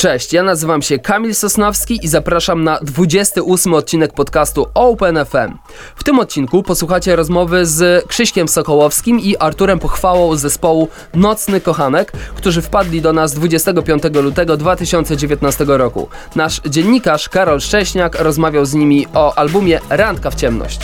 Cześć, 0.00 0.32
ja 0.32 0.42
nazywam 0.42 0.82
się 0.82 0.98
Kamil 0.98 1.34
Sosnowski 1.34 2.00
i 2.02 2.08
zapraszam 2.08 2.64
na 2.64 2.78
28 2.82 3.74
odcinek 3.74 4.12
podcastu 4.12 4.66
Open 4.74 5.24
FM. 5.24 5.58
W 5.96 6.04
tym 6.04 6.18
odcinku 6.18 6.62
posłuchacie 6.62 7.16
rozmowy 7.16 7.66
z 7.66 8.06
Krzyśkiem 8.08 8.48
Sokołowskim 8.48 9.20
i 9.20 9.36
Arturem 9.36 9.78
Pochwałą 9.78 10.36
z 10.36 10.40
zespołu 10.40 10.88
Nocny 11.14 11.60
Kochanek, 11.60 12.12
którzy 12.34 12.62
wpadli 12.62 13.00
do 13.00 13.12
nas 13.12 13.34
25 13.34 14.02
lutego 14.22 14.56
2019 14.56 15.64
roku. 15.68 16.08
Nasz 16.36 16.60
dziennikarz 16.66 17.28
Karol 17.28 17.60
Szcześniak 17.60 18.20
rozmawiał 18.20 18.66
z 18.66 18.74
nimi 18.74 19.06
o 19.14 19.34
albumie 19.38 19.80
Randka 19.90 20.30
w 20.30 20.34
ciemność. 20.34 20.80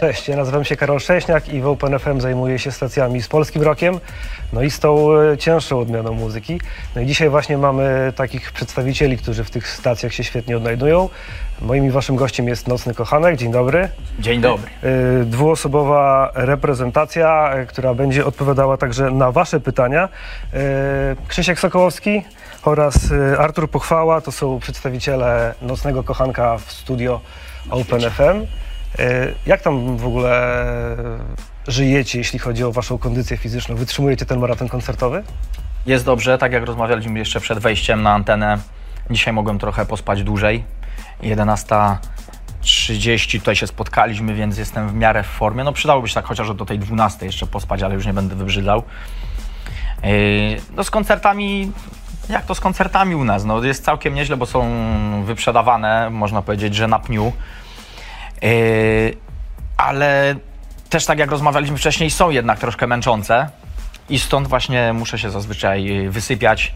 Cześć, 0.00 0.28
ja 0.28 0.36
nazywam 0.36 0.64
się 0.64 0.76
Karol 0.76 1.00
Szcześniak 1.00 1.48
i 1.48 1.60
w 1.60 1.66
OpenFM 1.66 2.20
zajmuję 2.20 2.58
się 2.58 2.72
stacjami 2.72 3.22
z 3.22 3.28
polskim 3.28 3.62
rockiem, 3.62 4.00
no 4.52 4.62
i 4.62 4.70
z 4.70 4.80
tą 4.80 5.12
e, 5.12 5.38
cięższą 5.38 5.80
odmianą 5.80 6.12
muzyki. 6.12 6.60
No 6.96 7.00
i 7.00 7.06
dzisiaj 7.06 7.28
właśnie 7.28 7.58
mamy 7.58 8.12
takich 8.16 8.52
przedstawicieli, 8.52 9.18
którzy 9.18 9.44
w 9.44 9.50
tych 9.50 9.68
stacjach 9.68 10.12
się 10.12 10.24
świetnie 10.24 10.56
odnajdują. 10.56 11.08
Moim 11.62 11.86
i 11.86 11.90
waszym 11.90 12.16
gościem 12.16 12.48
jest 12.48 12.68
Nocny 12.68 12.94
Kochanek, 12.94 13.36
dzień 13.36 13.52
dobry. 13.52 13.88
Dzień 14.18 14.40
dobry. 14.40 14.70
E, 14.82 15.24
Dwuosobowa 15.24 16.32
reprezentacja, 16.34 17.52
e, 17.52 17.66
która 17.66 17.94
będzie 17.94 18.26
odpowiadała 18.26 18.76
także 18.76 19.10
na 19.10 19.32
wasze 19.32 19.60
pytania. 19.60 20.08
Krzysiek 21.28 21.60
Sokołowski 21.60 22.22
oraz 22.62 22.98
Artur 23.38 23.70
Pochwała 23.70 24.20
to 24.20 24.32
są 24.32 24.58
przedstawiciele 24.60 25.54
Nocnego 25.62 26.02
Kochanka 26.02 26.58
w 26.58 26.72
studio 26.72 27.20
OpenFM. 27.70 28.46
E, 28.98 29.26
Jak 29.46 29.62
tam 29.62 29.96
w 29.96 30.06
ogóle 30.06 30.56
żyjecie, 31.68 32.18
jeśli 32.18 32.38
chodzi 32.38 32.64
o 32.64 32.72
waszą 32.72 32.98
kondycję 32.98 33.36
fizyczną? 33.36 33.76
Wytrzymujecie 33.76 34.26
ten 34.26 34.38
maraton 34.40 34.68
koncertowy? 34.68 35.22
Jest 35.86 36.04
dobrze, 36.04 36.38
tak 36.38 36.52
jak 36.52 36.64
rozmawialiśmy 36.64 37.18
jeszcze 37.18 37.40
przed 37.40 37.58
wejściem 37.58 38.02
na 38.02 38.12
antenę. 38.12 38.58
Dzisiaj 39.10 39.34
mogłem 39.34 39.58
trochę 39.58 39.86
pospać 39.86 40.22
dłużej. 40.22 40.64
11.30 41.22 43.38
tutaj 43.38 43.56
się 43.56 43.66
spotkaliśmy, 43.66 44.34
więc 44.34 44.58
jestem 44.58 44.88
w 44.88 44.94
miarę 44.94 45.22
w 45.22 45.26
formie. 45.26 45.64
No 45.64 45.72
przydałoby 45.72 46.08
się 46.08 46.14
tak 46.14 46.24
chociaż 46.24 46.54
do 46.54 46.64
tej 46.66 46.78
12 46.78 47.26
jeszcze 47.26 47.46
pospać, 47.46 47.82
ale 47.82 47.94
już 47.94 48.06
nie 48.06 48.12
będę 48.12 48.36
wybrzydlał. 48.36 48.82
Yy, 50.02 50.08
No 50.76 50.84
z 50.84 50.90
koncertami, 50.90 51.72
jak 52.28 52.46
to 52.46 52.54
z 52.54 52.60
koncertami 52.60 53.14
u 53.14 53.24
nas? 53.24 53.44
No 53.44 53.64
jest 53.64 53.84
całkiem 53.84 54.14
nieźle, 54.14 54.36
bo 54.36 54.46
są 54.46 54.70
wyprzedawane, 55.24 56.10
można 56.10 56.42
powiedzieć, 56.42 56.74
że 56.74 56.88
na 56.88 56.98
pniu. 56.98 57.32
Yy, 58.42 59.16
ale 59.76 60.34
też 60.90 61.06
tak 61.06 61.18
jak 61.18 61.30
rozmawialiśmy 61.30 61.76
wcześniej, 61.76 62.10
są 62.10 62.30
jednak 62.30 62.58
troszkę 62.58 62.86
męczące 62.86 63.48
i 64.10 64.18
stąd 64.18 64.48
właśnie 64.48 64.92
muszę 64.92 65.18
się 65.18 65.30
zazwyczaj 65.30 66.08
wysypiać, 66.08 66.74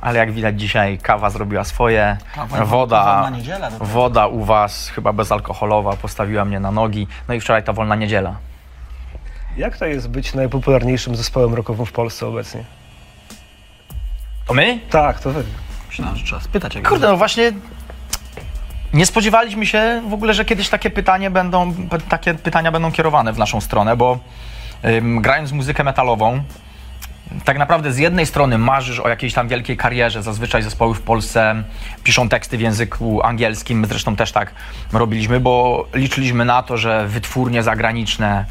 ale 0.00 0.18
jak 0.18 0.32
widać 0.32 0.60
dzisiaj 0.60 0.98
kawa 0.98 1.30
zrobiła 1.30 1.64
swoje, 1.64 2.16
Kawa 2.34 2.64
woda, 2.64 3.04
wolna 3.04 3.36
niedziela 3.36 3.70
woda 3.70 4.26
u 4.26 4.44
was 4.44 4.88
chyba 4.88 5.12
bezalkoholowa 5.12 5.96
postawiła 5.96 6.44
mnie 6.44 6.60
na 6.60 6.70
nogi, 6.70 7.06
no 7.28 7.34
i 7.34 7.40
wczoraj 7.40 7.64
ta 7.64 7.72
wolna 7.72 7.96
niedziela. 7.96 8.36
Jak 9.56 9.76
to 9.76 9.86
jest 9.86 10.08
być 10.08 10.34
najpopularniejszym 10.34 11.16
zespołem 11.16 11.54
rockowym 11.54 11.86
w 11.86 11.92
Polsce 11.92 12.26
obecnie? 12.26 12.64
To 14.46 14.54
my? 14.54 14.80
Tak, 14.90 15.20
to 15.20 15.30
wy. 15.30 15.44
Myślałem, 15.88 16.16
że 16.16 16.24
trzeba 16.24 16.40
spytać. 16.40 16.74
Jak 16.74 16.88
Kurde, 16.88 17.08
no 17.08 17.16
właśnie 17.16 17.52
nie 18.94 19.06
spodziewaliśmy 19.06 19.66
się 19.66 20.02
w 20.08 20.12
ogóle, 20.12 20.34
że 20.34 20.44
kiedyś 20.44 20.68
takie 20.68 20.90
pytanie 20.90 21.30
będą, 21.30 21.74
takie 22.08 22.34
pytania 22.34 22.72
będą 22.72 22.92
kierowane 22.92 23.32
w 23.32 23.38
naszą 23.38 23.60
stronę, 23.60 23.96
bo 23.96 24.18
ym, 24.84 25.22
grając 25.22 25.52
muzykę 25.52 25.84
metalową, 25.84 26.42
tak 27.44 27.58
naprawdę 27.58 27.92
z 27.92 27.98
jednej 27.98 28.26
strony 28.26 28.58
marzysz 28.58 29.00
o 29.00 29.08
jakiejś 29.08 29.34
tam 29.34 29.48
wielkiej 29.48 29.76
karierze. 29.76 30.22
Zazwyczaj 30.22 30.62
zespoły 30.62 30.94
w 30.94 31.00
Polsce 31.00 31.62
piszą 32.04 32.28
teksty 32.28 32.58
w 32.58 32.60
języku 32.60 33.22
angielskim. 33.22 33.80
My 33.80 33.86
zresztą 33.86 34.16
też 34.16 34.32
tak 34.32 34.52
robiliśmy, 34.92 35.40
bo 35.40 35.86
liczyliśmy 35.94 36.44
na 36.44 36.62
to, 36.62 36.76
że 36.76 37.08
wytwórnie 37.08 37.62
zagraniczne 37.62 38.44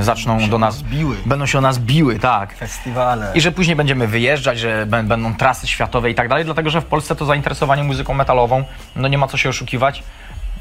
zaczną 0.00 0.40
się 0.40 0.48
do 0.48 0.58
nas. 0.58 0.82
biły. 0.82 1.16
Będą 1.26 1.46
się 1.46 1.58
o 1.58 1.60
nas 1.60 1.78
biły, 1.78 2.18
tak. 2.18 2.54
Festiwale. 2.54 3.32
I 3.34 3.40
że 3.40 3.52
później 3.52 3.76
będziemy 3.76 4.06
wyjeżdżać, 4.06 4.58
że 4.58 4.86
bę- 4.86 5.06
będą 5.06 5.34
trasy 5.34 5.66
światowe 5.66 6.10
i 6.10 6.14
tak 6.14 6.28
dalej, 6.28 6.44
dlatego 6.44 6.70
że 6.70 6.80
w 6.80 6.84
Polsce 6.84 7.16
to 7.16 7.24
zainteresowanie 7.26 7.84
muzyką 7.84 8.14
metalową, 8.14 8.64
no 8.96 9.08
nie 9.08 9.18
ma 9.18 9.26
co 9.26 9.36
się 9.36 9.48
oszukiwać, 9.48 10.02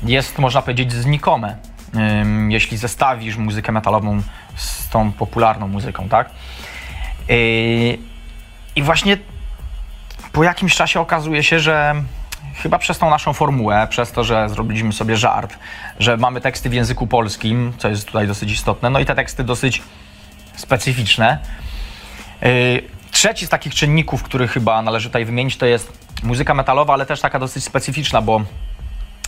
jest 0.03 0.39
można 0.39 0.61
powiedzieć 0.61 0.93
znikome. 0.93 1.55
Jeśli 2.49 2.77
zestawisz 2.77 3.37
muzykę 3.37 3.71
metalową 3.71 4.21
z 4.55 4.89
tą 4.89 5.11
popularną 5.11 5.67
muzyką, 5.67 6.09
tak? 6.09 6.29
Yy, 7.29 7.35
I 8.75 8.83
właśnie 8.83 9.17
po 10.31 10.43
jakimś 10.43 10.75
czasie 10.75 10.99
okazuje 10.99 11.43
się, 11.43 11.59
że 11.59 11.95
chyba 12.63 12.77
przez 12.77 12.97
tą 12.97 13.09
naszą 13.09 13.33
formułę, 13.33 13.87
przez 13.89 14.11
to, 14.11 14.23
że 14.23 14.49
zrobiliśmy 14.49 14.93
sobie 14.93 15.17
żart, 15.17 15.57
że 15.99 16.17
mamy 16.17 16.41
teksty 16.41 16.69
w 16.69 16.73
języku 16.73 17.07
polskim, 17.07 17.73
co 17.77 17.89
jest 17.89 18.05
tutaj 18.05 18.27
dosyć 18.27 18.51
istotne, 18.51 18.89
no 18.89 18.99
i 18.99 19.05
te 19.05 19.15
teksty 19.15 19.43
dosyć 19.43 19.81
specyficzne. 20.55 21.39
Yy, 22.41 22.49
Trzeci 23.11 23.45
z 23.45 23.49
takich 23.49 23.75
czynników, 23.75 24.23
który 24.23 24.47
chyba 24.47 24.81
należy 24.81 25.09
tutaj 25.09 25.25
wymienić, 25.25 25.57
to 25.57 25.65
jest 25.65 25.93
muzyka 26.23 26.53
metalowa, 26.53 26.93
ale 26.93 27.05
też 27.05 27.21
taka 27.21 27.39
dosyć 27.39 27.63
specyficzna, 27.63 28.21
bo 28.21 28.41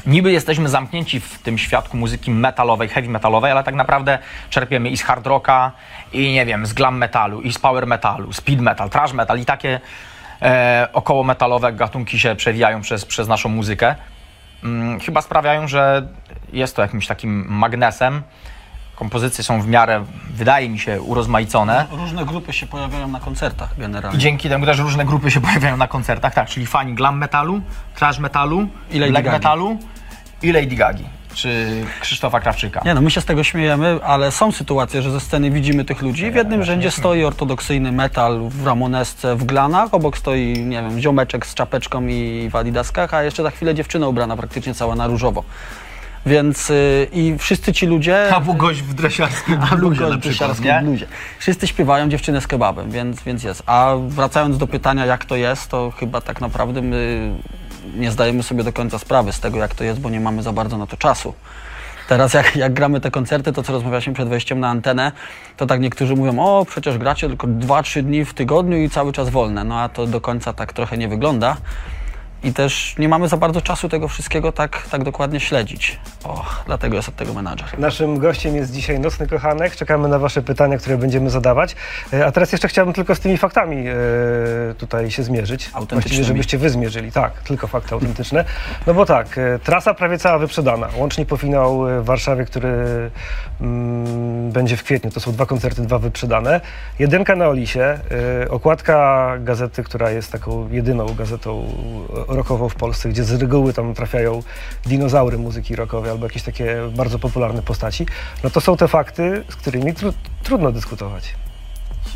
niby 0.05 0.31
jesteśmy 0.31 0.69
zamknięci 0.69 1.19
w 1.19 1.39
tym 1.39 1.57
świadku 1.57 1.97
muzyki 1.97 2.31
metalowej, 2.31 2.89
heavy 2.89 3.09
metalowej, 3.09 3.51
ale 3.51 3.63
tak 3.63 3.75
naprawdę 3.75 4.19
czerpiemy 4.49 4.89
i 4.89 4.97
z 4.97 5.03
hard 5.03 5.27
rocka, 5.27 5.71
i 6.13 6.33
nie 6.33 6.45
wiem, 6.45 6.65
z 6.65 6.73
glam 6.73 6.97
metalu, 6.97 7.41
i 7.41 7.53
z 7.53 7.59
power 7.59 7.87
metalu, 7.87 8.33
speed 8.33 8.61
metal, 8.61 8.89
trash 8.89 9.13
metal 9.13 9.39
i 9.39 9.45
takie 9.45 9.79
e, 10.41 10.87
około 10.93 11.23
metalowe 11.23 11.73
gatunki 11.73 12.19
się 12.19 12.35
przewijają 12.35 12.81
przez, 12.81 13.05
przez 13.05 13.27
naszą 13.27 13.49
muzykę. 13.49 13.95
Mm, 14.63 14.99
chyba 14.99 15.21
sprawiają, 15.21 15.67
że 15.67 16.07
jest 16.53 16.75
to 16.75 16.81
jakimś 16.81 17.07
takim 17.07 17.45
magnesem. 17.49 18.21
Kompozycje 18.95 19.43
są 19.43 19.61
w 19.61 19.67
miarę, 19.67 20.05
wydaje 20.33 20.69
mi 20.69 20.79
się, 20.79 21.01
urozmaicone. 21.01 21.85
Różne 21.91 22.25
grupy 22.25 22.53
się 22.53 22.67
pojawiają 22.67 23.07
na 23.07 23.19
koncertach 23.19 23.69
generalnie. 23.77 24.17
I 24.17 24.21
dzięki 24.21 24.49
temu 24.49 24.65
też 24.65 24.79
różne 24.79 25.05
grupy 25.05 25.31
się 25.31 25.41
pojawiają 25.47 25.77
na 25.77 25.87
koncertach, 25.87 26.33
tak, 26.33 26.47
czyli 26.47 26.65
fani 26.65 26.93
glam 26.93 27.17
metalu, 27.17 27.61
trash 27.95 28.19
metalu, 28.19 28.67
I 28.91 28.99
black 28.99 29.13
Gagi. 29.13 29.29
metalu 29.29 29.77
i 30.41 30.51
Lady 30.51 30.75
Gagi, 30.75 31.03
czy 31.33 31.83
Krzysztofa 32.01 32.39
Krawczyka. 32.39 32.81
Nie 32.85 32.93
no, 32.93 33.01
my 33.01 33.11
się 33.11 33.21
z 33.21 33.25
tego 33.25 33.43
śmiejemy, 33.43 33.99
ale 34.03 34.31
są 34.31 34.51
sytuacje, 34.51 35.01
że 35.01 35.11
ze 35.11 35.19
sceny 35.19 35.51
widzimy 35.51 35.85
tych 35.85 36.01
ludzi. 36.01 36.31
W 36.31 36.35
jednym 36.35 36.63
rzędzie 36.63 36.91
stoi 36.91 37.23
ortodoksyjny 37.23 37.91
metal 37.91 38.39
w 38.49 38.65
Ramonesce 38.65 39.35
w 39.35 39.43
glanach, 39.43 39.93
obok 39.93 40.17
stoi, 40.17 40.59
nie 40.65 40.81
wiem, 40.81 40.99
ziomeczek 40.99 41.45
z 41.45 41.53
czapeczką 41.53 42.07
i 42.07 42.49
w 42.51 42.55
adidaskach, 42.55 43.13
a 43.13 43.23
jeszcze 43.23 43.43
za 43.43 43.51
chwilę 43.51 43.75
dziewczyna 43.75 44.07
ubrana 44.07 44.37
praktycznie 44.37 44.73
cała 44.73 44.95
na 44.95 45.07
różowo. 45.07 45.43
Więc 46.25 46.69
y, 46.69 47.07
i 47.13 47.35
wszyscy 47.37 47.73
ci 47.73 47.85
ludzie... 47.85 48.35
Albo 48.35 48.53
gość 48.53 48.81
w 48.81 48.93
dresiarskim 48.93 49.59
bluzie 49.75 50.01
na 50.01 50.17
w 50.17 50.19
przykład, 50.19 50.57
bluzie. 50.83 51.07
Wszyscy 51.39 51.67
śpiewają 51.67 52.09
dziewczynę 52.09 52.41
z 52.41 52.47
kebabem, 52.47 52.91
więc, 52.91 53.23
więc 53.23 53.43
jest. 53.43 53.63
A 53.65 53.95
wracając 54.07 54.57
do 54.57 54.67
pytania, 54.67 55.05
jak 55.05 55.25
to 55.25 55.35
jest, 55.35 55.69
to 55.69 55.91
chyba 55.99 56.21
tak 56.21 56.41
naprawdę 56.41 56.81
my 56.81 57.31
nie 57.95 58.11
zdajemy 58.11 58.43
sobie 58.43 58.63
do 58.63 58.73
końca 58.73 58.99
sprawy 58.99 59.33
z 59.33 59.39
tego, 59.39 59.57
jak 59.57 59.75
to 59.75 59.83
jest, 59.83 59.99
bo 59.99 60.09
nie 60.09 60.19
mamy 60.19 60.43
za 60.43 60.53
bardzo 60.53 60.77
na 60.77 60.87
to 60.87 60.97
czasu. 60.97 61.33
Teraz 62.07 62.33
jak, 62.33 62.55
jak 62.55 62.73
gramy 62.73 63.01
te 63.01 63.11
koncerty, 63.11 63.53
to 63.53 63.63
co 63.63 63.73
rozmawialiśmy 63.73 64.13
przed 64.13 64.29
wejściem 64.29 64.59
na 64.59 64.69
antenę, 64.69 65.11
to 65.57 65.65
tak 65.65 65.81
niektórzy 65.81 66.15
mówią, 66.15 66.39
o 66.39 66.65
przecież 66.65 66.97
gracie 66.97 67.27
tylko 67.27 67.47
2-3 67.47 68.01
dni 68.03 68.25
w 68.25 68.33
tygodniu 68.33 68.77
i 68.77 68.89
cały 68.89 69.13
czas 69.13 69.29
wolne. 69.29 69.63
No 69.63 69.79
a 69.79 69.89
to 69.89 70.07
do 70.07 70.21
końca 70.21 70.53
tak 70.53 70.73
trochę 70.73 70.97
nie 70.97 71.07
wygląda. 71.07 71.57
I 72.43 72.53
też 72.53 72.95
nie 72.97 73.09
mamy 73.09 73.27
za 73.27 73.37
bardzo 73.37 73.61
czasu 73.61 73.89
tego 73.89 74.07
wszystkiego 74.07 74.51
tak, 74.51 74.87
tak 74.91 75.03
dokładnie 75.03 75.39
śledzić. 75.39 75.99
O, 76.23 76.45
dlatego 76.65 76.95
jest 76.95 77.09
od 77.09 77.15
tego 77.15 77.33
menadżer. 77.33 77.79
Naszym 77.79 78.19
gościem 78.19 78.55
jest 78.55 78.71
dzisiaj 78.71 78.99
Nocny 78.99 79.27
Kochanek. 79.27 79.75
Czekamy 79.75 80.07
na 80.07 80.19
Wasze 80.19 80.41
pytania, 80.41 80.77
które 80.77 80.97
będziemy 80.97 81.29
zadawać. 81.29 81.75
E, 82.13 82.25
A 82.25 82.31
teraz 82.31 82.51
jeszcze 82.51 82.67
chciałbym 82.67 82.93
tylko 82.93 83.15
z 83.15 83.19
tymi 83.19 83.37
faktami 83.37 83.87
e, 83.87 83.93
tutaj 84.77 85.11
się 85.11 85.23
zmierzyć. 85.23 85.69
Właściwie, 85.91 86.23
żebyście 86.23 86.57
Wy 86.57 86.69
zmierzyli. 86.69 87.11
Tak, 87.11 87.33
tylko 87.33 87.67
fakty 87.67 87.93
autentyczne. 87.93 88.45
No 88.87 88.93
bo 88.93 89.05
tak, 89.05 89.37
e, 89.37 89.59
trasa 89.59 89.93
prawie 89.93 90.17
cała 90.17 90.37
wyprzedana. 90.39 90.87
Łącznie 90.97 91.25
po 91.25 91.37
finał 91.37 91.85
w 92.01 92.05
Warszawie, 92.05 92.45
który 92.45 92.69
mm, 93.61 94.51
będzie 94.51 94.77
w 94.77 94.83
kwietniu. 94.83 95.11
To 95.11 95.19
są 95.19 95.31
dwa 95.31 95.45
koncerty, 95.45 95.81
dwa 95.81 95.99
wyprzedane. 95.99 96.61
Jedynka 96.99 97.35
na 97.35 97.47
Olisie. 97.47 97.99
Okładka 98.49 99.31
gazety, 99.39 99.83
która 99.83 100.11
jest 100.11 100.31
taką 100.31 100.69
jedyną 100.69 101.05
gazetą 101.05 101.67
rockową 102.35 102.69
w 102.69 102.75
Polsce, 102.75 103.09
gdzie 103.09 103.23
z 103.23 103.41
reguły 103.41 103.73
tam 103.73 103.93
trafiają 103.93 104.43
dinozaury 104.85 105.37
muzyki 105.37 105.75
rockowej 105.75 106.11
albo 106.11 106.25
jakieś 106.25 106.43
takie 106.43 106.75
bardzo 106.95 107.19
popularne 107.19 107.61
postaci. 107.61 108.05
No 108.43 108.49
to 108.49 108.61
są 108.61 108.77
te 108.77 108.87
fakty, 108.87 109.43
z 109.49 109.55
którymi 109.55 109.93
tru 109.93 110.13
trudno 110.43 110.71
dyskutować. 110.71 111.35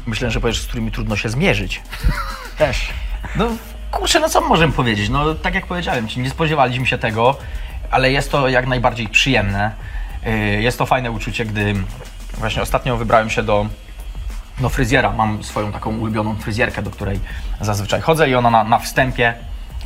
Myślę, 0.06 0.32
że 0.32 0.40
powiesz, 0.40 0.62
z 0.62 0.68
którymi 0.68 0.92
trudno 0.92 1.16
się 1.16 1.30
zmierzyć. 1.30 1.82
Też. 2.58 2.90
No 3.36 3.48
kurczę, 3.92 4.20
no 4.20 4.30
co 4.30 4.42
możemy 4.42 4.74
powiedzieć? 4.74 5.10
No 5.10 5.36
tak 5.36 5.56
jak 5.56 5.66
powiedziałem 5.66 6.08
ci, 6.08 6.20
nie 6.20 6.30
spodziewaliśmy 6.30 6.86
się 6.86 6.98
tego, 6.98 7.38
ale 7.92 8.12
jest 8.12 8.32
to 8.32 8.50
jak 8.50 8.68
najbardziej 8.68 9.08
przyjemne. 9.08 9.72
Yy, 10.26 10.62
Jest 10.62 10.78
to 10.78 10.86
fajne 10.86 11.12
uczucie, 11.12 11.46
gdy 11.46 11.74
właśnie 12.38 12.62
ostatnio 12.62 12.98
wybrałem 12.98 13.30
się 13.30 13.44
do 13.44 13.66
no, 14.60 14.70
fryzjera. 14.70 15.12
Mam 15.12 15.44
swoją 15.44 15.72
taką 15.72 15.98
ulubioną 15.98 16.36
fryzjerkę, 16.36 16.82
do 16.82 16.92
której 16.92 17.20
zazwyczaj 17.62 18.02
chodzę 18.02 18.30
i 18.30 18.36
ona 18.36 18.50
na, 18.50 18.64
na 18.64 18.80
wstępie, 18.80 19.34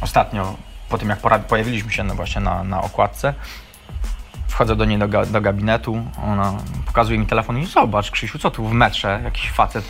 ostatnio 0.02 0.56
po 0.90 0.98
tym 0.98 1.10
jak 1.10 1.20
pojawiliśmy 1.48 1.92
się 1.92 2.04
no 2.04 2.16
właśnie 2.16 2.42
na, 2.42 2.64
na 2.64 2.82
okładce, 2.82 3.34
wchodzę 4.48 4.76
do 4.76 4.86
niej 4.86 5.00
do, 5.00 5.08
ga, 5.08 5.26
do 5.26 5.42
gabinetu, 5.42 6.06
ona 6.26 6.54
pokazuje 6.86 7.20
mi 7.20 7.26
telefon 7.26 7.58
i 7.58 7.66
zobacz 7.66 8.12
Krzysiu, 8.12 8.40
co 8.40 8.52
tu 8.52 8.68
w 8.68 8.74
metrze 8.74 9.22
jakiś 9.24 9.52
facet 9.52 9.86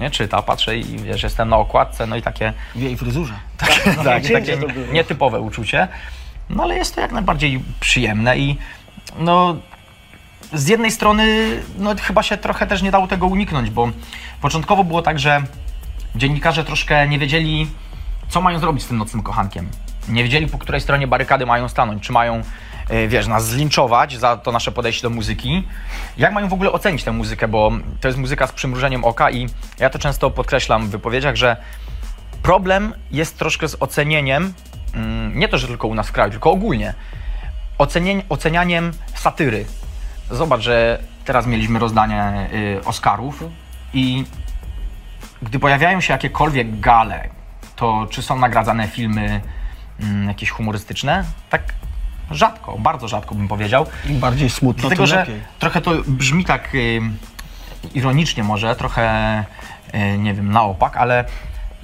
nie 0.00 0.10
czyta, 0.10 0.42
patrzę 0.42 0.78
i 0.78 0.98
wiesz, 0.98 1.22
jestem 1.22 1.48
na 1.48 1.56
okładce, 1.56 2.06
no 2.06 2.16
i 2.16 2.22
takie 2.22 2.52
W 2.74 2.80
jej 2.80 2.96
fryzurze. 2.96 3.34
tak, 3.56 3.70
tak, 4.04 4.22
takie 4.32 4.56
to 4.56 4.68
było. 4.68 4.92
nietypowe 4.92 5.40
uczucie. 5.40 5.88
No 6.50 6.62
ale 6.62 6.76
jest 6.76 6.94
to 6.94 7.00
jak 7.00 7.12
najbardziej 7.12 7.62
przyjemne 7.80 8.38
i 8.38 8.58
no 9.18 9.56
z 10.52 10.68
jednej 10.68 10.90
strony 10.90 11.48
no 11.78 11.94
chyba 12.02 12.22
się 12.22 12.36
trochę 12.36 12.66
też 12.66 12.82
nie 12.82 12.90
dało 12.90 13.06
tego 13.06 13.26
uniknąć, 13.26 13.70
bo 13.70 13.88
początkowo 14.40 14.84
było 14.84 15.02
tak, 15.02 15.18
że 15.18 15.42
dziennikarze 16.16 16.64
troszkę 16.64 17.08
nie 17.08 17.18
wiedzieli, 17.18 17.66
co 18.28 18.40
mają 18.40 18.58
zrobić 18.58 18.82
z 18.82 18.86
tym 18.86 18.98
nocnym 18.98 19.22
kochankiem. 19.22 19.68
Nie 20.08 20.22
wiedzieli, 20.22 20.46
po 20.46 20.58
której 20.58 20.80
stronie 20.80 21.06
barykady 21.06 21.46
mają 21.46 21.68
stanąć. 21.68 22.02
Czy 22.02 22.12
mają, 22.12 22.42
e, 22.88 23.08
wiesz, 23.08 23.26
nas 23.26 23.46
zlinczować 23.46 24.18
za 24.18 24.36
to 24.36 24.52
nasze 24.52 24.72
podejście 24.72 25.02
do 25.02 25.10
muzyki. 25.10 25.64
Jak 26.18 26.32
mają 26.32 26.48
w 26.48 26.52
ogóle 26.52 26.72
ocenić 26.72 27.04
tę 27.04 27.12
muzykę, 27.12 27.48
bo 27.48 27.72
to 28.00 28.08
jest 28.08 28.18
muzyka 28.18 28.46
z 28.46 28.52
przymrużeniem 28.52 29.04
oka 29.04 29.30
i 29.30 29.46
ja 29.78 29.90
to 29.90 29.98
często 29.98 30.30
podkreślam 30.30 30.86
w 30.86 30.90
wypowiedziach, 30.90 31.36
że 31.36 31.56
problem 32.42 32.94
jest 33.10 33.38
troszkę 33.38 33.68
z 33.68 33.76
ocenieniem, 33.80 34.54
mm, 34.94 35.38
nie 35.38 35.48
to, 35.48 35.58
że 35.58 35.66
tylko 35.66 35.88
u 35.88 35.94
nas 35.94 36.08
w 36.08 36.12
kraju, 36.12 36.30
tylko 36.30 36.50
ogólnie, 36.50 36.94
ocenianiem 38.28 38.92
satyry. 39.14 39.66
Zobacz, 40.30 40.60
że 40.60 40.98
teraz 41.24 41.46
mieliśmy 41.46 41.78
rozdanie 41.78 42.48
y, 42.52 42.84
Oscarów 42.84 43.44
i 43.94 44.24
gdy 45.42 45.58
pojawiają 45.58 46.00
się 46.00 46.12
jakiekolwiek 46.12 46.80
gale, 46.80 47.28
to 47.78 48.06
czy 48.10 48.22
są 48.22 48.38
nagradzane 48.38 48.88
filmy 48.88 49.40
mm, 50.00 50.28
jakieś 50.28 50.50
humorystyczne? 50.50 51.24
Tak 51.50 51.62
rzadko, 52.30 52.78
bardzo 52.78 53.08
rzadko 53.08 53.34
bym 53.34 53.48
powiedział. 53.48 53.86
Im 54.08 54.20
bardziej 54.20 54.50
smutno, 54.50 54.80
Dlatego, 54.80 55.02
tym 55.02 55.06
że 55.06 55.16
lepiej. 55.16 55.40
trochę 55.58 55.80
to 55.80 55.90
brzmi 56.06 56.44
tak 56.44 56.74
y, 56.74 57.00
ironicznie 57.94 58.42
może, 58.42 58.76
trochę, 58.76 59.44
y, 59.94 60.18
nie 60.18 60.34
wiem, 60.34 60.52
na 60.52 60.62
opak, 60.62 60.96
ale 60.96 61.24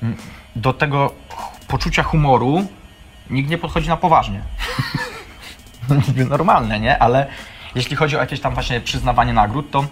mm, 0.03 0.17
do 0.57 0.73
tego 0.73 1.13
poczucia 1.69 2.03
humoru 2.03 2.67
nikt 3.31 3.51
nie 3.51 3.59
podchodzi 3.59 3.89
na 3.89 3.97
poważnie. 3.97 4.41
no 5.89 5.97
niby 6.09 6.25
normalne, 6.25 6.81
nie? 6.81 6.99
Ale 6.99 7.27
jeśli 7.75 7.97
chodzi 7.97 8.17
o 8.17 8.21
jakieś 8.21 8.41
tam 8.41 8.55
właśnie 8.55 8.81
przyznawanie 8.81 9.33
nagród, 9.33 9.71
to 9.71 9.85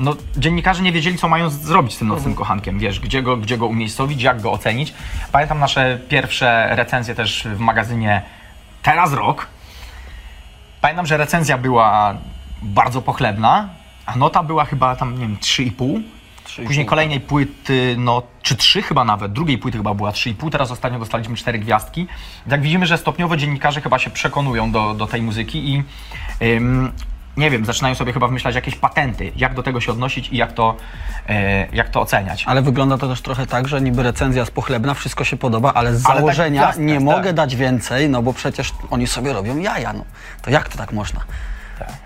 no, 0.00 0.16
dziennikarze 0.36 0.82
nie 0.82 0.92
wiedzieli, 0.92 1.18
co 1.18 1.28
mają 1.28 1.50
zrobić 1.50 1.94
z 1.94 1.98
tym 1.98 2.08
nocnym 2.08 2.34
kochankiem, 2.34 2.78
wiesz, 2.78 3.00
gdzie 3.00 3.22
go, 3.22 3.36
gdzie 3.36 3.58
go 3.58 3.66
umiejscowić, 3.66 4.22
jak 4.22 4.40
go 4.40 4.52
ocenić. 4.52 4.94
Pamiętam 5.32 5.58
nasze 5.58 5.98
pierwsze 6.08 6.68
recenzje 6.76 7.14
też 7.14 7.48
w 7.54 7.58
magazynie 7.58 8.22
Teraz 8.82 9.12
Rok. 9.12 9.46
Pamiętam, 10.80 11.06
że 11.06 11.16
recenzja 11.16 11.58
była 11.58 12.14
bardzo 12.62 13.02
pochlebna, 13.02 13.68
a 14.06 14.16
nota 14.16 14.42
była 14.42 14.64
chyba 14.64 14.96
tam, 14.96 15.12
nie 15.14 15.20
wiem, 15.20 15.36
3,5. 15.36 16.02
Później 16.66 16.86
kolejnej 16.86 17.20
płyty, 17.20 17.96
no, 17.98 18.22
czy 18.42 18.56
trzy 18.56 18.82
chyba 18.82 19.04
nawet, 19.04 19.32
drugiej 19.32 19.58
płyty 19.58 19.78
chyba 19.78 19.94
była 19.94 20.10
3,5, 20.10 20.50
teraz 20.50 20.70
ostatnio 20.70 20.98
dostaliśmy 20.98 21.36
cztery 21.36 21.58
gwiazdki. 21.58 22.06
Jak 22.46 22.62
widzimy, 22.62 22.86
że 22.86 22.98
stopniowo 22.98 23.36
dziennikarze 23.36 23.80
chyba 23.80 23.98
się 23.98 24.10
przekonują 24.10 24.70
do, 24.70 24.94
do 24.94 25.06
tej 25.06 25.22
muzyki 25.22 25.74
i 25.74 25.82
ym, 26.42 26.92
nie 27.36 27.50
wiem, 27.50 27.64
zaczynają 27.64 27.94
sobie 27.94 28.12
chyba 28.12 28.26
wymyślać 28.26 28.54
jakieś 28.54 28.74
patenty, 28.74 29.32
jak 29.36 29.54
do 29.54 29.62
tego 29.62 29.80
się 29.80 29.92
odnosić 29.92 30.28
i 30.28 30.36
jak 30.36 30.52
to, 30.52 30.76
e, 31.28 31.66
jak 31.72 31.88
to 31.88 32.00
oceniać. 32.00 32.44
Ale 32.46 32.62
wygląda 32.62 32.98
to 32.98 33.08
też 33.08 33.20
trochę 33.22 33.46
tak, 33.46 33.68
że 33.68 33.80
niby 33.80 34.02
recenzja 34.02 34.40
jest 34.40 34.52
pochlebna, 34.52 34.94
wszystko 34.94 35.24
się 35.24 35.36
podoba, 35.36 35.72
ale 35.74 35.94
z 35.94 36.06
Ale 36.06 36.14
tak 36.14 36.16
założenia 36.16 36.62
jasne, 36.62 36.84
nie 36.84 36.94
tak. 36.94 37.02
mogę 37.02 37.32
dać 37.32 37.56
więcej, 37.56 38.08
no 38.08 38.22
bo 38.22 38.32
przecież 38.32 38.72
oni 38.90 39.06
sobie 39.06 39.32
robią 39.32 39.58
jaja, 39.58 39.92
no. 39.92 40.04
To 40.42 40.50
jak 40.50 40.68
to 40.68 40.78
tak 40.78 40.92
można? 40.92 41.20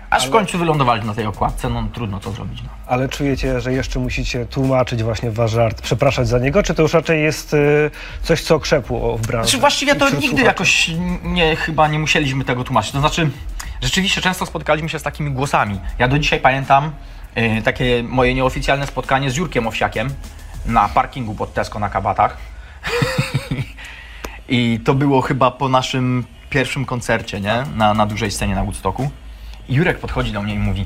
Aż 0.09 0.27
w 0.27 0.29
końcu 0.29 0.57
wylądowali 0.57 1.05
na 1.05 1.13
tej 1.13 1.25
okładce, 1.25 1.69
no 1.69 1.87
trudno 1.93 2.19
to 2.19 2.31
zrobić. 2.31 2.63
No. 2.63 2.69
Ale 2.87 3.09
czujecie, 3.09 3.61
że 3.61 3.73
jeszcze 3.73 3.99
musicie 3.99 4.45
tłumaczyć 4.45 5.03
właśnie 5.03 5.31
wasz 5.31 5.51
żart, 5.51 5.81
przepraszać 5.81 6.27
za 6.27 6.39
niego, 6.39 6.63
czy 6.63 6.73
to 6.73 6.81
już 6.81 6.93
raczej 6.93 7.23
jest 7.23 7.53
y, 7.53 7.91
coś, 8.23 8.41
co 8.41 8.55
okrzepło 8.55 9.17
w 9.17 9.27
branży? 9.27 9.49
Znaczy 9.49 9.61
właściwie 9.61 9.95
to 9.95 10.05
nigdy 10.05 10.27
słuchaczy? 10.27 10.45
jakoś 10.45 10.91
nie, 11.23 11.55
chyba 11.55 11.87
nie 11.87 11.99
musieliśmy 11.99 12.45
tego 12.45 12.63
tłumaczyć. 12.63 12.91
To 12.91 12.99
znaczy, 12.99 13.29
rzeczywiście 13.81 14.21
często 14.21 14.45
spotkaliśmy 14.45 14.89
się 14.89 14.99
z 14.99 15.03
takimi 15.03 15.31
głosami. 15.31 15.79
Ja 15.99 16.07
do 16.07 16.19
dzisiaj 16.19 16.39
pamiętam 16.39 16.91
y, 17.37 17.61
takie 17.61 18.03
moje 18.03 18.33
nieoficjalne 18.33 18.87
spotkanie 18.87 19.31
z 19.31 19.37
Jurkiem 19.37 19.67
Owsiakiem 19.67 20.09
na 20.65 20.89
parkingu 20.89 21.35
pod 21.35 21.53
Tesco 21.53 21.79
na 21.79 21.89
Kabatach. 21.89 22.37
I 24.49 24.79
to 24.85 24.93
było 24.93 25.21
chyba 25.21 25.51
po 25.51 25.69
naszym 25.69 26.23
pierwszym 26.49 26.85
koncercie, 26.85 27.41
nie? 27.41 27.63
Na, 27.75 27.93
na 27.93 28.05
dużej 28.05 28.31
scenie 28.31 28.55
na 28.55 28.63
Woodstocku. 28.63 29.11
Jurek 29.69 29.99
podchodzi 29.99 30.31
do 30.31 30.41
mnie 30.41 30.53
i 30.53 30.59
mówi 30.59 30.85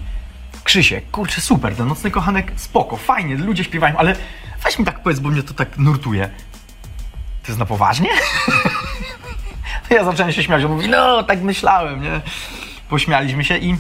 Krzysiek, 0.64 1.12
kurczę, 1.12 1.42
super, 1.42 1.76
ten 1.76 1.88
nocny 1.88 2.12
kochanek, 2.12 2.52
spoko, 2.56 2.98
fajnie, 2.98 3.36
ludzie 3.36 3.64
śpiewają, 3.64 3.98
ale 3.98 4.16
weź 4.64 4.80
mi 4.80 4.86
tak 4.86 5.00
powiedz, 5.00 5.20
bo 5.20 5.30
mnie 5.30 5.44
to 5.44 5.54
tak 5.54 5.78
nurtuje. 5.78 6.30
To 7.44 7.48
jest 7.48 7.60
na 7.60 7.66
poważnie? 7.66 8.10
To 9.90 9.96
ja 9.96 10.04
zacząłem 10.04 10.32
się 10.32 10.44
śmiać, 10.44 10.64
on 10.64 10.72
mówi, 10.72 10.90
no, 10.90 11.24
tak 11.24 11.42
myślałem, 11.42 12.02
nie? 12.02 12.22
Pośmialiśmy 12.90 13.44
się 13.44 13.58
i 13.58 13.76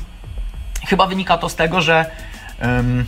chyba 0.88 1.07
wynika 1.07 1.38
to 1.38 1.50
z 1.50 1.55
tego, 1.55 1.81
że 1.81 2.11
em, 2.59 3.05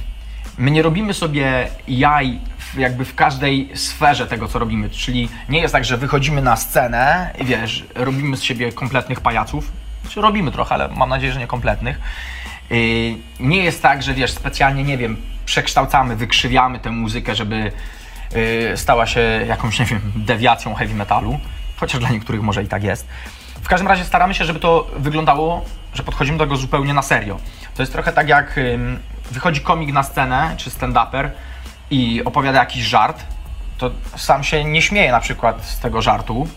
my 0.58 0.72
nie 0.72 0.82
robimy 0.82 1.14
sobie 1.14 1.68
jaj 1.88 2.40
jakby 2.78 3.06
w 3.06 3.16
każdej 3.16 3.70
sferze 3.76 4.28
tego, 4.28 4.48
co 4.48 4.60
robimy. 4.60 4.90
Czyli 4.90 5.30
nie 5.50 5.60
jest 5.60 5.72
tak, 5.72 5.86
że 5.86 5.98
wychodzimy 5.98 6.42
na 6.42 6.56
scenę 6.56 7.34
i 7.42 7.46
wiesz, 7.46 7.86
robimy 7.96 8.38
z 8.38 8.44
siebie 8.44 8.72
kompletnych 8.72 9.22
pajaców. 9.22 9.72
Czy 10.10 10.22
robimy 10.22 10.52
trochę, 10.52 10.76
ale 10.76 10.88
mam 10.88 11.10
nadzieję, 11.10 11.34
że 11.34 11.40
nie 11.40 11.48
kompletnych. 11.48 12.00
Yy, 12.70 12.78
nie 13.40 13.64
jest 13.64 13.82
tak, 13.82 14.04
że 14.04 14.14
wiesz, 14.14 14.32
specjalnie, 14.32 14.84
nie 14.84 14.98
wiem, 14.98 15.18
przekształcamy, 15.46 16.16
wykrzywiamy 16.16 16.80
tę 16.80 16.92
muzykę, 16.92 17.36
żeby 17.36 17.72
yy, 18.36 18.78
stała 18.78 19.08
się 19.08 19.22
jakąś, 19.48 19.80
nie 19.80 19.86
wiem, 19.86 20.02
dewiacją 20.16 20.76
heavy 20.76 20.96
metalu. 20.96 21.40
Chociaż 21.78 22.00
dla 22.00 22.10
niektórych 22.10 22.42
może 22.42 22.64
i 22.64 22.68
tak 22.68 22.84
jest. 22.84 23.08
W 23.62 23.68
każdym 23.68 23.88
razie 23.88 24.04
staramy 24.04 24.34
się, 24.34 24.46
żeby 24.46 24.60
to 24.60 24.88
wyglądało, 24.98 25.66
że 25.94 26.04
podchodzimy 26.04 26.38
do 26.38 26.44
tego 26.44 26.58
zupełnie 26.58 26.94
na 26.94 27.02
serio. 27.02 27.40
To 27.76 27.82
jest 27.82 27.94
trochę 27.94 28.14
tak 28.14 28.30
jak 28.30 28.60
wychodzi 29.32 29.62
komik 29.62 29.94
na 29.94 30.04
scenę, 30.04 30.54
czy 30.58 30.70
stand-uper 30.70 31.30
i 31.92 32.22
opowiada 32.26 32.60
jakiś 32.60 32.84
żart, 32.84 33.24
to 33.78 33.92
sam 34.16 34.44
się 34.44 34.64
nie 34.64 34.82
śmieje 34.82 35.12
na 35.12 35.20
przykład 35.20 35.66
z 35.66 35.80
tego 35.80 36.02
żartu, 36.02 36.48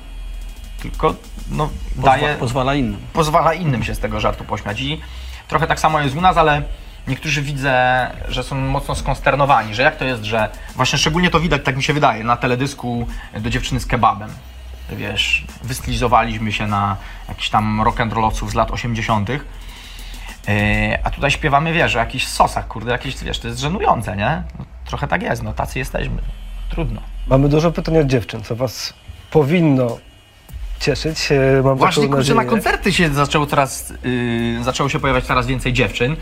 tylko 0.82 1.14
no, 1.50 1.68
daje, 1.96 2.34
Pozwala 2.34 2.74
innym. 2.74 3.00
pozwala 3.12 3.54
innym 3.54 3.84
się 3.84 3.94
z 3.94 3.98
tego 3.98 4.20
żartu 4.20 4.44
pośmiać. 4.44 4.80
I 4.80 5.00
trochę 5.48 5.66
tak 5.66 5.80
samo 5.80 6.00
jest 6.00 6.16
u 6.16 6.20
nas, 6.20 6.36
ale 6.36 6.62
niektórzy 7.08 7.42
widzę, 7.42 8.06
że 8.28 8.42
są 8.42 8.54
mocno 8.54 8.94
skonsternowani, 8.94 9.74
że 9.74 9.82
jak 9.82 9.96
to 9.96 10.04
jest, 10.04 10.24
że 10.24 10.48
właśnie 10.76 10.98
szczególnie 10.98 11.30
to 11.30 11.40
widać, 11.40 11.62
tak 11.64 11.76
mi 11.76 11.82
się 11.82 11.92
wydaje, 11.92 12.24
na 12.24 12.36
teledysku 12.36 13.06
do 13.40 13.50
dziewczyny 13.50 13.80
z 13.80 13.86
kebabem. 13.86 14.30
Wiesz, 14.92 15.44
wystylizowaliśmy 15.62 16.52
się 16.52 16.66
na 16.66 16.96
jakichś 17.28 17.50
tam 17.50 17.82
rock'n'rollowców 17.82 18.48
z 18.48 18.54
lat 18.54 18.70
80. 18.70 19.28
Yy, 19.28 19.38
a 21.04 21.10
tutaj 21.10 21.30
śpiewamy, 21.30 21.72
wiesz, 21.72 21.96
o 21.96 21.98
jakichś 21.98 22.26
sosach, 22.26 22.68
kurde, 22.68 22.92
jakieś, 22.92 23.24
wiesz, 23.24 23.38
to 23.38 23.48
jest 23.48 23.60
żenujące, 23.60 24.16
nie? 24.16 24.42
No, 24.58 24.64
trochę 24.84 25.08
tak 25.08 25.22
jest, 25.22 25.42
no 25.42 25.52
tacy 25.52 25.78
jesteśmy. 25.78 26.22
Trudno. 26.70 27.00
Mamy 27.26 27.48
dużo 27.48 27.72
pytań 27.72 27.98
od 27.98 28.06
dziewczyn, 28.06 28.42
co 28.42 28.56
was 28.56 28.92
powinno 29.30 29.98
cieszyć. 30.80 31.32
e, 31.32 31.62
Mam 31.62 31.78
Właśnie, 31.78 32.08
kurczę, 32.08 32.34
na 32.34 32.44
koncerty 32.44 32.92
się 32.92 33.14
zaczęło 33.14 33.46
coraz, 33.46 33.92
yy, 34.04 34.64
zaczęło 34.64 34.88
się 34.88 35.00
pojawiać 35.00 35.24
coraz 35.24 35.46
więcej 35.46 35.72
dziewczyn, 35.72 36.16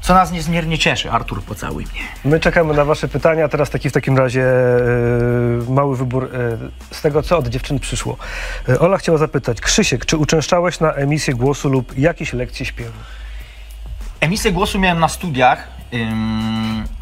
co 0.00 0.14
nas 0.14 0.32
niezmiernie 0.32 0.78
cieszy. 0.78 1.10
Artur, 1.10 1.42
pocałuj 1.42 1.84
mnie. 1.84 2.00
My 2.24 2.40
czekamy 2.40 2.74
na 2.74 2.84
wasze 2.84 3.08
pytania. 3.08 3.48
Teraz 3.48 3.70
taki 3.70 3.90
w 3.90 3.92
takim 3.92 4.18
razie 4.18 4.42
e, 4.42 5.72
mały 5.72 5.96
wybór 5.96 6.24
e, 6.24 6.94
z 6.94 7.02
tego, 7.02 7.22
co 7.22 7.38
od 7.38 7.48
dziewczyn 7.48 7.78
przyszło. 7.78 8.16
Ola 8.80 8.98
chciała 8.98 9.18
zapytać, 9.18 9.60
Krzysiek, 9.60 10.06
czy 10.06 10.16
uczęszczałeś 10.16 10.80
na 10.80 10.92
emisję 10.92 11.34
głosu 11.34 11.68
lub 11.68 11.98
jakieś 11.98 12.32
lekcje 12.32 12.66
śpiewu? 12.66 12.98
Emisję 14.20 14.52
głosu 14.52 14.78
miałem 14.78 14.98
na 15.00 15.08
studiach. 15.08 15.68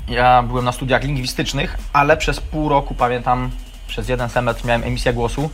Ja 0.08 0.42
byłem 0.42 0.64
na 0.64 0.72
studiach 0.72 1.02
lingwistycznych, 1.02 1.78
ale 1.92 2.16
przez 2.16 2.40
pół 2.40 2.68
roku, 2.68 2.94
pamiętam, 2.94 3.50
przez 3.86 4.08
jeden 4.08 4.28
semestr 4.28 4.64
miałem 4.66 4.84
emisję 4.84 5.12
głosu. 5.12 5.50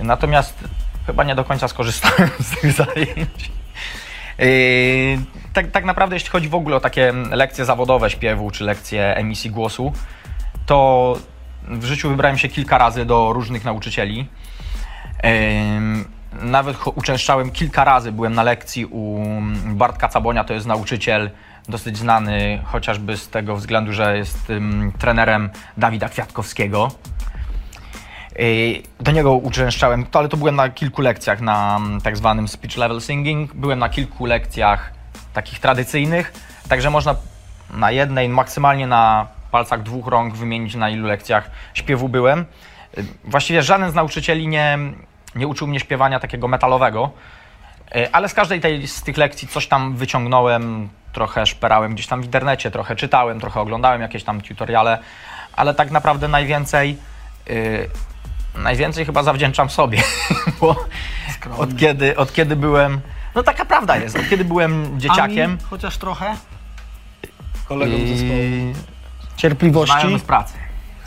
Natomiast 0.00 0.64
chyba 1.06 1.24
nie 1.24 1.34
do 1.34 1.44
końca 1.44 1.68
skorzystałem 1.68 2.30
z 2.40 2.60
tych 2.60 2.72
zajęć. 2.72 3.50
Yy, 4.38 5.18
tak, 5.52 5.70
tak 5.70 5.84
naprawdę, 5.84 6.16
jeśli 6.16 6.30
chodzi 6.30 6.48
w 6.48 6.54
ogóle 6.54 6.76
o 6.76 6.80
takie 6.80 7.12
lekcje 7.30 7.64
zawodowe 7.64 8.10
śpiewu 8.10 8.50
czy 8.50 8.64
lekcje 8.64 9.16
emisji 9.16 9.50
głosu, 9.50 9.92
to 10.66 11.18
w 11.68 11.84
życiu 11.84 12.08
wybrałem 12.08 12.38
się 12.38 12.48
kilka 12.48 12.78
razy 12.78 13.04
do 13.04 13.32
różnych 13.32 13.64
nauczycieli. 13.64 14.28
Ym, 15.24 16.04
Nawet 16.42 16.76
uczęszczałem 16.94 17.50
kilka 17.50 17.84
razy, 17.84 18.12
byłem 18.12 18.34
na 18.34 18.42
lekcji 18.42 18.86
u 18.86 19.22
Bartka 19.66 20.08
Cabonia, 20.08 20.44
to 20.44 20.54
jest 20.54 20.66
nauczyciel 20.66 21.30
dosyć 21.68 21.98
znany 21.98 22.62
chociażby 22.64 23.16
z 23.16 23.28
tego 23.28 23.56
względu, 23.56 23.92
że 23.92 24.16
jest 24.16 24.52
trenerem 24.98 25.50
Dawida 25.76 26.08
Kwiatkowskiego. 26.08 26.90
Yy, 28.38 28.82
Do 29.00 29.12
niego 29.12 29.32
uczęszczałem, 29.32 30.06
to, 30.06 30.18
ale 30.18 30.28
to 30.28 30.36
byłem 30.36 30.56
na 30.56 30.68
kilku 30.68 31.02
lekcjach 31.02 31.40
na 31.40 31.76
mm, 31.76 32.00
tak 32.00 32.16
zwanym 32.16 32.48
speech 32.48 32.76
level 32.76 33.00
singing. 33.00 33.54
Byłem 33.54 33.78
na 33.78 33.88
kilku 33.88 34.26
lekcjach 34.26 34.92
takich 35.32 35.58
tradycyjnych, 35.58 36.32
także 36.68 36.90
można 36.90 37.14
na 37.70 37.90
jednej, 37.90 38.28
maksymalnie 38.28 38.86
na 38.86 39.26
palcach 39.50 39.82
dwóch 39.82 40.06
rąk 40.06 40.34
wymienić 40.34 40.74
na 40.74 40.90
ilu 40.90 41.06
lekcjach 41.06 41.50
śpiewu 41.74 42.08
byłem. 42.08 42.44
Yy, 42.96 43.04
Właściwie 43.24 43.62
żaden 43.62 43.90
z 43.90 43.94
nauczycieli 43.94 44.48
nie, 44.48 44.78
nie 45.34 45.46
uczył 45.46 45.66
mnie 45.66 45.80
śpiewania 45.80 46.20
takiego 46.20 46.48
metalowego, 46.48 47.10
yy, 47.94 48.12
ale 48.12 48.28
z 48.28 48.34
każdej 48.34 48.60
tej, 48.60 48.88
z 48.88 49.02
tych 49.02 49.16
lekcji 49.16 49.48
coś 49.48 49.66
tam 49.66 49.96
wyciągnąłem, 49.96 50.88
trochę 51.12 51.46
szperałem 51.46 51.94
gdzieś 51.94 52.06
tam 52.06 52.22
w 52.22 52.24
internecie, 52.24 52.70
trochę 52.70 52.96
czytałem, 52.96 53.40
trochę 53.40 53.60
oglądałem 53.60 54.00
jakieś 54.00 54.24
tam 54.24 54.40
tutoriale, 54.40 54.98
ale 55.56 55.74
tak 55.74 55.90
naprawdę 55.90 56.28
najwięcej 56.28 56.98
najwięcej 58.54 59.04
chyba 59.06 59.22
zawdzięczam 59.22 59.70
sobie, 59.70 60.02
bo 60.60 60.76
od 61.58 61.76
kiedy, 61.76 62.16
od 62.16 62.32
kiedy 62.32 62.56
byłem, 62.56 63.00
no 63.34 63.42
taka 63.42 63.64
prawda 63.64 63.96
jest, 63.96 64.16
od 64.16 64.28
kiedy 64.28 64.44
byłem 64.44 65.00
dzieciakiem, 65.00 65.50
Ami, 65.50 65.60
chociaż 65.70 65.98
trochę. 65.98 66.36
Kolegom 67.68 68.06
z 68.06 68.10
zespołu. 68.10 68.40
Cierpliwości. 69.36 70.18
z 70.18 70.22
pracy. 70.22 70.54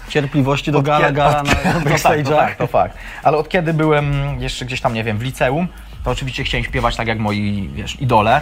Cierpliwości 0.09 0.71
do 0.71 0.77
Od 0.77 0.85
gala, 0.85 1.11
gala 1.11 1.39
od 1.39 1.47
na 1.47 1.53
to, 1.53 1.63
tak, 1.63 1.83
backstage'ach. 1.83 2.23
to 2.23 2.35
tak, 2.35 2.55
to 2.55 2.67
fakt. 2.67 2.97
Ale 3.23 3.37
od 3.37 3.49
kiedy 3.49 3.73
byłem 3.73 4.41
jeszcze 4.41 4.65
gdzieś 4.65 4.81
tam, 4.81 4.93
nie 4.93 5.03
wiem, 5.03 5.17
w 5.17 5.21
liceum, 5.21 5.67
to 6.03 6.11
oczywiście 6.11 6.43
chciałem 6.43 6.63
śpiewać 6.63 6.95
tak 6.95 7.07
jak 7.07 7.19
moi, 7.19 7.69
wiesz, 7.73 8.01
idole. 8.01 8.41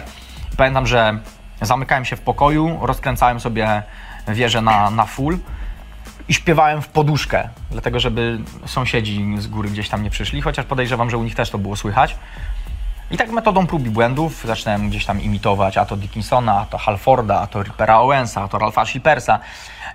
Pamiętam, 0.56 0.86
że 0.86 1.18
zamykałem 1.62 2.04
się 2.04 2.16
w 2.16 2.20
pokoju, 2.20 2.78
rozkręcałem 2.82 3.40
sobie 3.40 3.82
wieżę 4.28 4.62
na, 4.62 4.90
na 4.90 5.06
full 5.06 5.38
i 6.28 6.34
śpiewałem 6.34 6.82
w 6.82 6.88
poduszkę, 6.88 7.48
dlatego 7.70 8.00
żeby 8.00 8.38
sąsiedzi 8.66 9.34
z 9.38 9.46
góry 9.46 9.70
gdzieś 9.70 9.88
tam 9.88 10.02
nie 10.02 10.10
przyszli, 10.10 10.42
chociaż 10.42 10.66
podejrzewam, 10.66 11.10
że 11.10 11.18
u 11.18 11.22
nich 11.22 11.34
też 11.34 11.50
to 11.50 11.58
było 11.58 11.76
słychać. 11.76 12.16
I 13.10 13.16
tak 13.16 13.30
metodą 13.30 13.66
prób 13.66 13.86
i 13.86 13.90
błędów 13.90 14.44
zacząłem 14.44 14.88
gdzieś 14.88 15.04
tam 15.04 15.22
imitować 15.22 15.78
a 15.78 15.84
to 15.84 15.96
Dickinsona, 15.96 16.60
a 16.60 16.66
to 16.66 16.78
Halforda, 16.78 17.40
a 17.40 17.46
to 17.46 17.62
Rippera 17.62 17.98
Owensa, 17.98 18.42
a 18.42 18.48
to 18.48 18.58
Ralpha 18.58 18.86
Shippersa 18.86 19.38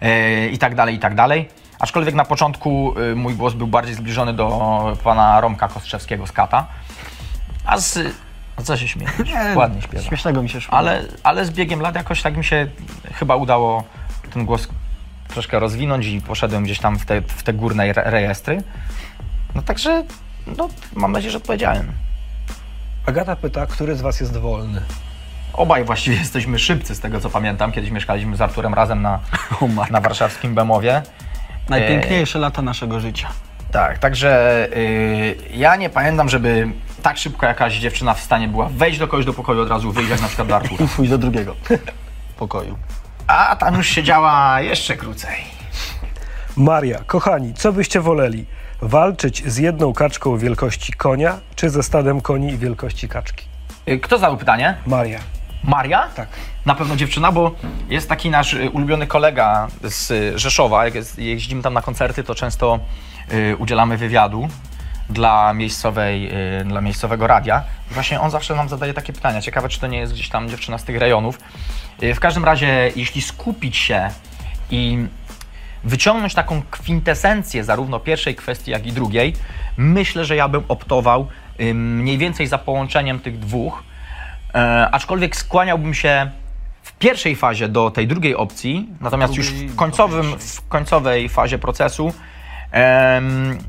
yy, 0.01 0.49
i 0.49 0.57
tak 0.57 0.75
dalej, 0.75 0.95
i 0.95 0.99
tak 0.99 1.15
dalej. 1.15 1.49
Aczkolwiek 1.79 2.15
na 2.15 2.25
początku 2.25 2.93
yy, 2.97 3.15
mój 3.15 3.35
głos 3.35 3.53
był 3.53 3.67
bardziej 3.67 3.95
zbliżony 3.95 4.33
do 4.33 4.97
pana 5.03 5.41
Romka 5.41 5.67
Kostrzewskiego 5.67 6.27
z 6.27 6.31
Kata. 6.31 6.67
A 7.65 7.77
z... 7.77 7.99
A 8.57 8.61
co 8.61 8.77
się 8.77 8.87
śmiejesz? 8.87 9.13
Ładnie 9.55 9.81
śpiewa. 9.81 10.03
Śmiesznego 10.03 10.43
mi 10.43 10.49
się 10.49 10.61
szło. 10.61 10.73
Ale, 10.73 11.03
ale 11.23 11.45
z 11.45 11.51
biegiem 11.51 11.81
lat 11.81 11.95
jakoś 11.95 12.21
tak 12.21 12.37
mi 12.37 12.43
się 12.43 12.67
chyba 13.13 13.35
udało 13.35 13.83
ten 14.33 14.45
głos 14.45 14.67
troszkę 15.31 15.59
rozwinąć 15.59 16.05
i 16.05 16.21
poszedłem 16.21 16.63
gdzieś 16.63 16.79
tam 16.79 16.99
w 16.99 17.05
te, 17.05 17.21
w 17.21 17.43
te 17.43 17.53
górne 17.53 17.83
re- 17.83 18.03
rejestry. 18.05 18.63
No 19.55 19.61
także, 19.61 20.03
no, 20.57 20.69
mam 20.95 21.11
nadzieję, 21.11 21.31
że 21.31 21.37
odpowiedziałem. 21.37 21.91
Agata 23.05 23.35
pyta, 23.35 23.65
który 23.65 23.95
z 23.95 24.01
was 24.01 24.19
jest 24.19 24.37
wolny? 24.37 24.81
Obaj 25.53 25.83
właściwie 25.83 26.17
jesteśmy 26.17 26.59
szybcy, 26.59 26.95
z 26.95 26.99
tego 26.99 27.19
co 27.19 27.29
pamiętam. 27.29 27.71
Kiedyś 27.71 27.91
mieszkaliśmy 27.91 28.35
z 28.35 28.41
Arturem 28.41 28.73
razem 28.73 29.01
na, 29.01 29.19
na 29.91 30.01
warszawskim 30.01 30.55
Bemowie. 30.55 31.01
Najpiękniejsze 31.69 32.39
lata 32.39 32.61
naszego 32.61 32.99
życia. 32.99 33.27
Tak, 33.71 33.97
także 33.99 34.67
y, 34.77 35.35
ja 35.53 35.75
nie 35.75 35.89
pamiętam, 35.89 36.29
żeby 36.29 36.67
tak 37.03 37.17
szybko 37.17 37.45
jakaś 37.45 37.77
dziewczyna 37.77 38.13
w 38.13 38.19
stanie 38.19 38.47
była 38.47 38.69
wejść 38.69 38.99
do 38.99 39.07
kogoś 39.07 39.25
do 39.25 39.33
pokoju 39.33 39.61
od 39.61 39.69
razu, 39.69 39.91
wyjść 39.91 40.09
jak 40.09 40.21
na 40.21 40.27
przykład 40.27 40.47
do 40.47 40.55
Artura. 40.55 40.85
I 40.85 40.87
pójść 40.95 41.11
do 41.11 41.17
drugiego 41.17 41.55
pokoju. 42.37 42.77
A 43.27 43.55
tam 43.55 43.75
już 43.75 43.87
siedziała 43.87 44.61
jeszcze 44.61 44.95
krócej. 44.97 45.35
Maria, 46.57 46.99
kochani, 47.07 47.53
co 47.53 47.73
byście 47.73 48.01
woleli? 48.01 48.45
Walczyć 48.81 49.43
z 49.51 49.57
jedną 49.57 49.93
kaczką 49.93 50.37
wielkości 50.37 50.93
konia, 50.93 51.37
czy 51.55 51.69
ze 51.69 51.83
stadem 51.83 52.21
koni 52.21 52.57
wielkości 52.57 53.09
kaczki? 53.09 53.45
Y, 53.89 53.99
Kto 53.99 54.17
zadał 54.17 54.37
pytanie? 54.37 54.77
Maria. 54.87 55.19
Maria? 55.63 56.07
Tak. 56.15 56.27
Na 56.65 56.75
pewno 56.75 56.95
dziewczyna, 56.95 57.31
bo 57.31 57.51
jest 57.89 58.09
taki 58.09 58.29
nasz 58.29 58.53
y, 58.53 58.69
ulubiony 58.69 59.07
kolega 59.07 59.67
z 59.83 60.11
y, 60.11 60.39
Rzeszowa. 60.39 60.85
Jak 60.85 60.93
jeździmy 61.17 61.61
tam 61.63 61.73
na 61.73 61.81
koncerty, 61.81 62.23
to 62.23 62.35
często 62.35 62.79
udzielamy 63.57 63.97
wywiadu 63.97 64.47
dla, 65.11 65.53
miejscowej, 65.53 66.31
y, 66.61 66.65
dla 66.65 66.81
miejscowego 66.81 67.27
radia. 67.27 67.63
Właśnie 67.91 68.21
on 68.21 68.31
zawsze 68.31 68.55
nam 68.55 68.69
zadaje 68.69 68.93
takie 68.93 69.13
pytania. 69.13 69.41
Ciekawe, 69.41 69.69
czy 69.69 69.79
to 69.79 69.87
nie 69.87 69.97
jest 69.97 70.13
gdzieś 70.13 70.29
tam 70.29 70.49
dziewczyna 70.49 70.77
z 70.77 70.83
tych 70.83 70.97
rejonów. 70.97 71.39
Y, 72.03 72.15
w 72.15 72.19
każdym 72.19 72.45
razie, 72.45 72.91
jeśli 72.95 73.21
skupić 73.21 73.77
się 73.77 74.09
i 74.71 75.05
wyciągnąć 75.83 76.33
taką 76.33 76.61
kwintesencję 76.71 77.63
zarówno 77.63 77.99
pierwszej 77.99 78.35
kwestii, 78.35 78.71
jak 78.71 78.85
i 78.85 78.91
drugiej, 78.91 79.33
myślę, 79.77 80.25
że 80.25 80.35
ja 80.35 80.47
bym 80.47 80.63
optował 80.67 81.27
y, 81.59 81.73
mniej 81.73 82.17
więcej 82.17 82.47
za 82.47 82.57
połączeniem 82.57 83.19
tych 83.19 83.39
dwóch. 83.39 83.83
E, 84.55 84.89
aczkolwiek 84.91 85.35
skłaniałbym 85.35 85.93
się 85.93 86.31
w 86.83 86.91
pierwszej 86.93 87.35
fazie 87.35 87.67
do 87.67 87.91
tej 87.91 88.07
drugiej 88.07 88.35
opcji, 88.35 88.89
natomiast 89.01 89.35
już 89.35 89.51
w, 89.51 89.75
końcowym, 89.75 90.39
w 90.39 90.67
końcowej 90.67 91.29
fazie 91.29 91.59
procesu 91.59 92.13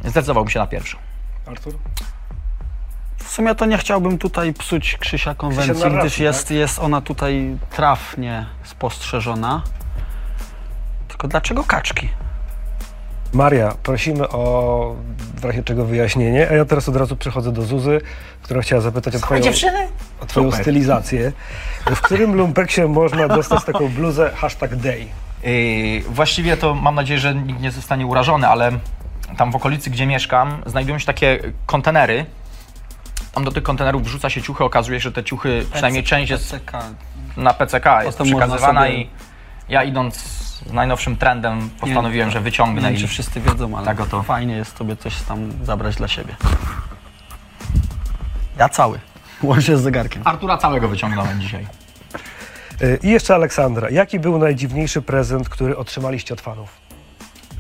zdecydowałbym 0.04 0.50
się 0.50 0.58
na 0.58 0.66
pierwszą. 0.66 0.98
Artur? 1.46 1.74
W 3.16 3.28
sumie 3.28 3.54
to 3.54 3.66
nie 3.66 3.78
chciałbym 3.78 4.18
tutaj 4.18 4.52
psuć 4.52 4.96
Krzysia 4.96 5.34
konwencji, 5.34 5.72
narracji, 5.72 5.98
gdyż 5.98 6.18
jest, 6.18 6.48
tak? 6.48 6.56
jest 6.56 6.78
ona 6.78 7.00
tutaj 7.00 7.56
trafnie 7.70 8.46
spostrzeżona. 8.64 9.62
Tylko 11.08 11.28
dlaczego 11.28 11.64
kaczki? 11.64 12.08
Maria, 13.32 13.74
prosimy 13.82 14.28
o 14.28 14.96
w 15.36 15.44
razie 15.44 15.62
czego 15.62 15.84
wyjaśnienie, 15.84 16.48
a 16.50 16.54
ja 16.54 16.64
teraz 16.64 16.88
od 16.88 16.96
razu 16.96 17.16
przechodzę 17.16 17.52
do 17.52 17.62
Zuzy, 17.62 18.00
która 18.42 18.62
chciała 18.62 18.80
zapytać 18.80 19.16
o 19.16 19.18
twoją, 19.18 19.40
dziewczyny? 19.40 19.88
o 20.20 20.26
twoją 20.26 20.46
Super. 20.46 20.62
stylizację. 20.62 21.32
W 21.86 22.00
którym 22.00 22.34
lumpeksie 22.34 22.80
można 22.80 23.28
dostać 23.28 23.64
taką 23.64 23.88
bluzę 23.88 24.30
hashtag 24.34 24.76
day? 24.76 25.06
Yy, 25.42 26.00
właściwie 26.00 26.56
to 26.56 26.74
mam 26.74 26.94
nadzieję, 26.94 27.20
że 27.20 27.34
nikt 27.34 27.60
nie 27.60 27.70
zostanie 27.70 28.06
urażony, 28.06 28.48
ale 28.48 28.72
tam 29.36 29.52
w 29.52 29.56
okolicy, 29.56 29.90
gdzie 29.90 30.06
mieszkam, 30.06 30.62
znajdują 30.66 30.98
się 30.98 31.06
takie 31.06 31.38
kontenery. 31.66 32.26
Tam 33.32 33.44
do 33.44 33.52
tych 33.52 33.62
kontenerów 33.62 34.04
wrzuca 34.04 34.30
się 34.30 34.42
ciuchy, 34.42 34.64
okazuje 34.64 35.00
się, 35.00 35.02
że 35.04 35.12
te 35.12 35.24
ciuchy, 35.24 35.66
przynajmniej 35.72 36.04
część 36.04 36.30
jest 36.30 36.50
PCK. 36.50 36.72
na 37.36 37.54
PCK, 37.54 38.04
jest 38.04 38.18
przekazywana 38.18 38.80
sobie- 38.80 38.94
i 38.94 39.10
ja 39.68 39.84
idąc 39.84 40.16
z 40.16 40.72
najnowszym 40.72 41.16
trendem 41.16 41.70
postanowiłem, 41.80 42.30
że 42.30 42.38
Nie 42.38 42.44
wyciągnę 42.44 42.82
wiem, 42.82 42.94
i 42.94 42.98
czy 42.98 43.08
wszyscy 43.08 43.40
wiedzą, 43.40 43.76
ale 43.76 43.86
Tak 43.86 44.00
oto. 44.00 44.22
fajnie 44.22 44.54
jest 44.56 44.76
sobie 44.76 44.96
coś 44.96 45.20
tam 45.22 45.52
zabrać 45.64 45.96
dla 45.96 46.08
siebie. 46.08 46.36
Ja 48.58 48.68
cały. 48.68 48.98
Łącznie 49.42 49.76
z 49.76 49.80
zegarkiem. 49.82 50.22
Artura 50.24 50.58
całego 50.58 50.88
wyciągnąłem 50.88 51.40
dzisiaj. 51.40 51.66
Y, 52.82 52.98
I 53.02 53.10
jeszcze 53.10 53.34
Aleksandra, 53.34 53.90
jaki 53.90 54.20
był 54.20 54.38
najdziwniejszy 54.38 55.02
prezent, 55.02 55.48
który 55.48 55.76
otrzymaliście 55.76 56.34
od 56.34 56.40
fanów? 56.40 56.68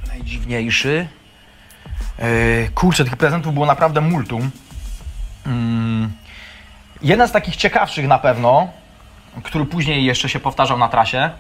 Najdziwniejszy. 0.08 1.08
Yy, 2.18 2.24
kurczę, 2.74 3.04
tych 3.04 3.16
prezentów 3.16 3.54
było 3.54 3.66
naprawdę 3.66 4.00
multum. 4.00 4.50
Mm, 5.46 6.12
jeden 7.02 7.28
z 7.28 7.32
takich 7.32 7.56
ciekawszych 7.56 8.06
na 8.08 8.18
pewno, 8.18 8.68
który 9.42 9.64
później 9.64 10.04
jeszcze 10.04 10.28
się 10.28 10.40
powtarzał 10.40 10.78
na 10.78 10.88
trasie, 10.88 11.30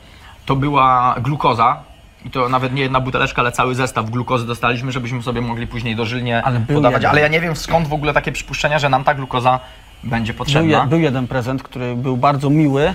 to 0.46 0.56
była 0.56 1.14
glukoza. 1.20 1.82
I 2.24 2.30
to 2.30 2.48
nawet 2.48 2.74
nie 2.74 2.82
jedna 2.82 3.00
buteleczka, 3.00 3.42
ale 3.42 3.52
cały 3.52 3.74
zestaw 3.74 4.10
glukozy 4.10 4.46
dostaliśmy, 4.46 4.92
żebyśmy 4.92 5.22
sobie 5.22 5.40
mogli 5.40 5.66
później 5.66 5.96
dożylnie 5.96 6.42
Ale 6.44 6.58
był 6.58 6.76
podawać. 6.76 7.04
Ale 7.04 7.20
ja 7.20 7.28
nie 7.28 7.40
wiem 7.40 7.56
skąd 7.56 7.88
w 7.88 7.92
ogóle 7.92 8.12
takie 8.12 8.32
przypuszczenia, 8.32 8.78
że 8.78 8.88
nam 8.88 9.04
ta 9.04 9.14
glukoza 9.14 9.60
będzie 10.04 10.32
Był, 10.32 10.38
potrzebna. 10.38 10.78
je, 10.78 10.86
był 10.86 11.00
jeden 11.00 11.28
prezent, 11.28 11.62
który 11.62 11.96
był 11.96 12.16
bardzo 12.16 12.50
miły, 12.50 12.94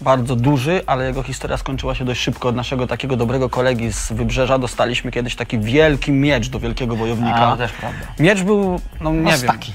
bardzo 0.00 0.36
duży, 0.36 0.82
ale 0.86 1.06
jego 1.06 1.22
historia 1.22 1.56
skończyła 1.56 1.94
się 1.94 2.04
dość 2.04 2.20
szybko. 2.20 2.48
Od 2.48 2.56
naszego 2.56 2.86
takiego 2.86 3.16
dobrego 3.16 3.50
kolegi 3.50 3.92
z 3.92 4.12
Wybrzeża 4.12 4.58
dostaliśmy 4.58 5.10
kiedyś 5.10 5.36
taki 5.36 5.58
wielki 5.58 6.12
miecz 6.12 6.48
do 6.48 6.60
wielkiego 6.60 6.96
wojownika. 6.96 7.36
A, 7.36 7.56
też 7.56 7.72
prawda. 7.72 8.06
Miecz 8.18 8.42
był, 8.42 8.80
no 9.00 9.12
nie 9.12 9.30
wiem, 9.30 9.38
staki. 9.38 9.72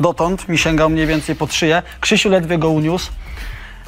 dotąd 0.00 0.48
mi 0.48 0.58
sięgał 0.58 0.90
mniej 0.90 1.06
więcej 1.06 1.36
pod 1.36 1.54
szyję. 1.54 1.82
Krzysiu 2.00 2.28
ledwie 2.28 2.58
go 2.58 2.70
uniósł. 2.70 3.12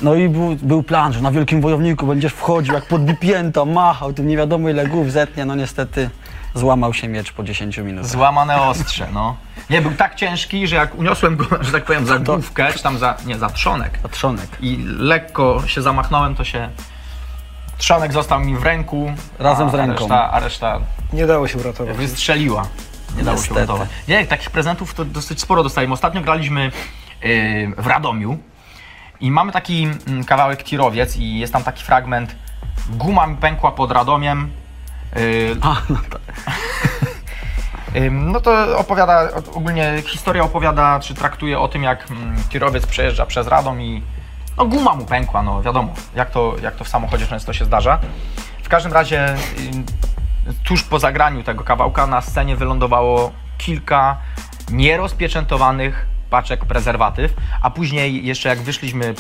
No 0.03 0.15
i 0.15 0.29
był, 0.29 0.57
był 0.63 0.83
plan, 0.83 1.13
że 1.13 1.21
na 1.21 1.31
wielkim 1.31 1.61
wojowniku 1.61 2.07
będziesz 2.07 2.33
wchodził 2.33 2.75
jak 2.75 2.87
podbipięta, 2.87 3.65
machał, 3.65 4.13
tym 4.13 4.27
nie 4.27 4.37
wiadomo 4.37 4.69
ile 4.69 4.87
głów 4.87 5.13
zetnie. 5.13 5.45
No 5.45 5.55
niestety 5.55 6.11
złamał 6.55 6.95
się 6.95 7.09
miecz 7.09 7.33
po 7.33 7.43
10 7.43 7.79
minutach. 7.79 8.11
Złamane 8.11 8.63
ostrze, 8.63 9.09
no. 9.13 9.37
Nie, 9.71 9.83
był 9.83 9.93
tak 9.93 10.15
ciężki, 10.15 10.67
że 10.69 10.77
jak 10.77 10.95
uniosłem 10.95 11.37
go, 11.37 11.45
że 11.65 11.73
tak 11.73 11.85
powiem, 11.85 12.07
za 12.07 12.19
główkę, 12.19 12.73
czy 12.73 12.83
tam 12.83 12.99
za, 12.99 13.17
nie, 13.27 13.39
za 13.39 13.49
trzonek 13.51 13.99
Patrzonek. 13.99 14.49
i 14.61 14.85
lekko 14.87 15.63
się 15.67 15.83
zamachnąłem, 15.83 16.35
to 16.35 16.45
się... 16.45 16.71
Trzonek 17.79 18.13
został 18.13 18.41
mi 18.41 18.57
w 18.57 18.63
ręku. 18.63 19.13
Razem 19.39 19.69
a, 19.69 19.71
z 19.71 19.75
ręką. 19.75 19.95
A 19.95 19.99
reszta, 19.99 20.31
a 20.33 20.41
reszta 20.41 20.81
Nie 21.13 21.27
dało 21.27 21.49
się 21.49 21.59
uratować. 21.59 21.97
wystrzeliła. 21.97 22.67
Nie 23.17 23.23
dało 23.23 23.37
Niestety. 23.37 23.55
się 23.55 23.65
uratować. 23.65 23.89
Nie, 24.09 24.27
takich 24.27 24.51
prezentów 24.51 24.95
to 24.95 25.05
dosyć 25.05 25.41
sporo 25.41 25.63
dostaliśmy. 25.63 25.95
Ostatnio 25.95 26.21
graliśmy 26.21 26.71
yy, 27.23 27.75
w 27.79 27.87
Radomiu 27.87 28.39
I 29.21 29.31
mamy 29.31 29.53
taki 29.53 29.89
mm, 30.07 30.25
kawałek 30.25 30.63
tirowiec 30.63 31.17
i 31.17 31.39
jest 31.39 31.53
tam 31.53 31.63
taki 31.63 31.85
fragment 31.85 32.35
Guma 32.91 33.27
mi 33.27 33.37
pękła 33.37 33.73
pod 33.73 33.93
Radomiem. 33.93 34.51
Yy, 35.17 35.57
A, 35.63 35.77
no 35.91 35.99
tak. 36.11 36.21
No 38.11 38.41
to 38.41 38.79
opowiada, 38.79 39.29
ogólnie 39.55 40.03
historia 40.07 40.43
opowiada, 40.43 41.01
czy 41.01 41.15
traktuje 41.15 41.59
o 41.59 41.69
tym, 41.69 41.83
jak 41.83 42.11
mm, 42.11 42.37
tirowiec 42.49 42.87
przejeżdża 42.87 43.27
przez 43.27 43.47
Radom 43.47 43.83
i 43.83 44.03
no 44.57 44.67
guma 44.67 44.95
mu 44.95 45.07
pękła, 45.07 45.43
no 45.43 45.63
wiadomo, 45.63 45.95
jak 46.15 46.31
to, 46.31 46.55
jak 46.63 46.77
to 46.77 46.85
w 46.85 46.89
samochodzie 46.89 47.27
często 47.27 47.53
się 47.53 47.65
zdarza. 47.65 47.99
W 48.63 48.69
każdym 48.69 48.93
razie 48.93 49.37
tuż 50.65 50.83
po 50.83 50.99
zagraniu 50.99 51.43
tego 51.43 51.65
kawałka 51.65 52.07
na 52.07 52.21
scenie 52.21 52.57
wylądowało 52.57 53.33
kilka 53.59 54.17
nierozpieczętowanych 54.71 56.07
paczek 56.31 56.65
prezerwatyw, 56.65 57.35
a 57.63 57.71
później 57.71 58.27
jeszcze 58.27 58.49
jak 58.49 58.59
wyszliśmy 58.59 59.15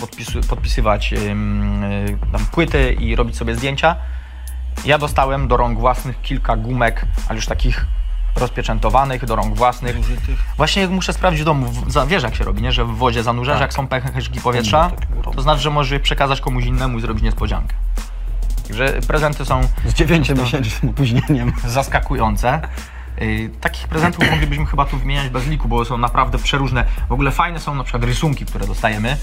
podpisywać 0.49 1.12
ym, 1.12 1.85
y, 1.85 2.19
tam 2.33 2.47
płyty 2.47 2.93
i 2.93 3.17
robić 3.17 3.37
sobie 3.37 3.55
zdjęcia, 3.55 3.97
ja 4.85 4.99
dostałem 4.99 5.49
do 5.49 5.57
rąk 5.57 5.79
własnych 5.79 6.23
kilka 6.23 6.57
gumek, 6.57 7.07
ale 7.29 7.37
już 7.37 7.47
takich 7.47 7.87
rozpieczętowanych, 8.37 9.25
do 9.25 9.37
rąk 9.37 9.57
własnych. 9.57 9.97
Właśnie 10.57 10.89
muszę 10.89 11.13
sprawdzić 11.13 11.43
w 11.43 11.45
domu, 11.45 11.67
w- 11.67 11.93
za- 11.93 12.07
wiesz 12.07 12.23
jak 12.23 12.35
się 12.35 12.45
robi, 12.45 12.63
nie? 12.63 12.73
że 12.73 12.85
w 12.85 12.89
wodzie 12.97 13.23
zanurzasz, 13.23 13.55
Tak. 13.55 13.61
jak 13.61 13.73
są 13.73 13.87
pęcherzyki 13.87 14.41
powietrza, 14.41 14.91
to 15.35 15.43
znaczy, 15.43 15.61
że 15.63 15.71
możesz 15.71 15.93
je 15.93 16.01
przekazać 16.01 16.41
komuś 16.41 16.65
innemu 16.65 16.99
i 16.99 17.01
zrobić 17.01 17.25
niespodziankę. 17.25 17.75
Także 18.69 18.93
prezenty 19.07 19.45
są 19.45 19.61
Z 19.85 19.95
dziewięciomiesięcznym 19.95 20.91
opóźnieniem. 20.91 21.53
zaskakujące. 21.67 22.61
Yy, 23.21 23.49
takich 23.61 23.89
prezentów 23.89 24.31
moglibyśmy 24.31 24.67
chyba 24.67 24.85
tu 24.85 24.99
wymieniać 24.99 25.29
bez 25.29 25.47
liku, 25.47 25.69
bo 25.69 25.85
są 25.85 25.99
naprawdę 25.99 26.39
przeróżne. 26.39 26.85
W 27.09 27.13
ogóle 27.13 27.31
fajne 27.31 27.61
są 27.61 27.75
na 27.75 27.85
przykład 27.85 28.05
rysunki, 28.05 28.47
które 28.47 28.67
dostajemy, 28.67 29.17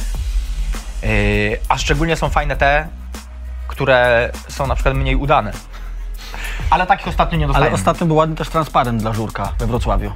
yy, 1.04 1.10
a 1.70 1.78
szczególnie 1.78 2.16
są 2.16 2.30
fajne 2.30 2.56
te, 2.58 2.88
które 3.68 4.32
są 4.50 4.68
na 4.68 4.76
przykład 4.76 4.96
mniej 4.96 5.16
udane. 5.16 5.52
Ale 6.70 6.88
takich 6.88 7.08
ostatnio 7.08 7.38
nie 7.38 7.48
dostajemy. 7.48 7.70
Ale 7.70 7.76
ostatnio 7.76 8.08
był 8.08 8.16
ładny 8.16 8.36
też 8.36 8.50
transparent 8.50 9.02
dla 9.02 9.14
Żurka 9.14 9.52
we 9.60 9.68
Wrocławiu. 9.68 10.12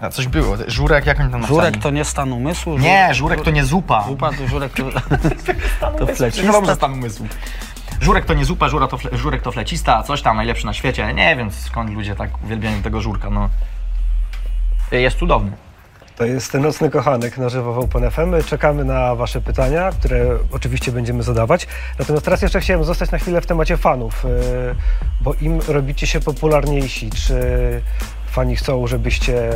A, 0.00 0.10
Coś 0.10 0.28
było. 0.28 0.56
Żurek, 0.66 1.06
jak 1.06 1.20
oni 1.20 1.30
tam 1.30 1.46
Żurek 1.46 1.64
napisali? 1.64 1.82
to 1.82 1.90
nie 1.90 2.04
stan 2.04 2.32
umysłu. 2.32 2.78
Nie, 2.78 3.14
żurek 3.14 3.42
to 3.42 3.50
nie 3.50 3.64
zupa. 3.64 4.04
Zupa 4.08 4.30
to 4.32 4.48
żurek 4.48 4.72
to, 4.72 4.82
to 5.80 6.06
Chyba 6.06 6.14
flecista. 6.14 6.60
może 6.60 6.74
stan 6.74 6.92
umysłu. 6.92 7.26
Żurek 8.00 8.24
to 8.24 8.34
nie 8.34 8.44
zupa, 8.44 8.68
żura 8.68 8.86
to 8.88 8.98
fle, 8.98 9.10
żurek 9.18 9.42
to 9.42 9.52
flecista, 9.52 10.02
coś 10.02 10.22
tam 10.22 10.36
najlepszy 10.36 10.66
na 10.66 10.72
świecie. 10.72 11.14
Nie 11.14 11.36
wiem 11.36 11.50
skąd 11.50 11.90
ludzie 11.90 12.14
tak 12.16 12.42
uwielbiają 12.44 12.82
tego 12.82 13.00
żurka, 13.00 13.30
no. 13.30 13.48
Jest 14.90 15.18
cudowny. 15.18 15.52
To 16.18 16.24
jest 16.24 16.52
ten 16.52 16.62
nocny 16.62 16.90
kochanek 16.90 17.38
na 17.38 17.48
żywo 17.48 17.72
w 17.72 17.78
Open 17.78 18.10
FM. 18.10 18.34
Czekamy 18.46 18.84
na 18.84 19.14
Wasze 19.14 19.40
pytania, 19.40 19.90
które 19.92 20.38
oczywiście 20.52 20.92
będziemy 20.92 21.22
zadawać. 21.22 21.66
Natomiast 21.98 22.24
teraz 22.24 22.42
jeszcze 22.42 22.60
chciałem 22.60 22.84
zostać 22.84 23.10
na 23.10 23.18
chwilę 23.18 23.40
w 23.40 23.46
temacie 23.46 23.76
fanów, 23.76 24.24
yy, 24.24 24.74
bo 25.20 25.34
im 25.34 25.60
robicie 25.68 26.06
się 26.06 26.20
popularniejsi. 26.20 27.10
Czy 27.10 27.40
fani 28.26 28.56
chcą, 28.56 28.86
żebyście 28.86 29.50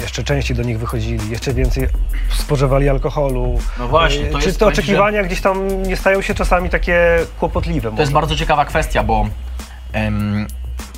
jeszcze 0.00 0.24
częściej 0.24 0.56
do 0.56 0.62
nich 0.62 0.78
wychodzili, 0.78 1.30
jeszcze 1.30 1.54
więcej 1.54 1.88
spożywali 2.30 2.88
alkoholu? 2.88 3.58
No 3.78 3.88
właśnie, 3.88 4.20
Yy, 4.20 4.30
to 4.30 4.38
Czy 4.38 4.46
jest- 4.46 4.58
te 4.58 4.64
ci, 4.64 4.68
oczekiwania 4.68 5.22
gdzieś 5.22 5.40
tam 5.40 5.82
nie 5.82 5.96
stają 5.96 6.22
się 6.22 6.34
czasami 6.34 6.70
takie 6.70 7.18
kłopotliwe? 7.38 7.90
To 7.92 8.00
jest 8.00 8.12
bardzo 8.12 8.36
ciekawa 8.36 8.64
kwestia, 8.64 9.02
bo 9.02 9.26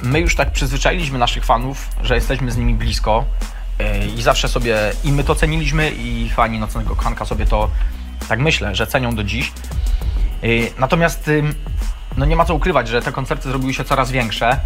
my 0.03 0.21
już 0.21 0.37
tak 0.37 0.51
przyzwyczailiśmy 0.53 1.19
naszych 1.19 1.45
fanów, 1.45 1.89
że 2.03 2.15
jesteśmy 2.15 2.51
z 2.51 2.57
nimi 2.57 2.75
blisko 2.75 3.25
i 4.17 4.23
zawsze 4.23 4.49
sobie 4.49 4.77
i 5.05 5.13
my 5.13 5.25
to 5.25 5.35
ceniliśmy 5.35 5.91
i 5.91 6.31
fani 6.31 6.59
Nocnego 6.59 6.97
Kochanka 6.97 7.25
sobie 7.25 7.47
to, 7.47 7.71
tak 8.29 8.39
myślę, 8.39 8.75
że 8.75 8.87
cenią 8.87 9.15
do 9.15 9.25
dziś. 9.25 9.53
E, 10.43 10.47
Natomiast 10.79 11.31
no 12.17 12.25
nie 12.27 12.37
ma 12.37 12.45
co 12.45 12.55
ukrywać, 12.55 12.89
że 12.89 13.03
te 13.03 13.13
koncerty 13.13 13.49
zrobiły 13.49 13.75
się 13.75 13.85
coraz 13.85 14.11
większe 14.11 14.61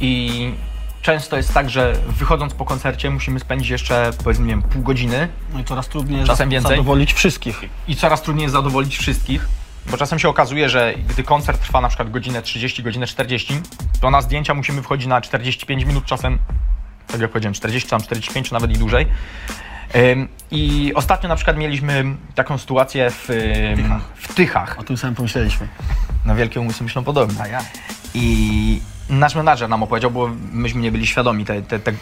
i 0.00 0.54
często 1.02 1.36
jest 1.36 1.54
tak, 1.54 1.70
że 1.70 1.92
wychodząc 2.08 2.54
po 2.54 2.64
koncercie 2.64 3.10
musimy 3.10 3.40
spędzić 3.40 3.68
jeszcze 3.70 4.10
powiedzmy 4.24 4.46
wiem, 4.46 4.62
pół 4.62 4.82
godziny 4.82 5.28
No 5.52 5.60
i 5.60 5.64
coraz 5.64 5.88
trudniej 5.88 6.18
jest 6.18 6.26
Czasem 6.30 6.50
więcej. 6.50 6.70
zadowolić 6.70 7.12
wszystkich. 7.12 7.60
i 7.88 7.96
coraz 7.96 8.22
trudniej 8.22 8.42
jest 8.42 8.52
zadowolić 8.52 8.98
wszystkich, 8.98 9.48
bo 9.90 9.96
czasem 9.96 10.18
się 10.18 10.28
okazuje, 10.28 10.68
że 10.68 10.94
gdy 11.08 11.22
koncert 11.22 11.60
trwa 11.62 11.80
na 11.80 11.88
przykład 11.88 12.10
godzinę 12.10 12.42
30, 12.42 12.82
godzinę 12.82 13.06
40, 13.06 13.60
to 14.00 14.10
na 14.10 14.22
zdjęcia 14.22 14.54
musimy 14.54 14.82
wchodzić 14.82 15.06
na 15.06 15.20
45 15.20 15.84
minut, 15.84 16.04
czasem, 16.04 16.38
tak 17.12 17.20
jak 17.20 17.30
powiedziałem, 17.30 17.54
40, 17.54 17.90
tam 17.90 18.00
45, 18.00 18.50
nawet 18.50 18.70
i 18.70 18.74
dłużej. 18.74 19.06
I 20.50 20.92
ostatnio 20.94 21.28
na 21.28 21.36
przykład 21.36 21.56
mieliśmy 21.56 22.04
taką 22.34 22.58
sytuację 22.58 23.10
w, 23.10 23.28
w 24.14 24.34
Tychach. 24.34 24.78
O 24.78 24.82
tym 24.82 24.96
samym 24.96 25.14
pomyśleliśmy. 25.14 25.68
Na 26.24 26.34
wielkie 26.34 26.60
umysły 26.60 26.84
myślą 26.84 27.04
podobnie. 27.04 27.42
A 27.42 27.48
ja? 27.48 27.60
I 28.14 28.80
nasz 29.12 29.34
menadżer 29.34 29.68
nam 29.68 29.82
opowiedział, 29.82 30.10
bo 30.10 30.30
myśmy 30.52 30.80
nie 30.80 30.92
byli 30.92 31.06
świadomi 31.06 31.44
te, 31.44 31.62
te, 31.62 31.78
te, 31.78 31.92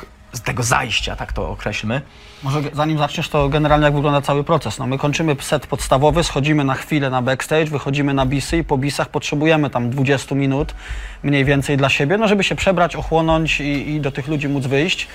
tego 0.44 0.62
zajścia, 0.62 1.16
tak 1.16 1.32
to 1.32 1.50
określmy. 1.50 2.02
Może 2.42 2.60
zanim 2.72 2.98
zaczniesz, 2.98 3.28
to 3.28 3.48
generalnie 3.48 3.84
jak 3.84 3.94
wygląda 3.94 4.20
cały 4.20 4.44
proces. 4.44 4.78
No 4.78 4.86
my 4.86 4.98
kończymy 4.98 5.36
set 5.40 5.66
podstawowy, 5.66 6.24
schodzimy 6.24 6.64
na 6.64 6.74
chwilę 6.74 7.10
na 7.10 7.22
backstage, 7.22 7.64
wychodzimy 7.64 8.14
na 8.14 8.26
bisy 8.26 8.58
i 8.58 8.64
po 8.64 8.78
bisach 8.78 9.08
potrzebujemy 9.08 9.70
tam 9.70 9.90
20 9.90 10.34
minut 10.34 10.74
mniej 11.22 11.44
więcej 11.44 11.76
dla 11.76 11.88
siebie, 11.88 12.18
no 12.18 12.28
żeby 12.28 12.44
się 12.44 12.54
przebrać, 12.54 12.96
ochłonąć 12.96 13.60
i, 13.60 13.90
i 13.90 14.00
do 14.00 14.10
tych 14.12 14.28
ludzi 14.28 14.48
móc 14.48 14.66
wyjść. 14.66 15.08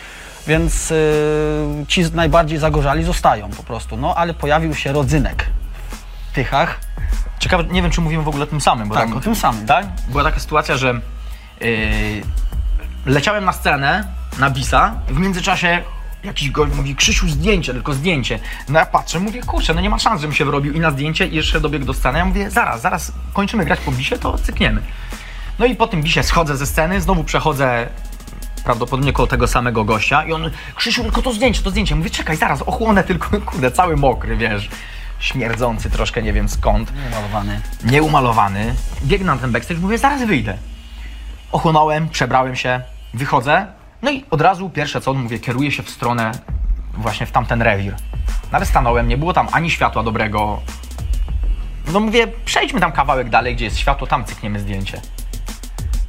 Więc 0.48 0.90
yy, 0.90 1.86
ci 1.88 2.04
najbardziej 2.14 2.58
zagorzali 2.58 3.04
zostają 3.04 3.50
po 3.50 3.64
prostu. 3.64 3.98
No 3.98 4.16
ale 4.16 4.34
pojawił 4.34 4.76
się 4.76 4.94
rodzynek 4.94 5.46
w 6.32 6.36
Tychach. 6.36 6.80
Ciekawe, 7.40 7.64
nie 7.64 7.82
wiem, 7.82 7.92
czy 7.92 8.02
mówimy 8.02 8.24
w 8.24 8.28
ogóle 8.28 8.44
o 8.44 8.48
tym 8.48 8.62
samym. 8.62 8.88
Bo 8.88 8.96
Tak, 8.96 9.10
tam, 9.10 9.18
o 9.18 9.22
tym 9.22 9.36
samym. 9.36 9.66
Tak? 9.66 9.86
Była 10.08 10.24
taka 10.24 10.40
sytuacja, 10.40 10.78
że 10.78 11.02
leciałem 13.06 13.46
na 13.46 13.54
scenę, 13.54 14.04
na 14.39 14.50
bisa, 14.50 14.96
w 15.08 15.20
międzyczasie 15.20 15.84
jakiś 16.24 16.52
gość 16.52 16.76
mówi, 16.76 16.96
Krzysiu, 16.96 17.28
zdjęcie, 17.28 17.74
tylko 17.74 17.94
zdjęcie. 17.94 18.39
No 18.70 18.80
ja 18.80 18.86
patrzę, 18.86 19.20
mówię, 19.20 19.41
kurczę, 19.41 19.74
no 19.74 19.82
nie 19.82 19.89
ma 19.89 20.00
szans, 20.00 20.22
żebym 20.22 20.36
się 20.36 20.46
wyrobił 20.46 20.74
i 20.74 20.80
na 20.80 20.91
zdjęcie 20.91 21.28
i 21.28 21.36
jeszcze 21.36 21.62
dobiegł 21.62 21.86
do 21.86 21.94
sceny. 21.94 22.20
Ja 22.20 22.26
mówię, 22.26 22.50
zaraz, 22.52 22.82
zaraz 22.82 23.12
kończymy 23.34 23.65
grać 23.65 23.80
po 23.80 23.91
bisie, 23.91 24.18
to 24.18 24.38
cykniemy. 24.38 24.82
No 25.60 25.65
i 25.65 25.76
po 25.76 25.88
tym 25.88 26.04
bisie 26.04 26.24
schodzę 26.24 26.58
ze 26.58 26.65
sceny, 26.65 27.02
znowu 27.02 27.24
przechodzę 27.24 27.88
prawdopodobnie 28.63 29.13
koło 29.13 29.28
tego 29.28 29.48
samego 29.48 29.84
gościa 29.84 30.24
i 30.24 30.34
on, 30.34 30.52
Krzysiu, 30.76 31.04
tylko 31.04 31.22
to 31.22 31.34
zdjęcie, 31.34 31.62
to 31.62 31.70
zdjęcie. 31.70 31.96
Mówię, 31.96 32.10
czekaj, 32.10 32.38
zaraz, 32.38 32.62
ochłonę 32.62 33.04
tylko, 33.04 33.41
kurde, 33.52 33.72
cały 33.72 33.98
mokry, 33.98 34.38
wiesz, 34.38 34.70
śmierdzący 35.20 35.89
troszkę, 35.89 36.22
nie 36.24 36.34
wiem 36.34 36.50
skąd 36.50 36.91
Malowany. 37.12 37.62
nieumalowany, 37.84 38.76
biegnę 39.04 39.36
na 39.36 39.41
ten 39.41 39.52
backstage, 39.52 39.80
mówię, 39.80 39.98
zaraz 39.98 40.24
wyjdę. 40.24 40.58
Ochłonąłem, 41.52 42.10
przebrałem 42.10 42.56
się, 42.56 42.82
wychodzę, 43.14 43.68
no 44.02 44.12
i 44.12 44.26
od 44.32 44.42
razu 44.42 44.70
pierwsze 44.70 45.02
co, 45.02 45.14
mówię, 45.14 45.40
kieruję 45.40 45.72
się 45.72 45.84
w 45.84 45.90
stronę 45.90 46.32
właśnie 46.94 47.26
w 47.26 47.32
tamten 47.32 47.62
rewir. 47.62 47.96
Ale 48.52 48.66
stanąłem, 48.66 49.08
nie 49.08 49.18
było 49.18 49.34
tam 49.34 49.48
ani 49.52 49.72
światła 49.72 50.04
dobrego. 50.04 50.62
No 51.94 52.00
mówię, 52.00 52.28
przejdźmy 52.46 52.80
tam 52.80 52.92
kawałek 52.92 53.30
dalej, 53.30 53.56
gdzie 53.56 53.66
jest 53.66 53.78
światło, 53.78 54.08
tam 54.08 54.26
cykniemy 54.26 54.60
zdjęcie. 54.60 55.02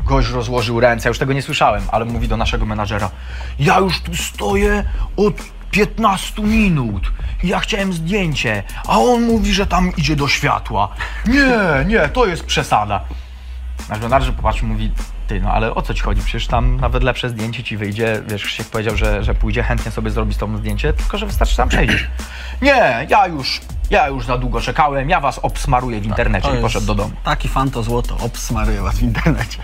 Gość 0.05 0.29
rozłożył 0.29 0.81
ręce, 0.81 1.09
ja 1.09 1.11
już 1.11 1.19
tego 1.19 1.33
nie 1.33 1.43
słyszałem, 1.43 1.83
ale 1.93 2.05
mówi 2.05 2.29
do 2.29 2.37
naszego 2.37 2.67
menadżera, 2.67 3.11
ja 3.59 3.79
już 3.79 4.01
tu 4.01 4.17
stoję 4.17 4.85
od 5.17 5.35
15 5.71 6.43
minut. 6.43 7.13
Ja 7.45 7.61
chciałem 7.61 7.93
zdjęcie, 7.93 8.63
a 8.89 8.99
on 8.99 9.23
mówi, 9.23 9.55
że 9.55 9.67
tam 9.67 9.93
idzie 9.97 10.17
do 10.17 10.29
światła. 10.29 10.89
Nie, 11.27 11.85
nie, 11.87 12.09
to 12.09 12.27
jest 12.27 12.45
przesada. 12.45 13.05
Nasz 13.89 14.01
menadżer 14.01 14.35
popatrzył, 14.35 14.69
mówi, 14.69 14.91
ty, 15.27 15.41
no 15.41 15.51
ale 15.53 15.75
o 15.75 15.83
co 15.83 15.95
ci 15.95 16.03
chodzi? 16.03 16.23
Przecież 16.23 16.47
tam 16.47 16.77
nawet 16.81 17.03
lepsze 17.03 17.29
zdjęcie 17.29 17.65
ci 17.65 17.77
wyjdzie. 17.77 18.23
Wiesz, 18.29 18.45
Krzysiek 18.45 18.67
powiedział, 18.67 18.97
że, 18.97 19.25
że 19.25 19.35
pójdzie 19.35 19.63
chętnie 19.63 19.93
sobie 19.93 20.11
zrobić 20.11 20.37
z 20.37 20.39
tobą 20.39 20.57
zdjęcie, 20.57 20.93
tylko 20.93 21.19
że 21.19 21.27
wystarczy 21.27 21.57
tam 21.57 21.69
przejdziesz. 21.69 22.07
Nie, 22.63 23.07
ja 23.11 23.27
już, 23.27 23.61
ja 23.91 24.09
już 24.09 24.27
za 24.27 24.39
długo 24.39 24.61
czekałem, 24.61 25.11
ja 25.11 25.21
was 25.21 25.39
obsmaruję 25.39 26.01
w 26.01 26.07
internecie 26.07 26.49
To 26.49 26.57
i 26.57 26.61
poszedł 26.61 26.87
do 26.87 26.95
domu. 26.95 27.13
Taki 27.25 27.49
fan 27.49 27.71
to 27.71 27.83
złoto, 27.83 28.17
obsmaruję 28.21 28.81
was 28.81 28.99
w 28.99 29.03
internecie. 29.03 29.59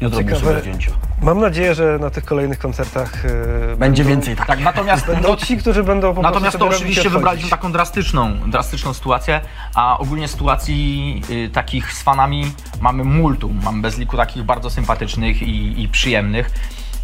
Nie 0.00 0.10
Ciekawe. 0.10 0.40
sobie 0.40 0.60
zdjęcia. 0.60 0.90
Mam 1.22 1.40
nadzieję, 1.40 1.74
że 1.74 1.98
na 2.00 2.10
tych 2.10 2.24
kolejnych 2.24 2.58
koncertach 2.58 3.24
yy, 3.24 3.76
Będzie 3.76 4.04
będą, 4.04 4.16
więcej 4.16 4.36
tak. 4.36 4.46
Tak, 4.46 4.60
natomiast 4.60 5.06
Będą 5.06 5.36
ci, 5.36 5.56
którzy 5.56 5.84
będą 5.84 6.14
po 6.14 6.22
Natomiast 6.22 6.58
to 6.58 6.68
oczywiście 6.68 7.10
wybraliśmy 7.10 7.50
taką 7.50 7.72
drastyczną, 7.72 8.50
drastyczną 8.50 8.94
sytuację, 8.94 9.40
a 9.74 9.98
ogólnie 9.98 10.28
sytuacji 10.28 11.22
y, 11.30 11.50
takich 11.52 11.92
z 11.92 12.02
fanami 12.02 12.52
mamy 12.80 13.04
multum. 13.04 13.60
Mamy 13.64 13.82
bez 13.82 13.98
liku 13.98 14.16
takich 14.16 14.42
bardzo 14.42 14.70
sympatycznych 14.70 15.42
i, 15.42 15.82
i 15.82 15.88
przyjemnych. 15.88 16.50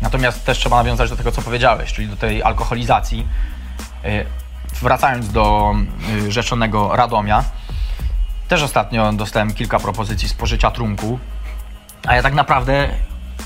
Natomiast 0.03 0.45
też 0.45 0.59
trzeba 0.59 0.77
nawiązać 0.77 1.11
do 1.11 1.17
tego, 1.17 1.33
co 1.33 1.43
powiedziałeś, 1.43 1.93
czyli 1.93 2.09
do 2.09 2.17
tej 2.17 2.43
alkoholizacji. 2.43 3.27
Y, 4.05 4.27
wracając 4.83 5.33
do 5.33 5.75
y, 6.27 6.33
rzeczonego 6.33 6.97
Radomia, 6.97 7.45
też 8.49 8.63
ostatnio 8.63 9.13
dostałem 9.13 9.55
kilka 9.55 9.79
propozycji 9.79 10.29
spożycia 10.29 10.71
trunku, 10.71 11.19
a 12.07 12.15
ja 12.15 12.23
tak 12.23 12.35
naprawdę 12.35 12.89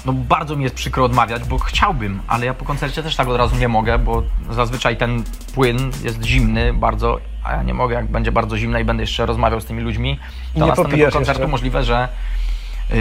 no 0.06 0.12
bardzo 0.12 0.56
mi 0.56 0.64
jest 0.64 0.74
przykro 0.74 1.04
odmawiać, 1.04 1.44
bo 1.44 1.58
chciałbym, 1.58 2.22
ale 2.28 2.46
ja 2.46 2.54
po 2.54 2.64
koncercie 2.64 3.02
też 3.02 3.16
tak 3.16 3.28
od 3.28 3.36
razu 3.36 3.56
nie 3.56 3.68
mogę, 3.68 3.98
bo 3.98 4.22
zazwyczaj 4.50 4.96
ten 4.96 5.22
płyn 5.54 5.90
jest 6.04 6.22
zimny 6.22 6.72
bardzo, 6.74 7.18
a 7.44 7.52
ja 7.52 7.62
nie 7.62 7.74
mogę, 7.74 7.94
jak 7.94 8.06
będzie 8.06 8.32
bardzo 8.32 8.58
zimny 8.58 8.80
i 8.80 8.84
będę 8.84 9.02
jeszcze 9.02 9.26
rozmawiał 9.26 9.60
z 9.60 9.64
tymi 9.64 9.82
ludźmi, 9.82 10.18
to 10.54 10.60
nie 10.60 10.66
następnego 10.66 11.04
koncertu 11.04 11.40
jeszcze? 11.40 11.50
możliwe, 11.50 11.84
że, 11.84 12.08
yy, 12.90 12.96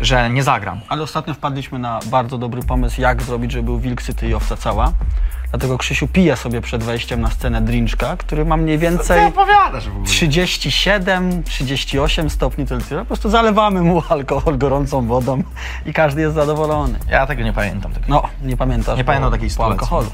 że 0.00 0.30
nie 0.30 0.42
zagram. 0.42 0.80
Ale 0.88 1.02
ostatnio 1.02 1.34
wpadliśmy 1.34 1.78
na 1.78 2.00
bardzo 2.06 2.38
dobry 2.38 2.62
pomysł, 2.62 3.00
jak 3.00 3.22
zrobić, 3.22 3.52
żeby 3.52 3.64
był 3.64 3.80
Wilk 3.80 4.02
City 4.02 4.28
i 4.28 4.34
owca 4.34 4.56
cała. 4.56 4.92
Dlatego 5.50 5.78
Krzysiu 5.78 6.08
pije 6.08 6.36
sobie 6.36 6.60
przed 6.60 6.84
wejściem 6.84 7.20
na 7.20 7.30
scenę 7.30 7.60
drinczka, 7.60 8.16
który 8.16 8.44
ma 8.44 8.56
mniej 8.56 8.78
więcej 8.78 9.26
opowiadasz 9.26 9.88
w 9.88 9.92
ogóle? 9.92 10.06
37, 10.06 11.42
38 11.42 12.30
stopni 12.30 12.66
Celsjusza. 12.66 12.98
Po 13.00 13.04
prostu 13.06 13.30
zalewamy 13.30 13.82
mu 13.82 14.02
alkohol 14.08 14.58
gorącą 14.58 15.06
wodą 15.06 15.42
i 15.86 15.92
każdy 15.92 16.20
jest 16.20 16.34
zadowolony. 16.34 16.98
Ja 17.10 17.26
tego 17.26 17.42
nie 17.42 17.52
pamiętam. 17.52 17.92
Tego. 17.92 18.06
No, 18.08 18.22
nie 18.42 18.56
pamiętasz. 18.56 18.98
Nie 18.98 19.04
pamiętam 19.04 19.30
takiej 19.32 19.50
sytuacji. 19.50 19.72
alkoholu. 19.72 20.10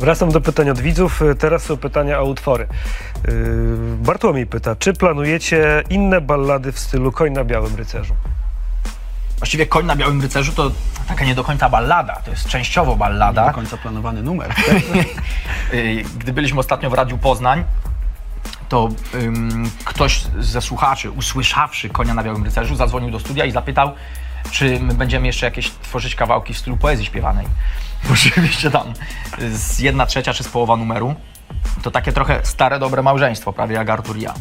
Wracam 0.00 0.30
do 0.32 0.40
pytań 0.40 0.70
od 0.70 0.80
widzów. 0.80 1.22
Teraz 1.38 1.62
są 1.62 1.76
pytania 1.76 2.20
o 2.20 2.24
utwory. 2.24 2.66
Yy, 3.28 3.32
Bartłomiej 3.96 4.46
pyta, 4.46 4.76
czy 4.76 4.92
planujecie 4.92 5.82
inne 5.90 6.20
ballady 6.20 6.72
w 6.72 6.78
stylu 6.78 7.12
Koń 7.12 7.32
na 7.32 7.44
Białym 7.44 7.76
Rycerzu? 7.76 8.14
Właściwie 9.42 9.66
Koń 9.66 9.86
na 9.86 9.96
Białym 9.96 10.22
Rycerzu 10.22 10.52
to 10.52 10.70
taka 11.08 11.24
nie 11.24 11.34
do 11.34 11.44
końca 11.44 11.68
ballada, 11.68 12.14
to 12.24 12.30
jest 12.30 12.48
częściowo 12.48 12.92
Do 12.92 12.96
ballada. 12.96 13.52
końca 13.52 13.76
planowany 13.76 14.22
numer. 14.22 14.54
Y, 15.74 16.04
Gdy 16.18 16.32
byliśmy 16.32 16.60
ostatnio 16.60 16.90
w 16.90 16.92
Radiu 16.92 17.18
Poznań, 17.18 17.64
to 18.68 18.88
ym, 19.14 19.70
ktoś 19.84 20.24
ze 20.38 20.60
słuchaczy, 20.60 21.10
usłyszawszy 21.10 21.88
Konia 21.88 22.14
na 22.14 22.22
Białym 22.22 22.44
Rycerzu, 22.44 22.76
zadzwonił 22.76 23.10
do 23.10 23.20
studia 23.20 23.44
i 23.44 23.50
zapytał, 23.50 23.94
czy 24.50 24.80
my 24.80 24.94
będziemy 24.94 25.26
jeszcze 25.26 25.46
jakieś 25.46 25.70
tworzyć 25.70 26.14
kawałki 26.14 26.54
w 26.54 26.58
stylu 26.58 26.76
poezji 26.76 27.06
śpiewanej. 27.06 27.46
Oczywiście 28.12 28.70
tam 28.70 28.92
z 29.52 29.78
jedna 29.78 30.06
trzecia 30.06 30.34
czy 30.34 30.44
z 30.44 30.48
połowa 30.48 30.76
numeru. 30.76 31.14
To 31.82 31.90
takie 31.90 32.12
trochę 32.12 32.40
stare, 32.42 32.78
dobre 32.78 33.02
małżeństwo, 33.02 33.52
prawie 33.52 33.74
jak 33.74 33.90
Artur 33.90 34.18
i 34.18 34.22
ja. 34.22 34.34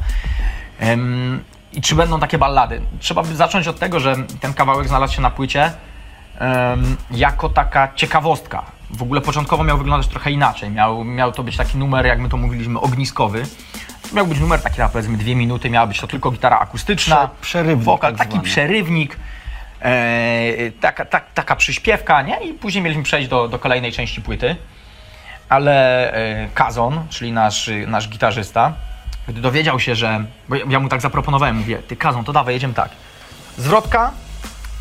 Ym, 0.83 1.43
I 1.73 1.81
czy 1.81 1.95
będą 1.95 2.19
takie 2.19 2.37
ballady? 2.37 2.81
Trzeba 2.99 3.23
by 3.23 3.35
zacząć 3.35 3.67
od 3.67 3.79
tego, 3.79 3.99
że 3.99 4.15
ten 4.41 4.53
kawałek 4.53 4.87
znalazł 4.87 5.13
się 5.13 5.21
na 5.21 5.29
płycie 5.29 5.71
em, 6.39 6.97
jako 7.11 7.49
taka 7.49 7.91
ciekawostka. 7.95 8.63
W 8.89 9.01
ogóle 9.01 9.21
początkowo 9.21 9.63
miał 9.63 9.77
wyglądać 9.77 10.07
trochę 10.07 10.31
inaczej. 10.31 10.69
Miał, 10.69 11.03
miał 11.03 11.31
to 11.31 11.43
być 11.43 11.57
taki 11.57 11.77
numer, 11.77 12.05
jak 12.05 12.19
my 12.19 12.29
to 12.29 12.37
mówiliśmy, 12.37 12.79
ogniskowy. 12.79 13.43
To 14.09 14.15
miał 14.15 14.27
być 14.27 14.39
numer 14.39 14.61
taki 14.61 14.79
na 14.79 14.89
powiedzmy 14.89 15.17
dwie 15.17 15.35
minuty, 15.35 15.69
miała 15.69 15.87
być 15.87 15.99
to 16.01 16.07
tylko 16.07 16.31
gitara 16.31 16.59
akustyczna, 16.59 17.15
Prze- 17.15 17.41
przerywnik 17.41 17.85
wokal, 17.85 18.15
tak 18.15 18.27
taki 18.27 18.39
przerywnik, 18.39 19.17
e, 19.81 20.71
taka, 20.81 21.05
tak, 21.05 21.25
taka 21.33 21.55
przyśpiewka, 21.55 22.21
nie? 22.21 22.37
I 22.49 22.53
później 22.53 22.83
mieliśmy 22.83 23.03
przejść 23.03 23.29
do, 23.29 23.47
do 23.47 23.59
kolejnej 23.59 23.91
części 23.91 24.21
płyty. 24.21 24.55
Ale 25.49 26.13
e, 26.13 26.49
Kazon, 26.53 27.05
czyli 27.09 27.31
nasz, 27.31 27.69
nasz 27.87 28.09
gitarzysta, 28.09 28.73
gdy 29.31 29.41
dowiedział 29.41 29.79
się, 29.79 29.95
że. 29.95 30.25
Bo 30.49 30.55
ja- 30.55 30.79
mu 30.79 30.89
tak 30.89 31.01
zaproponowałem, 31.01 31.55
mówię, 31.57 31.77
ty 31.77 31.95
Kazon, 31.95 32.23
to 32.23 32.33
dawaj, 32.33 32.53
jedziemy 32.53 32.73
tak. 32.73 32.89
Zwrotka, 33.57 34.11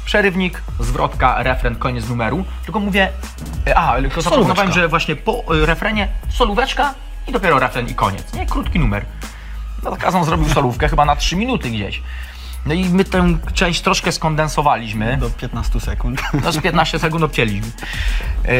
przerywnik, 0.04 0.62
zwrotka, 0.80 1.42
refren, 1.42 1.76
koniec 1.76 2.08
numeru. 2.08 2.44
Tylko 2.64 2.80
mówię, 2.80 3.08
e, 3.66 3.76
a, 3.76 3.96
tylko 3.96 4.22
zaproponowałem, 4.22 4.72
że 4.72 4.88
właśnie 4.88 5.16
po 5.16 5.32
e, 5.32 5.66
refrenie 5.66 6.08
solóweczka 6.28 6.94
i 7.28 7.32
dopiero 7.32 7.58
refren 7.58 7.88
i 7.88 7.94
koniec. 7.94 8.32
Nie, 8.32 8.46
krótki 8.46 8.78
numer. 8.78 9.04
No 9.82 9.90
to 9.90 9.96
Kazon 9.96 10.24
zrobił 10.24 10.48
solówkę 10.48 10.88
chyba 10.88 11.04
na 11.04 11.16
3 11.16 11.36
minuty 11.36 11.70
gdzieś. 11.70 12.02
No 12.66 12.74
i 12.74 12.88
my 12.88 13.04
tę 13.04 13.38
część 13.54 13.80
troszkę 13.80 14.12
skondensowaliśmy. 14.12 15.16
Do 15.16 15.30
15 15.30 15.80
sekund. 15.80 16.22
No 16.44 16.52
z 16.52 16.58
15 16.58 16.98
sekund 16.98 17.24
obcięliśmy. 17.24 17.66
Yy, 18.44 18.52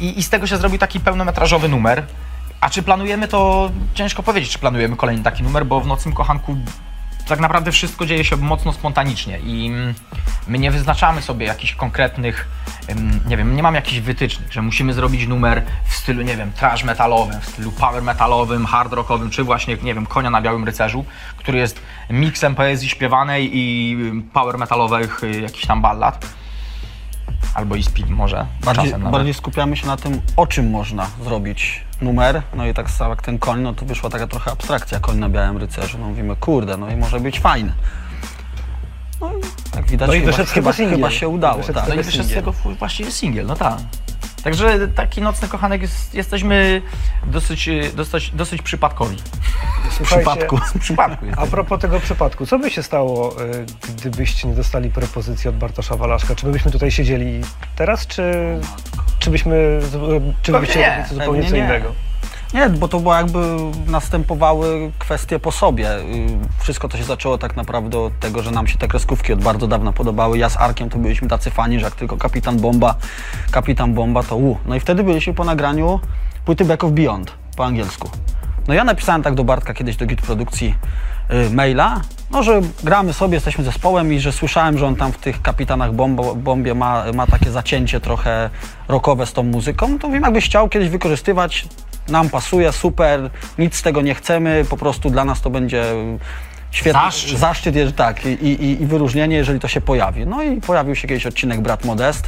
I, 0.00 0.18
I 0.18 0.22
z 0.22 0.30
tego 0.30 0.46
się 0.46 0.56
zrobił 0.56 0.78
taki 0.78 1.00
pełnometrażowy 1.00 1.68
numer. 1.68 2.02
A 2.64 2.70
czy 2.70 2.82
planujemy 2.82 3.28
to, 3.28 3.70
ciężko 3.94 4.22
powiedzieć, 4.22 4.50
czy 4.50 4.58
planujemy 4.58 4.96
kolejny 4.96 5.22
taki 5.22 5.42
numer, 5.42 5.66
bo 5.66 5.80
w 5.80 5.86
Nocnym 5.86 6.14
Kochanku 6.14 6.56
tak 7.28 7.40
naprawdę 7.40 7.72
wszystko 7.72 8.06
dzieje 8.06 8.24
się 8.24 8.36
mocno 8.36 8.72
spontanicznie 8.72 9.38
i 9.38 9.66
mm, 9.66 9.94
my 10.48 10.58
nie 10.58 10.70
wyznaczamy 10.70 11.22
sobie 11.22 11.46
jakichś 11.46 11.74
konkretnych, 11.74 12.48
ym, 12.90 13.20
nie 13.26 13.36
wiem, 13.36 13.56
nie 13.56 13.62
mam 13.62 13.74
jakichś 13.74 13.98
wytycznych, 13.98 14.52
że 14.52 14.62
musimy 14.62 14.94
zrobić 14.94 15.26
numer 15.26 15.62
w 15.84 15.94
stylu, 15.94 16.22
nie 16.22 16.36
wiem, 16.36 16.52
trash 16.52 16.84
metalowym, 16.84 17.40
w 17.40 17.46
stylu 17.46 17.72
power 17.72 18.02
metalowym, 18.02 18.66
hard 18.66 18.92
rockowym, 18.92 19.30
czy 19.30 19.44
właśnie, 19.44 19.76
nie 19.82 19.94
wiem, 19.94 20.06
Konia 20.06 20.30
na 20.30 20.42
Białym 20.42 20.64
Rycerzu, 20.64 21.04
który 21.36 21.58
jest 21.58 21.80
miksem 22.10 22.54
poezji 22.54 22.88
śpiewanej 22.88 23.50
i 23.52 23.96
power 24.32 24.58
metalowych 24.58 25.24
y, 25.24 25.40
jakichś 25.40 25.66
tam 25.66 25.82
ballad. 25.82 26.26
Albo 27.54 27.76
i 27.76 27.82
speed 27.82 28.10
może, 28.10 28.46
Bardziej, 28.64 28.94
bardziej 29.12 29.34
skupiamy 29.34 29.76
się 29.76 29.86
na 29.86 29.96
tym, 29.96 30.20
o 30.36 30.46
czym 30.46 30.70
można 30.70 31.06
zrobić 31.24 31.84
numer. 32.04 32.42
No 32.54 32.66
i 32.66 32.74
tak 32.74 32.90
samo 32.90 33.10
jak 33.10 33.22
ten 33.22 33.38
koń, 33.38 33.60
no 33.60 33.74
to 33.74 33.86
wyszła 33.86 34.10
taka 34.10 34.26
trochę 34.26 34.50
abstrakcja, 34.50 35.00
koń 35.00 35.18
na 35.18 35.28
białym 35.28 35.56
rycerzu. 35.56 35.98
No 35.98 36.06
mówimy, 36.06 36.36
kurde, 36.36 36.76
no 36.76 36.90
i 36.90 36.96
może 36.96 37.20
być 37.20 37.40
fajny. 37.40 37.72
No 39.20 39.32
i 39.32 39.70
tak 39.70 39.86
widać, 39.86 40.08
No 40.08 40.14
i 40.14 40.20
chyba, 40.20 40.44
chyba, 40.44 40.72
chyba 40.72 41.10
się 41.10 41.28
udało. 41.28 41.56
Wyszedł 41.56 41.78
z 41.78 41.82
Tak. 41.82 41.88
No 41.88 41.94
i 42.00 42.04
wyszedł 42.04 42.28
z 42.28 42.34
tego 42.34 42.52
właściwie 42.78 43.10
singiel, 43.10 43.46
no 43.46 43.56
tak. 43.56 43.78
Także 44.44 44.88
taki 44.88 45.22
nocny 45.22 45.48
kochanek 45.48 45.82
jest, 45.82 46.14
jesteśmy 46.14 46.82
dosyć, 47.26 47.68
y, 47.68 47.92
dosyć, 47.96 48.30
dosyć 48.30 48.62
przypadkowi. 48.62 49.16
Słuchajcie, 49.90 50.30
przypadku. 50.30 50.58
Przypadku 50.80 51.26
A 51.36 51.46
propos 51.46 51.80
tego 51.80 52.00
przypadku, 52.00 52.46
co 52.46 52.58
by 52.58 52.70
się 52.70 52.82
stało, 52.82 53.42
y, 53.42 53.66
gdybyście 53.96 54.48
nie 54.48 54.54
dostali 54.54 54.90
propozycji 54.90 55.48
od 55.50 55.56
Bartosza 55.56 55.96
Walaszka? 55.96 56.34
Czy 56.34 56.46
my 56.46 56.52
byśmy 56.52 56.70
tutaj 56.70 56.90
siedzieli 56.90 57.40
teraz, 57.76 58.06
czy, 58.06 58.32
czy 59.18 59.30
byśmy, 59.30 59.80
czy 60.42 60.52
byście 60.52 60.84
robili 60.84 61.08
coś 61.08 61.18
zupełnie 61.18 61.50
co 61.50 61.56
innego? 61.56 61.92
Nie, 62.54 62.68
bo 62.68 62.88
to 62.88 63.00
było 63.00 63.14
jakby 63.14 63.56
następowały 63.86 64.92
kwestie 64.98 65.38
po 65.38 65.52
sobie. 65.52 65.96
Y, 65.96 66.02
Wszystko 66.58 66.88
to 66.88 66.98
się 66.98 67.04
zaczęło 67.04 67.38
tak 67.38 67.56
naprawdę 67.56 67.98
od 67.98 68.18
tego, 68.20 68.42
że 68.42 68.50
nam 68.50 68.66
się 68.66 68.78
te 68.78 68.88
kreskówki 68.88 69.32
od 69.32 69.42
bardzo 69.42 69.66
dawna 69.66 69.92
podobały. 69.92 70.38
Ja 70.38 70.48
z 70.48 70.56
Arkiem 70.56 70.90
to 70.90 70.98
byliśmy 70.98 71.28
tacy 71.28 71.50
fani, 71.50 71.78
że 71.78 71.84
jak 71.84 71.94
tylko 71.94 72.16
Kapitan 72.16 72.60
Bomba, 72.60 72.94
Kapitan 73.50 73.94
Bomba 73.94 74.22
to 74.22 74.36
u. 74.36 74.56
No 74.66 74.74
i 74.74 74.80
wtedy 74.80 75.04
byliśmy 75.04 75.34
po 75.34 75.44
nagraniu 75.44 76.00
płyty 76.44 76.64
Back 76.64 76.84
of 76.84 76.92
Beyond 76.92 77.32
po 77.56 77.64
angielsku. 77.64 78.10
No 78.68 78.74
ja 78.74 78.84
napisałem 78.84 79.22
tak 79.22 79.34
do 79.34 79.44
Bartka 79.44 79.74
kiedyś 79.74 79.96
do 79.96 80.06
Git 80.06 80.22
Produkcji 80.22 80.74
y, 81.30 81.50
maila, 81.50 82.00
no 82.30 82.42
że 82.42 82.60
gramy 82.84 83.12
sobie, 83.12 83.34
jesteśmy 83.34 83.64
zespołem 83.64 84.12
i 84.12 84.20
że 84.20 84.32
słyszałem, 84.32 84.78
że 84.78 84.86
on 84.86 84.96
tam 84.96 85.12
w 85.12 85.18
tych 85.18 85.42
Kapitanach 85.42 85.92
Bombie 86.36 86.74
ma, 86.74 87.04
ma 87.14 87.26
takie 87.26 87.50
zacięcie 87.50 88.00
trochę 88.00 88.50
rockowe 88.88 89.26
z 89.26 89.32
tą 89.32 89.42
muzyką, 89.42 89.98
to 89.98 90.10
wiem, 90.10 90.22
jakbyś 90.22 90.44
chciał 90.44 90.68
kiedyś 90.68 90.88
wykorzystywać, 90.88 91.66
nam 92.08 92.28
pasuje, 92.30 92.72
super, 92.72 93.30
nic 93.58 93.76
z 93.76 93.82
tego 93.82 94.02
nie 94.02 94.14
chcemy, 94.14 94.64
po 94.70 94.76
prostu 94.76 95.10
dla 95.10 95.24
nas 95.24 95.40
to 95.40 95.50
będzie 95.50 95.84
świetny 96.70 97.00
Zaszczyt. 97.00 97.38
zaszczyt 97.38 97.76
jest, 97.76 97.96
tak, 97.96 98.26
i, 98.26 98.28
i, 98.28 98.82
i 98.82 98.86
wyróżnienie, 98.86 99.36
jeżeli 99.36 99.60
to 99.60 99.68
się 99.68 99.80
pojawi. 99.80 100.26
No 100.26 100.42
i 100.42 100.60
pojawił 100.60 100.94
się 100.94 101.08
kiedyś 101.08 101.26
odcinek 101.26 101.60
Brat 101.60 101.84
Modest, 101.84 102.26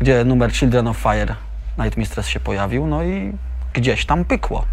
gdzie 0.00 0.24
numer 0.24 0.52
Children 0.52 0.88
of 0.88 0.96
Fire 0.96 1.34
Night 1.78 1.96
Mistress 1.96 2.28
się 2.28 2.40
pojawił, 2.40 2.86
no 2.86 3.04
i 3.04 3.32
gdzieś 3.72 4.06
tam 4.06 4.24
pykło. 4.24 4.64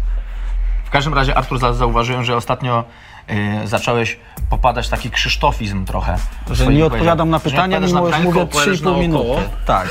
W 0.84 0.90
każdym 0.90 1.14
razie, 1.14 1.34
Artur, 1.36 1.58
za- 1.58 1.72
zauważyłem, 1.72 2.24
że 2.24 2.36
ostatnio 2.36 2.84
y, 3.30 3.66
zacząłeś 3.66 4.18
popadać 4.50 4.88
taki 4.88 5.10
krzysztofizm 5.10 5.84
trochę. 5.84 6.16
Że 6.50 6.66
nie 6.66 6.84
odpowiadam 6.86 7.30
na 7.30 7.38
pytania, 7.40 7.80
mimo 7.80 8.10
że 8.12 8.18
mówię 8.18 8.22
tylko 8.22 8.40
opowiadasz 8.42 8.78
3,5 8.78 8.82
naokoło. 8.84 9.02
minuty. 9.02 9.42
Tak. 9.66 9.88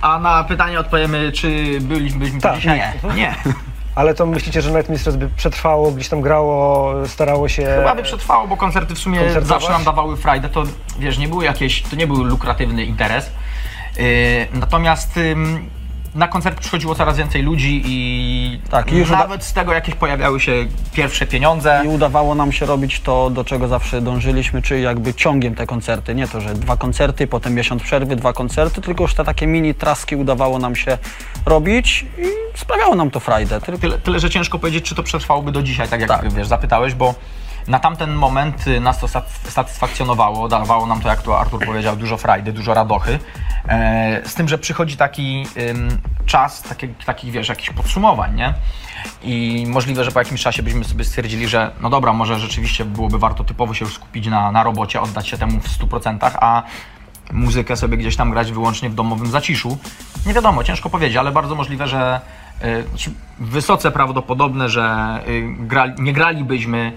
A 0.00 0.18
na 0.18 0.44
pytanie 0.44 0.80
odpowiemy, 0.80 1.32
czy 1.32 1.80
byliśmy, 1.80 2.40
Tak. 2.40 2.56
dzisiaj? 2.56 2.80
Nie. 3.14 3.34
Ale 3.94 4.14
to 4.14 4.26
myślicie, 4.26 4.62
że 4.62 4.70
Night 4.70 4.88
Mistress 4.88 5.16
by 5.16 5.28
przetrwało, 5.36 5.90
gdzieś 5.90 6.08
tam 6.08 6.20
grało, 6.20 6.92
starało 7.06 7.48
się... 7.48 7.66
Chyba 7.78 7.94
by 7.94 8.02
przetrwało, 8.02 8.46
bo 8.46 8.56
koncerty 8.56 8.94
w 8.94 8.98
sumie 8.98 9.20
zawsze 9.42 9.70
nam 9.70 9.84
dawały 9.84 10.16
frajdę. 10.16 10.48
To 10.48 10.62
wiesz, 10.98 11.18
nie 11.18 11.28
były 11.28 11.44
jakieś, 11.44 11.82
to 11.82 11.96
nie 11.96 12.06
był 12.06 12.24
lukratywny 12.24 12.84
interes. 12.84 13.30
Yy, 13.96 14.04
natomiast 14.52 15.20
na 16.16 16.28
koncert 16.28 16.60
przychodziło 16.60 16.94
coraz 16.94 17.16
więcej 17.16 17.42
ludzi 17.42 17.82
i 17.86 18.60
Tak, 18.70 18.92
i 18.92 18.96
nawet 19.10 19.44
z 19.44 19.52
tego 19.52 19.72
jakieś 19.72 19.94
pojawiały 19.94 20.40
się 20.40 20.52
pierwsze 20.92 21.26
pieniądze. 21.26 21.82
I 21.84 21.88
udawało 21.88 22.34
nam 22.34 22.52
się 22.52 22.66
robić 22.66 23.00
to, 23.00 23.30
do 23.30 23.44
czego 23.44 23.68
zawsze 23.68 24.00
dążyliśmy, 24.00 24.62
czyli 24.62 24.82
jakby 24.82 25.14
ciągiem 25.14 25.54
te 25.54 25.66
koncerty. 25.66 26.14
Nie 26.14 26.28
to, 26.28 26.40
że 26.40 26.54
dwa 26.54 26.76
koncerty, 26.76 27.26
potem 27.26 27.54
miesiąc 27.54 27.82
przerwy, 27.82 28.16
dwa 28.16 28.32
koncerty, 28.32 28.80
tylko 28.80 29.04
już 29.04 29.14
te 29.14 29.24
takie 29.24 29.46
mini 29.46 29.74
traski 29.74 30.16
udawało 30.16 30.58
nam 30.58 30.76
się 30.76 30.98
robić 31.46 32.06
i 32.18 32.58
sprawiało 32.58 32.94
nam 32.94 33.10
to 33.10 33.20
frajdę. 33.20 33.60
Tyle, 33.80 33.98
tyle, 33.98 34.20
że 34.20 34.30
ciężko 34.30 34.58
powiedzieć, 34.58 34.84
czy 34.84 34.94
to 34.94 35.02
przetrwałoby 35.02 35.52
do 35.52 35.62
dzisiaj, 35.62 35.88
tak 35.88 36.00
jak 36.00 36.08
Tak. 36.08 36.32
wiesz, 36.32 36.46
zapytałeś, 36.48 36.94
bo 36.94 37.14
na 37.68 37.78
tamten 37.78 38.14
moment 38.14 38.66
y, 38.66 38.80
nas 38.80 38.98
to 38.98 39.06
sat- 39.06 39.48
satysfakcjonowało, 39.48 40.48
dawało 40.48 40.86
nam 40.86 41.00
to, 41.00 41.08
jak 41.08 41.22
to 41.22 41.40
Artur 41.40 41.66
powiedział, 41.66 41.96
dużo 41.96 42.16
frajdy, 42.16 42.52
dużo 42.52 42.74
radochy. 42.74 43.18
E, 43.68 44.22
z 44.24 44.34
tym, 44.34 44.48
że 44.48 44.58
przychodzi 44.58 44.96
taki 44.96 45.46
czas, 46.26 46.62
taki, 46.62 46.88
takich, 46.88 47.32
wiesz, 47.32 47.48
jakichś 47.48 47.70
podsumowań, 47.70 48.34
nie? 48.34 48.54
I 49.22 49.64
możliwe, 49.68 50.04
że 50.04 50.10
po 50.12 50.18
jakimś 50.18 50.42
czasie 50.42 50.62
byśmy 50.62 50.84
sobie 50.84 51.04
stwierdzili, 51.04 51.48
że 51.48 51.70
no 51.80 51.90
dobra, 51.90 52.12
może 52.12 52.38
rzeczywiście 52.38 52.84
byłoby 52.84 53.18
warto 53.18 53.44
typowo 53.44 53.74
się 53.74 53.84
już 53.84 53.94
skupić 53.94 54.26
na, 54.26 54.52
na 54.52 54.62
robocie, 54.62 55.00
oddać 55.00 55.28
się 55.28 55.38
temu 55.38 55.60
w 55.60 55.68
100%, 55.68 56.30
a 56.40 56.62
muzykę 57.32 57.76
sobie 57.76 57.96
gdzieś 57.96 58.16
tam 58.16 58.30
grać 58.30 58.52
wyłącznie 58.52 58.90
w 58.90 58.94
domowym 58.94 59.26
zaciszu. 59.26 59.78
Nie 60.26 60.34
wiadomo, 60.34 60.64
ciężko 60.64 60.90
powiedzieć, 60.90 61.16
ale 61.16 61.32
bardzo 61.32 61.54
możliwe, 61.54 61.88
że 61.88 62.20
y, 62.64 62.84
wysoce 63.38 63.90
prawdopodobne, 63.90 64.68
że 64.68 65.18
y, 65.28 65.46
gra, 65.58 65.86
nie 65.98 66.12
gralibyśmy 66.12 66.92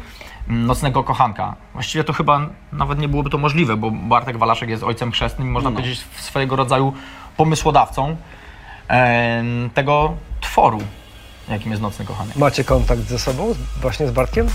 Nocnego 0.50 1.04
Kochanka. 1.04 1.56
Właściwie 1.74 2.04
to 2.04 2.14
chyba 2.14 2.40
nawet 2.74 3.00
nie 3.00 3.08
byłoby 3.08 3.30
to 3.30 3.38
możliwe, 3.38 3.78
bo 3.78 3.92
Bartek 3.92 4.38
Walaszek 4.38 4.70
jest 4.70 4.84
ojcem 4.84 5.12
chrzestnym 5.12 5.48
i 5.48 5.52
można 5.52 5.70
No. 5.70 5.76
powiedzieć 5.76 6.06
swojego 6.20 6.56
rodzaju 6.56 6.94
pomysłodawcą 7.38 8.16
tego 9.74 10.14
tworu, 10.42 10.80
jakim 11.50 11.72
jest 11.72 11.82
Nocny 11.84 12.06
Kochanek. 12.06 12.36
Macie 12.36 12.64
kontakt 12.64 13.02
ze 13.02 13.20
sobą, 13.20 13.56
właśnie 13.82 14.08
z 14.08 14.12
Bartkiem? 14.12 14.48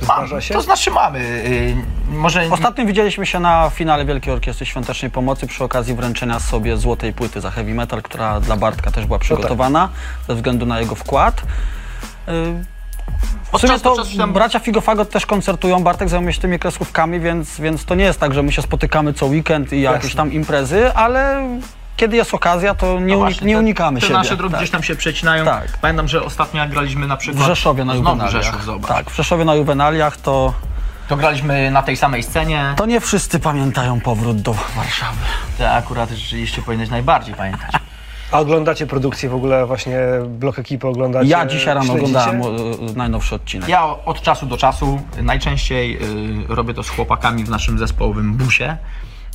Zdarza 0.00 0.40
się? 0.40 0.54
to 0.54 0.62
znaczy 0.62 0.90
mamy. 0.90 1.18
y, 1.18 1.76
może 2.10 2.48
Ostatnio 2.50 2.86
widzieliśmy 2.86 3.26
się 3.26 3.40
na 3.40 3.70
finale 3.70 4.04
Wielkiej 4.04 4.32
Orkiestry 4.32 4.66
Świątecznej 4.66 5.10
Pomocy 5.10 5.46
przy 5.46 5.64
okazji 5.64 5.94
wręczenia 5.94 6.40
sobie 6.40 6.76
złotej 6.76 7.12
płyty 7.12 7.40
za 7.40 7.50
heavy 7.50 7.74
metal, 7.74 8.02
która 8.02 8.40
dla 8.40 8.56
Bartka 8.56 8.90
też 8.90 9.06
była 9.06 9.18
przygotowana 9.18 9.88
ze 10.28 10.34
względu 10.34 10.66
na 10.66 10.80
jego 10.80 10.94
wkład. 10.94 11.42
W 13.52 13.58
sumie 13.60 13.80
to 13.80 13.96
tam 14.18 14.32
bracia 14.32 14.58
Figofagot 14.58 15.10
też 15.10 15.26
koncertują, 15.26 15.82
Bartek 15.82 16.08
zajmuje 16.08 16.32
się 16.32 16.40
tymi 16.40 16.58
kreskówkami, 16.58 17.20
więc, 17.20 17.60
więc 17.60 17.84
to 17.84 17.94
nie 17.94 18.04
jest 18.04 18.20
tak, 18.20 18.34
że 18.34 18.42
my 18.42 18.52
się 18.52 18.62
spotykamy 18.62 19.12
co 19.12 19.26
weekend 19.26 19.72
i 19.72 19.80
jakieś 19.80 20.04
Jasne. 20.04 20.16
tam 20.16 20.32
imprezy, 20.32 20.94
ale 20.94 21.42
kiedy 21.96 22.16
jest 22.16 22.34
okazja, 22.34 22.74
to 22.74 23.00
nie, 23.00 23.12
No 23.12 23.18
właśnie, 23.18 23.46
nie 23.46 23.54
te- 23.54 23.58
unikamy 23.60 24.00
te 24.00 24.06
siebie. 24.06 24.18
nasze 24.18 24.36
drogi 24.36 24.52
tak. 24.52 24.60
gdzieś 24.60 24.70
tam 24.70 24.82
się 24.82 24.96
przecinają. 24.96 25.44
Tak. 25.44 25.78
Pamiętam, 25.80 26.08
że 26.08 26.22
ostatnio 26.24 26.60
jak 26.60 26.70
graliśmy 26.70 27.06
na 27.06 27.16
W 27.16 27.18
przykład 27.18 27.46
Rzeszowie 27.46 27.84
na 27.84 27.94
Juwenaliach. 27.94 28.30
Rzeszów, 28.32 28.64
zobacz. 28.64 28.88
Tak, 28.88 29.10
w 29.10 29.16
Rzeszowie 29.16 29.44
na 29.44 29.54
Juwenaliach 29.54 30.16
to, 30.16 30.54
To 31.08 31.16
graliśmy 31.16 31.70
na 31.70 31.82
tej 31.82 31.96
samej 31.96 32.22
scenie. 32.22 32.74
to 32.76 32.86
nie 32.86 33.00
wszyscy 33.00 33.40
pamiętają 33.40 34.00
powrót 34.00 34.40
do 34.40 34.52
Warszawy. 34.76 35.18
To 35.58 35.70
akurat 35.70 36.10
rzeczywiście 36.10 36.62
powinieneś 36.62 36.90
najbardziej 36.90 37.34
pamiętać. 37.34 37.70
A 38.34 38.38
oglądacie 38.38 38.86
produkcję 38.86 39.28
w 39.28 39.34
ogóle, 39.34 39.66
właśnie 39.66 39.98
blok 40.28 40.58
ekipy 40.58 40.88
oglądacie? 40.88 41.28
Ja 41.28 41.46
dzisiaj 41.46 41.74
rano 41.74 41.86
śledzicie? 41.86 42.18
oglądałem 42.18 42.42
y, 42.90 42.96
najnowszy 42.96 43.34
odcinek. 43.34 43.68
Ja 43.68 43.84
od 44.04 44.22
czasu 44.22 44.46
do 44.46 44.56
czasu 44.56 45.00
najczęściej 45.22 45.98
y, 46.50 46.54
robię 46.54 46.74
to 46.74 46.82
z 46.82 46.88
chłopakami 46.88 47.44
w 47.44 47.50
naszym 47.50 47.78
zespołowym 47.78 48.34
busie. 48.34 48.76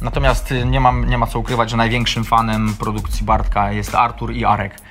Natomiast 0.01 0.51
y, 0.51 0.65
nie, 0.65 0.79
mam, 0.79 1.09
nie 1.09 1.17
ma 1.17 1.27
co 1.27 1.39
ukrywać, 1.39 1.69
że 1.69 1.77
największym 1.77 2.23
fanem 2.23 2.73
produkcji 2.79 3.25
Bartka 3.25 3.71
jest 3.71 3.95
Artur 3.95 4.33
i 4.33 4.45
Arek 4.45 4.81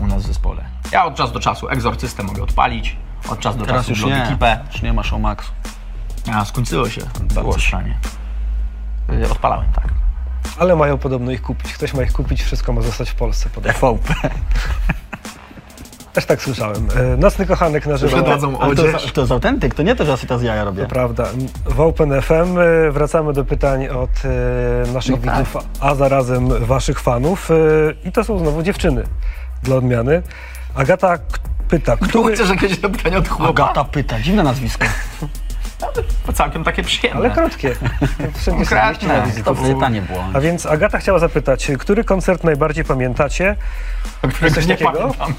u 0.00 0.06
nas 0.06 0.22
w 0.22 0.26
zespole. 0.26 0.64
Ja 0.92 1.04
od 1.04 1.14
czasu 1.14 1.32
do 1.32 1.40
czasu 1.40 1.68
egzorcystę 1.68 2.22
mogę 2.22 2.42
odpalić, 2.42 2.96
od 3.28 3.40
czasu 3.40 3.58
do 3.58 3.66
Teraz 3.66 3.80
czasu 3.80 3.90
już 3.90 4.00
blok 4.00 4.12
nie, 4.12 4.24
ekipę. 4.24 4.58
już 4.72 4.82
nie 4.82 4.92
ma 4.92 5.02
Showmaxu. 5.02 5.52
A, 6.34 6.44
skończyło 6.44 6.88
się. 6.88 7.00
Było. 7.34 7.58
szanie. 7.58 7.98
Y, 9.12 9.30
Odpalałem, 9.30 9.72
tak. 9.72 10.05
Ale 10.58 10.76
mają 10.76 10.98
podobno 10.98 11.32
ich 11.32 11.42
kupić. 11.42 11.72
Ktoś 11.72 11.94
ma 11.94 12.02
ich 12.02 12.12
kupić, 12.12 12.42
wszystko 12.42 12.72
ma 12.72 12.80
zostać 12.82 13.10
w 13.10 13.14
Polsce. 13.14 13.48
Podobno. 13.54 13.72
TVP. 13.80 14.14
Też 16.12 16.26
tak 16.26 16.42
słyszałem. 16.42 16.88
E, 17.14 17.16
Nocny 17.16 17.46
kochanek 17.46 17.86
na 17.86 17.96
żywo. 17.96 18.22
To, 18.22 18.58
odzież. 18.58 18.92
jest- 18.92 19.12
to 19.12 19.20
jest 19.20 19.32
autentyk, 19.32 19.74
to 19.74 19.82
nie 19.82 19.96
to, 19.96 20.04
że 20.04 20.10
ja 20.10 20.16
sobie 20.16 20.28
teraz 20.28 20.42
jaja 20.42 20.64
robię. 20.64 20.82
To 20.82 20.88
prawda. 20.88 21.24
W 21.64 21.80
Open 21.80 22.22
FM 22.22 22.58
e, 22.58 22.90
wracamy 22.90 23.32
do 23.32 23.44
pytań 23.44 23.88
od 23.88 24.10
e, 24.88 24.92
naszych 24.92 25.24
No 25.24 25.32
tak. 25.32 25.38
widzów, 25.46 25.64
a 25.80 25.94
zarazem 25.94 26.48
waszych 26.66 27.00
fanów. 27.00 27.48
I 28.04 28.12
to 28.12 28.24
są 28.24 28.38
znowu 28.38 28.62
dziewczyny 28.62 29.02
dla 29.62 29.76
odmiany. 29.76 30.22
Agata 30.74 31.18
pyta, 31.68 31.96
który... 31.96 32.34
Chcesz 32.34 32.50
jakieś 32.50 32.76
pytanie 32.76 33.18
od 33.18 33.28
chłopa? 33.28 33.50
Agata 33.50 33.84
pyta, 33.84 34.20
dziwne 34.20 34.42
nazwisko. 34.42 34.86
To 36.26 36.32
całkiem 36.32 36.64
takie 36.64 36.82
przyjemne. 36.82 37.20
Ale 37.20 37.30
krótkie. 37.30 37.76
Konkretne. 38.46 39.26
To 39.44 39.54
pytanie 39.54 40.02
było. 40.02 40.24
A 40.32 40.40
więc 40.40 40.66
Agata 40.66 40.98
chciała 40.98 41.18
zapytać, 41.18 41.70
który 41.78 42.04
koncert 42.04 42.44
najbardziej 42.44 42.84
pamiętacie 42.84 43.56
którego 44.28 44.54
coś 44.54 44.66
nie 44.66 44.76
takiego? 44.76 44.92
pamiętam. 44.92 45.34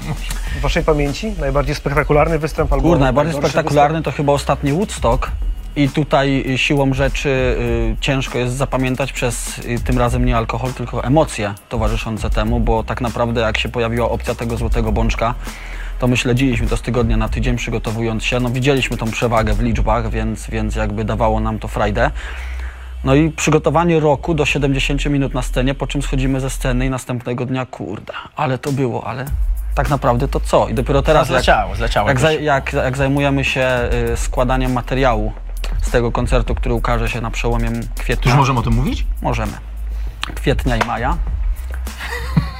w 0.58 0.60
waszej 0.60 0.84
pamięci? 0.84 1.34
Najbardziej 1.40 1.74
spektakularny 1.74 2.38
występ 2.38 2.72
albo 2.72 2.88
Kurde, 2.88 3.04
najbardziej 3.04 3.34
spektakularny 3.34 4.02
to 4.02 4.12
chyba 4.12 4.32
ostatni 4.32 4.72
Woodstock. 4.72 5.30
I 5.76 5.88
tutaj 5.88 6.44
y, 6.50 6.58
siłą 6.58 6.94
rzeczy 6.94 7.28
y, 7.28 7.96
ciężko 8.00 8.38
jest 8.38 8.54
zapamiętać 8.54 9.12
przez 9.12 9.58
y, 9.58 9.80
tym 9.84 9.98
razem 9.98 10.24
nie 10.24 10.36
alkohol, 10.36 10.72
tylko 10.72 11.04
emocje 11.04 11.54
towarzyszące 11.68 12.30
temu, 12.30 12.60
bo 12.60 12.82
tak 12.82 13.00
naprawdę 13.00 13.40
jak 13.40 13.58
się 13.58 13.68
pojawiła 13.68 14.10
opcja 14.10 14.34
tego 14.34 14.56
złotego 14.56 14.92
bączka, 14.92 15.34
to 15.98 16.08
my 16.08 16.16
śledziliśmy 16.16 16.66
to 16.66 16.76
z 16.76 16.82
tygodnia 16.82 17.16
na 17.16 17.28
tydzień 17.28 17.56
przygotowując 17.56 18.24
się. 18.24 18.40
No 18.40 18.50
widzieliśmy 18.50 18.96
tą 18.96 19.10
przewagę 19.10 19.54
w 19.54 19.60
liczbach, 19.60 20.10
więc, 20.10 20.50
więc 20.50 20.76
jakby 20.76 21.04
dawało 21.04 21.40
nam 21.40 21.58
to 21.58 21.68
frajdę. 21.68 22.10
No 23.04 23.14
i 23.14 23.30
przygotowanie 23.30 24.00
roku 24.00 24.34
do 24.34 24.44
70 24.46 25.06
minut 25.06 25.34
na 25.34 25.42
scenie, 25.42 25.74
po 25.74 25.86
czym 25.86 26.02
schodzimy 26.02 26.40
ze 26.40 26.50
sceny 26.50 26.86
i 26.86 26.90
następnego 26.90 27.46
dnia, 27.46 27.66
kurde, 27.66 28.12
ale 28.36 28.58
to 28.58 28.72
było, 28.72 29.06
ale 29.06 29.24
tak 29.74 29.90
naprawdę 29.90 30.28
to 30.28 30.40
co? 30.40 30.68
I 30.68 30.74
dopiero 30.74 31.02
teraz 31.02 31.28
jak, 31.28 31.36
Zleciało, 31.44 31.76
zleciało. 31.76 32.08
jak, 32.08 32.20
zaj- 32.20 32.40
jak, 32.40 32.72
jak 32.72 32.96
zajmujemy 32.96 33.44
się 33.44 33.88
y, 34.12 34.16
składaniem 34.16 34.72
materiału 34.72 35.32
z 35.82 35.90
tego 35.90 36.12
koncertu, 36.12 36.54
który 36.54 36.74
ukaże 36.74 37.08
się 37.08 37.20
na 37.20 37.30
przełomie 37.30 37.70
kwietnia, 37.98 38.30
już 38.30 38.38
możemy 38.38 38.58
o 38.58 38.62
tym 38.62 38.72
mówić? 38.72 39.06
możemy, 39.22 39.52
kwietnia 40.34 40.76
i 40.76 40.86
maja, 40.86 41.16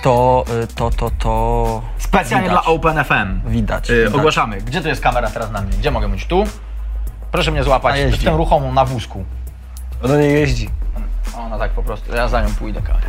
to, 0.02 0.44
y, 0.62 0.66
to, 0.66 0.90
to, 0.90 1.10
to 1.18 1.82
Specjalnie 1.98 2.48
Widać. 2.48 2.64
dla 2.64 2.72
Open 2.72 3.04
FM. 3.04 3.50
widać. 3.50 3.90
Y, 3.90 3.96
widać. 3.96 4.14
ogłaszamy. 4.14 4.60
Gdzie 4.60 4.80
to 4.80 4.88
jest 4.88 5.02
kamera 5.02 5.30
teraz 5.30 5.50
na 5.50 5.60
mnie? 5.60 5.72
Gdzie 5.78 5.90
mogę 5.90 6.08
być? 6.08 6.26
Tu? 6.26 6.44
Proszę 7.32 7.50
mnie 7.50 7.64
złapać 7.64 8.00
w 8.00 8.24
tę 8.24 8.30
ruchomą 8.30 8.72
na 8.72 8.84
wózku. 8.84 9.24
Ona 10.04 10.16
nie 10.16 10.26
jeździ. 10.26 10.70
Ona 11.38 11.58
tak 11.58 11.70
po 11.70 11.82
prostu. 11.82 12.14
Ja 12.14 12.28
za 12.28 12.42
nią 12.42 12.54
pójdę, 12.54 12.80
Kasia. 12.82 13.08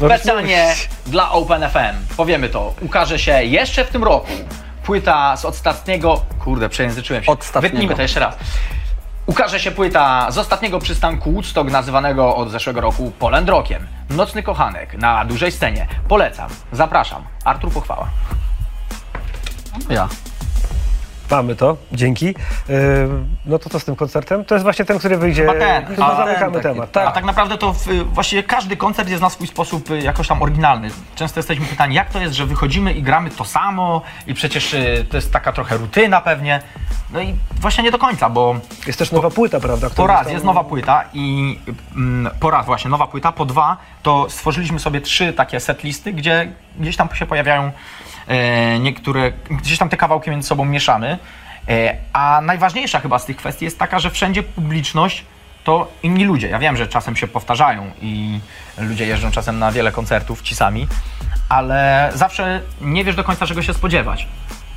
Możesz 0.00 0.20
Specjalnie 0.20 0.74
dla 1.06 1.30
Open 1.30 1.68
FM. 1.68 2.14
Powiemy 2.16 2.48
to. 2.48 2.74
Ukaże 2.80 3.18
się 3.18 3.42
jeszcze 3.44 3.84
w 3.84 3.88
tym 3.90 4.04
roku. 4.04 4.26
Płyta 4.82 5.36
z 5.36 5.44
ostatniego. 5.44 6.20
Kurde, 6.44 6.68
przejęzyczyłem 6.68 7.22
się. 7.24 7.32
Ostatniego. 7.32 7.60
Wytnijmy 7.72 7.94
to 7.94 8.02
jeszcze 8.02 8.20
raz. 8.20 8.36
Ukaże 9.26 9.60
się 9.60 9.70
płyta 9.70 10.30
z 10.30 10.38
ostatniego 10.38 10.78
przystanku 10.78 11.32
Woodstock, 11.32 11.70
nazywanego 11.70 12.36
od 12.36 12.50
zeszłego 12.50 12.80
roku 12.80 13.12
Poland 13.18 13.48
Rockiem. 13.48 13.86
Nocny 14.10 14.42
kochanek 14.42 14.94
na 14.98 15.24
dużej 15.24 15.52
scenie. 15.52 15.86
Polecam. 16.08 16.50
Zapraszam. 16.72 17.24
Artur 17.44 17.72
Pochwała. 17.72 18.08
Ja. 19.88 20.08
Mamy 21.32 21.56
to, 21.56 21.76
dzięki. 21.92 22.26
Yy, 22.26 22.34
no 23.46 23.58
to 23.58 23.70
co 23.70 23.80
z 23.80 23.84
tym 23.84 23.96
koncertem? 23.96 24.44
To 24.44 24.54
jest 24.54 24.62
właśnie 24.62 24.84
ten, 24.84 24.98
który 24.98 25.16
wyjdzie. 25.18 25.40
Chyba 25.42 25.54
ten. 25.54 25.86
Chyba 25.86 26.06
A, 26.12 26.16
zamykamy 26.16 26.52
ten 26.52 26.62
temat. 26.62 26.96
A 26.96 27.04
Tak. 27.04 27.14
tak 27.14 27.24
naprawdę 27.24 27.58
to 27.58 27.72
w, 27.72 27.86
właściwie 28.14 28.42
każdy 28.42 28.76
koncert 28.76 29.08
jest 29.08 29.22
na 29.22 29.30
swój 29.30 29.46
sposób 29.46 29.90
y, 29.90 30.00
jakoś 30.02 30.28
tam 30.28 30.42
oryginalny. 30.42 30.88
Często 31.14 31.38
jesteśmy 31.38 31.66
pytani, 31.66 31.94
jak 31.94 32.10
to 32.10 32.20
jest, 32.20 32.34
że 32.34 32.46
wychodzimy 32.46 32.92
i 32.92 33.02
gramy 33.02 33.30
to 33.30 33.44
samo 33.44 34.02
i 34.26 34.34
przecież 34.34 34.74
y, 34.74 35.06
to 35.10 35.16
jest 35.16 35.32
taka 35.32 35.52
trochę 35.52 35.76
rutyna 35.76 36.20
pewnie. 36.20 36.60
No 37.12 37.20
i 37.20 37.34
właśnie 37.60 37.84
nie 37.84 37.90
do 37.90 37.98
końca, 37.98 38.28
bo 38.30 38.56
Jest 38.86 38.98
też 38.98 39.12
nowa 39.12 39.30
płyta, 39.30 39.60
prawda? 39.60 39.90
po 39.90 40.06
raz 40.06 40.16
została- 40.18 40.32
jest 40.32 40.44
nowa 40.44 40.64
płyta 40.64 41.04
i 41.14 41.58
mm, 41.96 42.32
po 42.40 42.50
raz 42.50 42.66
właśnie 42.66 42.90
nowa 42.90 43.06
płyta, 43.06 43.32
po 43.32 43.44
dwa 43.44 43.76
to 44.02 44.26
stworzyliśmy 44.30 44.78
sobie 44.78 45.00
trzy 45.00 45.32
takie 45.32 45.60
setlisty, 45.60 46.12
gdzie 46.12 46.52
gdzieś 46.78 46.96
tam 46.96 47.08
się 47.14 47.26
pojawiają 47.26 47.62
e, 47.62 47.72
niektóre, 48.80 49.32
gdzieś 49.50 49.78
tam 49.78 49.88
te 49.88 49.96
kawałki 49.96 50.30
między 50.30 50.48
sobą 50.48 50.64
mieszamy. 50.64 51.18
E, 51.68 51.96
a 52.12 52.40
najważniejsza 52.40 53.00
chyba 53.00 53.18
z 53.18 53.24
tych 53.24 53.36
kwestii 53.36 53.64
jest 53.64 53.78
taka, 53.78 53.98
że 53.98 54.10
wszędzie 54.10 54.42
publiczność 54.42 55.24
to 55.64 55.92
inni 56.02 56.24
ludzie. 56.24 56.48
Ja 56.48 56.58
wiem, 56.58 56.76
że 56.76 56.86
czasem 56.86 57.16
się 57.16 57.28
powtarzają 57.28 57.90
i 58.02 58.40
ludzie 58.78 59.06
jeżdżą 59.06 59.30
czasem 59.30 59.58
na 59.58 59.72
wiele 59.72 59.92
koncertów 59.92 60.42
ci 60.42 60.54
sami, 60.54 60.86
ale 61.48 62.10
zawsze 62.14 62.60
nie 62.80 63.04
wiesz 63.04 63.16
do 63.16 63.24
końca 63.24 63.46
czego 63.46 63.62
się 63.62 63.74
spodziewać. 63.74 64.28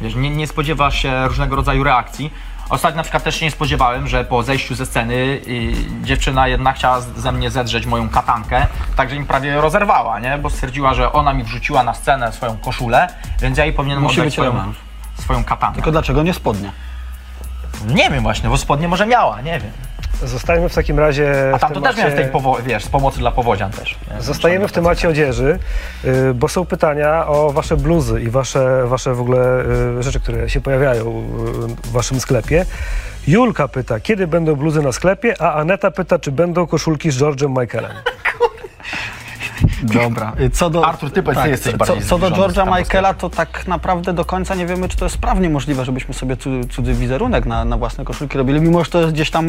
Wiesz, 0.02 0.16
nie, 0.16 0.30
nie 0.30 0.48
spodziewasz 0.48 1.02
się 1.02 1.28
różnego 1.28 1.56
rodzaju 1.56 1.84
reakcji. 1.84 2.34
Ostatnio 2.70 2.98
na 2.98 3.04
przykład 3.04 3.24
też 3.24 3.36
się 3.36 3.46
nie 3.46 3.52
spodziewałem, 3.52 4.08
że 4.08 4.26
po 4.26 4.44
zejściu 4.44 4.76
ze 4.76 4.86
sceny 4.86 5.14
y, 5.14 5.74
dziewczyna 6.04 6.48
jedna 6.48 6.74
chciała 6.74 7.02
z- 7.02 7.08
ze 7.18 7.32
mnie 7.32 7.52
zedrzeć 7.52 7.86
moją 7.86 8.10
katankę, 8.10 8.68
także 8.96 9.20
mi 9.20 9.26
prawie 9.26 9.62
rozerwała, 9.62 10.20
nie? 10.20 10.38
Bo 10.38 10.50
stwierdziła, 10.50 10.94
że 10.94 11.12
ona 11.14 11.34
mi 11.34 11.44
wrzuciła 11.44 11.84
na 11.84 11.94
scenę 11.94 12.32
swoją 12.32 12.58
koszulę, 12.58 13.08
więc 13.42 13.58
ja 13.58 13.66
jej 13.66 13.74
powinienem 13.74 14.04
Musi 14.04 14.14
oddać 14.16 14.26
być 14.26 14.34
swoją, 14.34 14.52
rewanż. 14.52 14.76
swoją 15.20 15.44
katankę. 15.44 15.76
Tylko 15.76 15.92
dlaczego 15.92 16.24
nie 16.24 16.34
spodnie? 16.34 16.72
Nie 17.88 18.10
wiem 18.10 18.24
właśnie, 18.24 18.50
bo 18.50 18.58
spodnie 18.58 18.88
może 18.88 19.06
miała, 19.06 19.42
nie 19.42 19.60
wiem. 19.60 19.72
Zostajemy 20.24 20.70
w 20.70 20.76
takim 20.76 21.00
razie. 21.00 21.52
A 21.54 21.58
w 21.58 21.62
tam 21.62 21.74
to 21.74 21.82
też 21.82 21.98
miałem 21.98 22.14
z 22.14 22.16
tej, 22.16 22.26
temacie- 22.26 22.62
wiesz, 22.66 22.84
z 22.84 22.88
pomocy 22.88 23.20
dla 23.20 23.32
powodzian 23.32 23.72
też. 23.72 23.98
nie? 24.16 24.22
Zostajemy 24.22 24.68
w 24.68 24.72
temacie 24.72 25.10
odzieży, 25.10 25.60
y, 26.06 26.34
bo 26.34 26.48
są 26.48 26.66
pytania 26.66 27.28
o 27.28 27.52
wasze 27.52 27.78
bluzy 27.78 28.22
i 28.22 28.30
wasze, 28.30 28.88
wasze 28.88 29.14
w 29.14 29.22
ogóle 29.22 29.64
y, 30.00 30.04
rzeczy, 30.04 30.20
które 30.20 30.50
się 30.50 30.62
pojawiają 30.62 31.04
y, 31.04 31.88
w 31.88 31.92
waszym 31.92 32.20
sklepie. 32.20 32.66
Julka 33.28 33.68
pyta, 33.68 34.00
kiedy 34.00 34.28
będą 34.28 34.56
bluzy 34.56 34.82
na 34.82 34.92
sklepie, 34.92 35.42
a 35.42 35.54
Aneta 35.54 35.92
pyta, 35.92 36.20
czy 36.20 36.32
będą 36.32 36.68
koszulki 36.68 37.12
z 37.12 37.18
George'em 37.18 37.62
Michaelem. 37.62 37.92
Dobra. 39.84 40.34
Co 40.54 40.70
do, 40.70 40.86
Artur, 40.86 41.12
ty 41.12 41.24
ty 41.24 41.50
jesteś 41.50 41.72
co, 41.72 41.78
bardziej 41.78 42.02
co, 42.02 42.20
do 42.20 42.32
George'a 42.32 42.78
Michaela, 42.78 43.14
to 43.14 43.30
tak 43.30 43.68
naprawdę 43.68 44.14
do 44.14 44.26
końca 44.26 44.56
nie 44.56 44.66
wiemy, 44.66 44.90
czy 44.90 44.98
to 44.98 45.06
jest 45.06 45.18
prawnie 45.18 45.50
możliwe, 45.50 45.86
żebyśmy 45.86 46.14
sobie 46.14 46.38
cudzy, 46.38 46.70
cudzy 46.70 46.94
wizerunek 46.94 47.46
na, 47.46 47.66
na 47.66 47.78
własne 47.78 48.06
koszulki 48.06 48.38
robili, 48.38 48.62
mimo 48.62 48.84
że 48.84 48.92
to 48.92 49.02
jest 49.02 49.14
gdzieś 49.14 49.32
tam 49.32 49.48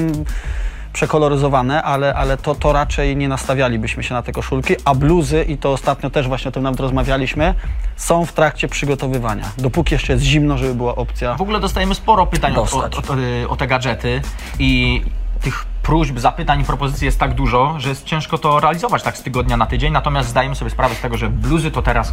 przekoloryzowane, 0.97 1.83
ale, 1.83 2.15
ale 2.15 2.37
to, 2.37 2.55
to 2.55 2.73
raczej 2.73 3.17
nie 3.17 3.29
nastawialibyśmy 3.29 4.03
się 4.03 4.15
na 4.15 4.23
te 4.23 4.33
koszulki, 4.33 4.75
a 4.85 4.95
bluzy, 4.95 5.43
i 5.43 5.57
to 5.59 5.73
ostatnio 5.73 6.11
też 6.11 6.29
właśnie 6.29 6.49
o 6.49 6.53
tym 6.53 6.63
nawet 6.63 6.81
rozmawialiśmy, 6.81 7.55
są 7.97 8.27
w 8.27 8.33
trakcie 8.33 8.69
przygotowywania. 8.69 9.45
Dopóki 9.59 9.95
jeszcze 9.95 10.13
jest 10.13 10.25
zimno, 10.25 10.59
żeby 10.59 10.75
była 10.75 10.95
opcja. 10.95 11.35
W 11.35 11.43
ogóle 11.43 11.61
dostajemy 11.61 11.95
sporo 11.95 12.27
pytań 12.27 12.57
o, 12.57 12.63
o, 12.63 12.85
o, 12.85 13.51
o 13.51 13.57
te 13.57 13.67
gadżety 13.67 14.23
i 14.59 15.03
tych 15.41 15.65
próśb, 15.83 16.19
zapytań 16.19 16.61
i 16.61 16.65
propozycji 16.65 17.05
jest 17.05 17.21
tak 17.21 17.35
dużo, 17.35 17.75
że 17.79 17.89
jest 17.89 18.05
ciężko 18.05 18.39
to 18.39 18.61
realizować 18.61 19.03
tak 19.03 19.17
z 19.17 19.23
tygodnia 19.23 19.57
na 19.57 19.67
tydzień, 19.67 19.93
natomiast 19.93 20.29
zdajemy 20.29 20.55
sobie 20.55 20.71
sprawę 20.71 20.95
z 20.95 21.01
tego, 21.01 21.17
że 21.17 21.31
bluzy 21.31 21.71
to 21.71 21.83
teraz 21.83 22.13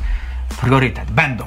priorytet. 0.61 1.11
Będą. 1.11 1.45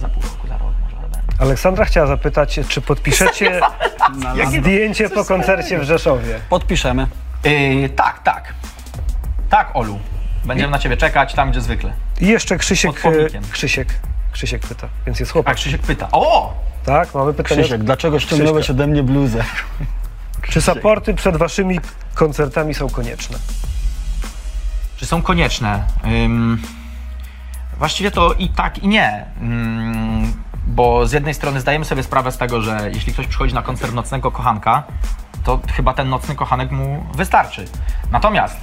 Za 0.00 0.08
pół 0.08 0.22
roku, 0.22 0.48
za 0.48 0.58
rok 0.58 0.72
może 0.82 0.96
będą. 0.96 1.18
Aleksandra 1.38 1.84
chciała 1.84 2.06
zapytać, 2.06 2.60
czy 2.68 2.80
podpiszecie 2.80 3.60
zdjęcie 4.60 5.10
po 5.10 5.24
koncercie 5.24 5.78
w 5.78 5.82
Rzeszowie? 5.82 6.40
Podpiszemy. 6.48 7.06
Yy, 7.44 7.88
tak, 7.88 8.22
tak. 8.22 8.54
Tak, 9.50 9.70
Olu. 9.74 9.98
Będziemy 10.44 10.70
na 10.70 10.78
ciebie 10.78 10.96
czekać 10.96 11.34
tam, 11.34 11.50
gdzie 11.50 11.60
zwykle. 11.60 11.92
I 12.20 12.26
jeszcze 12.26 12.58
Krzysiek, 12.58 13.06
e, 13.06 13.50
Krzysiek, 13.50 13.88
Krzysiek 14.32 14.66
pyta, 14.66 14.88
więc 15.06 15.20
jest 15.20 15.30
A 15.30 15.32
chłopak. 15.32 15.56
Krzysiek 15.56 15.82
pyta. 15.82 16.08
O! 16.12 16.54
Tak, 16.84 17.14
mamy 17.14 17.34
pytanie. 17.34 17.62
Krzysiek, 17.62 17.84
dlaczego 17.84 18.20
ściągnąłeś 18.20 18.70
ode 18.70 18.86
mnie 18.86 19.02
bluzę? 19.02 19.44
Czy 20.50 20.60
supporty 20.60 21.14
przed 21.14 21.36
waszymi 21.36 21.80
koncertami 22.14 22.74
są 22.74 22.90
konieczne? 22.90 23.38
Czy 24.96 25.06
są 25.06 25.22
konieczne? 25.22 25.86
Właściwie 27.78 28.10
to 28.10 28.32
i 28.32 28.48
tak, 28.48 28.78
i 28.78 28.88
nie. 28.88 29.26
Bo 30.66 31.06
z 31.06 31.12
jednej 31.12 31.34
strony 31.34 31.60
zdajemy 31.60 31.84
sobie 31.84 32.02
sprawę 32.02 32.32
z 32.32 32.38
tego, 32.38 32.62
że 32.62 32.90
jeśli 32.94 33.12
ktoś 33.12 33.26
przychodzi 33.26 33.54
na 33.54 33.62
koncert 33.62 33.94
nocnego 33.94 34.30
kochanka, 34.30 34.82
to 35.44 35.60
chyba 35.72 35.94
ten 35.94 36.08
nocny 36.08 36.34
kochanek 36.34 36.70
mu 36.70 37.06
wystarczy. 37.14 37.64
Natomiast 38.10 38.56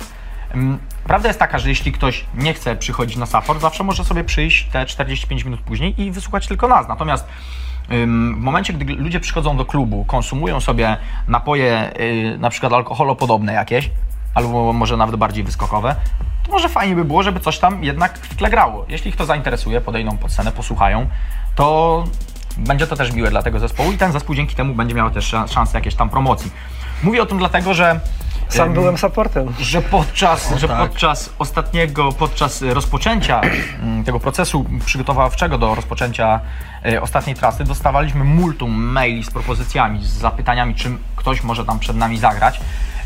prawda 1.04 1.28
jest 1.28 1.40
taka, 1.40 1.60
że 1.60 1.70
jeśli 1.70 1.92
ktoś 1.92 2.26
nie 2.36 2.54
chce 2.54 2.76
przychodzić 2.76 3.18
na 3.18 3.26
support, 3.26 3.62
zawsze 3.62 3.84
może 3.84 4.04
sobie 4.04 4.24
przyjść 4.24 4.70
te 4.72 4.86
45 4.86 5.46
minut 5.46 5.62
później 5.62 6.02
i 6.02 6.12
wysłuchać 6.12 6.48
tylko 6.48 6.68
nas. 6.68 6.88
Natomiast 6.88 7.28
w 7.90 8.38
momencie, 8.38 8.74
gdy 8.74 8.94
ludzie 8.94 9.20
przychodzą 9.20 9.58
do 9.58 9.66
klubu, 9.66 10.06
konsumują 10.06 10.60
sobie 10.60 10.98
napoje, 11.28 11.92
yy, 12.00 12.38
na 12.38 12.50
przykład 12.50 12.74
alkoholopodobne 12.74 13.54
jakieś, 13.54 13.92
albo 14.36 14.74
może 14.74 14.98
nawet 14.98 15.16
bardziej 15.16 15.44
wyskokowe, 15.44 15.96
to 16.46 16.52
może 16.52 16.70
fajnie 16.70 16.96
by 16.96 17.06
było, 17.06 17.24
żeby 17.24 17.40
coś 17.40 17.60
tam 17.60 17.84
jednak 17.84 18.18
w 18.18 18.36
tle 18.36 18.50
grało. 18.50 18.86
Jeśli 18.90 19.10
ich 19.10 19.16
to 19.16 19.26
zainteresuje, 19.26 19.82
podejdą 19.82 20.18
pod 20.18 20.32
scenę, 20.32 20.52
posłuchają, 20.52 21.08
to 21.56 22.04
będzie 22.58 22.88
to 22.88 22.96
też 22.96 23.14
miłe 23.14 23.30
dla 23.30 23.44
tego 23.44 23.60
zespołu 23.60 23.92
i 23.92 23.98
ten 23.98 24.12
zespół 24.12 24.36
dzięki 24.36 24.56
temu 24.56 24.76
będzie 24.76 24.96
miał 24.96 25.12
też 25.12 25.34
szan- 25.34 25.48
szansę 25.48 25.78
jakiejś 25.78 25.96
tam 25.96 26.10
promocji. 26.10 26.52
Mówię 27.04 27.22
o 27.22 27.26
tym 27.26 27.38
dlatego, 27.38 27.74
że 27.74 28.00
Sam 28.50 28.74
byłem 28.74 28.98
supportem. 28.98 29.54
że 29.60 29.82
podczas, 29.82 30.56
że 30.56 30.68
tak. 30.68 30.78
podczas 30.78 31.34
ostatniego, 31.40 32.12
podczas 32.12 32.62
rozpoczęcia 32.62 33.42
tego 34.06 34.20
procesu 34.20 34.66
przygotowawczego 34.86 35.58
do 35.58 35.76
rozpoczęcia 35.76 36.40
ostatniej 37.02 37.36
trasy 37.36 37.64
dostawaliśmy 37.64 38.24
multum 38.24 38.72
maili 38.84 39.24
z 39.24 39.30
propozycjami, 39.30 40.06
z 40.06 40.10
zapytaniami, 40.10 40.76
czym 40.76 40.98
ktoś 41.16 41.44
może 41.44 41.66
tam 41.66 41.80
przed 41.80 41.98
nami 41.98 42.18
zagrać. 42.20 42.60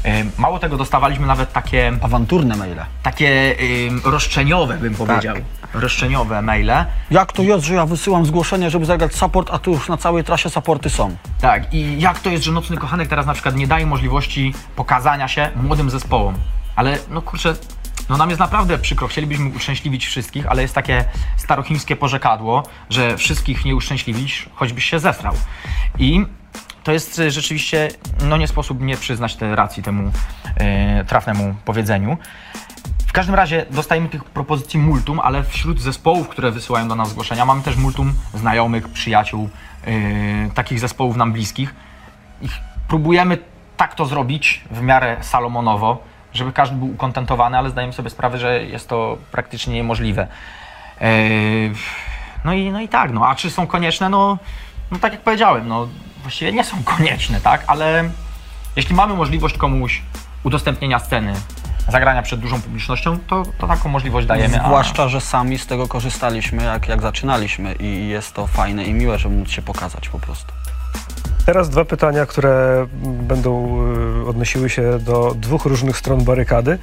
E, 0.05 0.23
Mało 0.37 0.59
tego, 0.59 0.77
dostawaliśmy 0.77 1.27
nawet 1.27 1.53
takie, 1.53 1.91
Awanturne 2.01 2.55
maile. 2.55 2.85
takie 3.03 3.55
ym, 3.89 4.01
roszczeniowe, 4.05 4.77
bym 4.77 4.95
powiedział, 4.95 5.35
roszczeniowe 5.73 6.41
maile. 6.41 6.85
Jak 7.11 7.31
to 7.33 7.43
jest, 7.43 7.65
że 7.65 7.73
ja 7.73 7.85
wysyłam 7.85 8.25
zgłoszenie, 8.25 8.69
żeby 8.69 8.85
zagrać 8.85 9.15
support, 9.15 9.49
a 9.53 9.59
tu 9.59 9.71
już 9.71 9.89
na 9.89 9.97
całej 9.97 10.23
trasie 10.23 10.49
supporty 10.49 10.89
są? 10.89 11.15
Tak, 11.41 11.73
i 11.73 12.01
jak 12.01 12.19
to 12.19 12.29
jest, 12.29 12.43
że 12.43 12.51
Nocny 12.51 12.77
Kochanek 12.77 13.07
teraz 13.07 13.25
na 13.25 13.33
przykład 13.33 13.55
nie 13.55 13.67
daje 13.67 13.85
możliwości 13.85 14.53
pokazania 14.75 15.27
się 15.27 15.49
młodym 15.55 15.89
zespołom. 15.89 16.35
Ale 16.75 16.97
no 17.09 17.21
kurczę, 17.21 17.55
no 18.09 18.17
nam 18.17 18.29
jest 18.29 18.39
naprawdę 18.39 18.77
przykro, 18.77 19.07
chcielibyśmy 19.07 19.49
uszczęśliwić 19.49 20.05
wszystkich, 20.05 20.47
ale 20.47 20.61
jest 20.61 20.75
takie 20.75 21.05
starochimskie 21.37 21.95
porzekadło, 21.95 22.63
że 22.89 23.17
wszystkich 23.17 23.65
nie 23.65 23.75
uszczęśliwić, 23.75 24.49
choćbyś 24.55 24.85
się 24.85 24.99
zesrał. 24.99 25.33
I 25.99 26.25
to 26.83 26.91
jest 26.91 27.19
e, 27.19 27.31
rzeczywiście, 27.31 27.89
no 28.23 28.37
nie 28.37 28.47
sposób 28.47 28.81
nie 28.81 28.97
przyznać 28.97 29.35
tej 29.35 29.55
racji 29.55 29.83
temu 29.83 30.11
e, 30.55 31.05
trafnemu 31.05 31.55
powiedzeniu. 31.65 32.17
W 33.07 33.11
każdym 33.11 33.35
razie 33.35 33.65
dostajemy 33.71 34.09
tych 34.09 34.23
propozycji 34.23 34.79
multum, 34.79 35.19
ale 35.19 35.43
wśród 35.43 35.81
zespołów, 35.81 36.29
które 36.29 36.51
wysyłają 36.51 36.87
do 36.87 36.95
nas 36.95 37.09
zgłoszenia, 37.09 37.45
mamy 37.45 37.61
też 37.61 37.75
multum 37.75 38.13
znajomych, 38.33 38.89
przyjaciół, 38.89 39.49
yy, 39.87 39.93
takich 40.53 40.79
zespołów 40.79 41.15
nam 41.15 41.33
bliskich. 41.33 41.75
Próbujemy 42.87 43.37
tak 43.77 43.95
to 43.95 44.05
zrobić 44.05 44.63
w 44.71 44.81
miarę 44.81 45.17
salomonowo, 45.21 46.03
żeby 46.37 46.53
każdy 46.53 46.75
był 46.75 46.87
ukontentowany, 46.91 47.57
ale 47.57 47.69
zdajemy 47.69 47.93
sobie 47.93 48.09
sprawę, 48.09 48.37
że 48.37 48.63
jest 48.63 48.89
to 48.89 49.17
praktycznie 49.31 49.73
niemożliwe. 49.73 50.27
Yy, 51.01 51.07
no, 52.45 52.53
i, 52.53 52.71
no 52.71 52.81
i 52.81 52.87
tak, 52.87 53.11
no, 53.13 53.27
a 53.27 53.35
czy 53.35 53.49
są 53.51 53.67
konieczne? 53.67 54.09
No, 54.09 54.37
no 54.91 54.99
tak 54.99 55.11
jak 55.13 55.21
powiedziałem, 55.21 55.67
no 55.67 55.87
właściwie 56.21 56.51
nie 56.53 56.63
są 56.63 56.83
konieczne, 56.83 57.41
tak, 57.41 57.63
ale 57.67 58.09
jeśli 58.75 58.95
mamy 58.95 59.13
możliwość 59.13 59.57
komuś 59.57 60.01
udostępnienia 60.43 60.99
sceny, 60.99 61.33
zagrania 61.89 62.21
przed 62.21 62.39
dużą 62.39 62.61
publicznością, 62.61 63.19
to, 63.27 63.43
to 63.57 63.67
taką 63.67 63.89
możliwość 63.89 64.27
dajemy. 64.27 64.61
a- 64.61 64.65
Zwłaszcza, 64.65 65.07
że 65.09 65.21
sami 65.21 65.57
z 65.57 65.67
tego 65.67 65.87
korzystaliśmy, 65.87 66.63
jak, 66.63 66.87
jak 66.87 67.01
zaczynaliśmy 67.01 67.73
i 67.79 68.07
jest 68.07 68.33
to 68.33 68.47
fajne 68.47 68.83
i 68.83 68.93
miłe, 68.93 69.19
żeby 69.19 69.35
móc 69.35 69.49
się 69.51 69.61
pokazać 69.61 70.09
po 70.09 70.19
prostu. 70.19 70.53
Teraz 71.47 71.69
dwa 71.69 71.85
pytania, 71.85 72.25
które 72.25 72.87
będą 73.03 73.79
y, 74.23 74.27
odnosiły 74.27 74.69
się 74.69 74.99
do 74.99 75.35
dwóch 75.35 75.65
różnych 75.65 75.97
stron 75.97 76.23
barykady. 76.23 76.79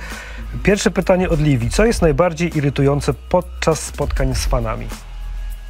Pierwsze 0.63 0.91
pytanie 0.91 1.29
od 1.31 1.41
Livi. 1.41 1.71
Co 1.71 1.85
jest 1.85 2.03
najbardziej 2.03 2.57
irytujące 2.59 3.15
podczas 3.29 3.81
spotkań 3.83 4.35
z 4.35 4.45
fanami? 4.45 4.87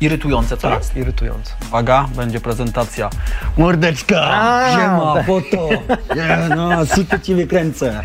Irytujące, 0.01 0.57
co 0.57 0.75
jest? 0.75 0.97
Irytujące. 0.97 1.55
Uwaga, 1.69 2.09
będzie 2.17 2.41
prezentacja. 2.41 3.11
Mordeczka! 3.59 4.17
Siema, 4.71 5.25
po 5.27 5.41
to! 5.41 5.69
Nie, 6.17 6.57
no, 6.57 6.87
super 6.87 7.23
ci 7.23 7.35
wykręcę. 7.35 8.03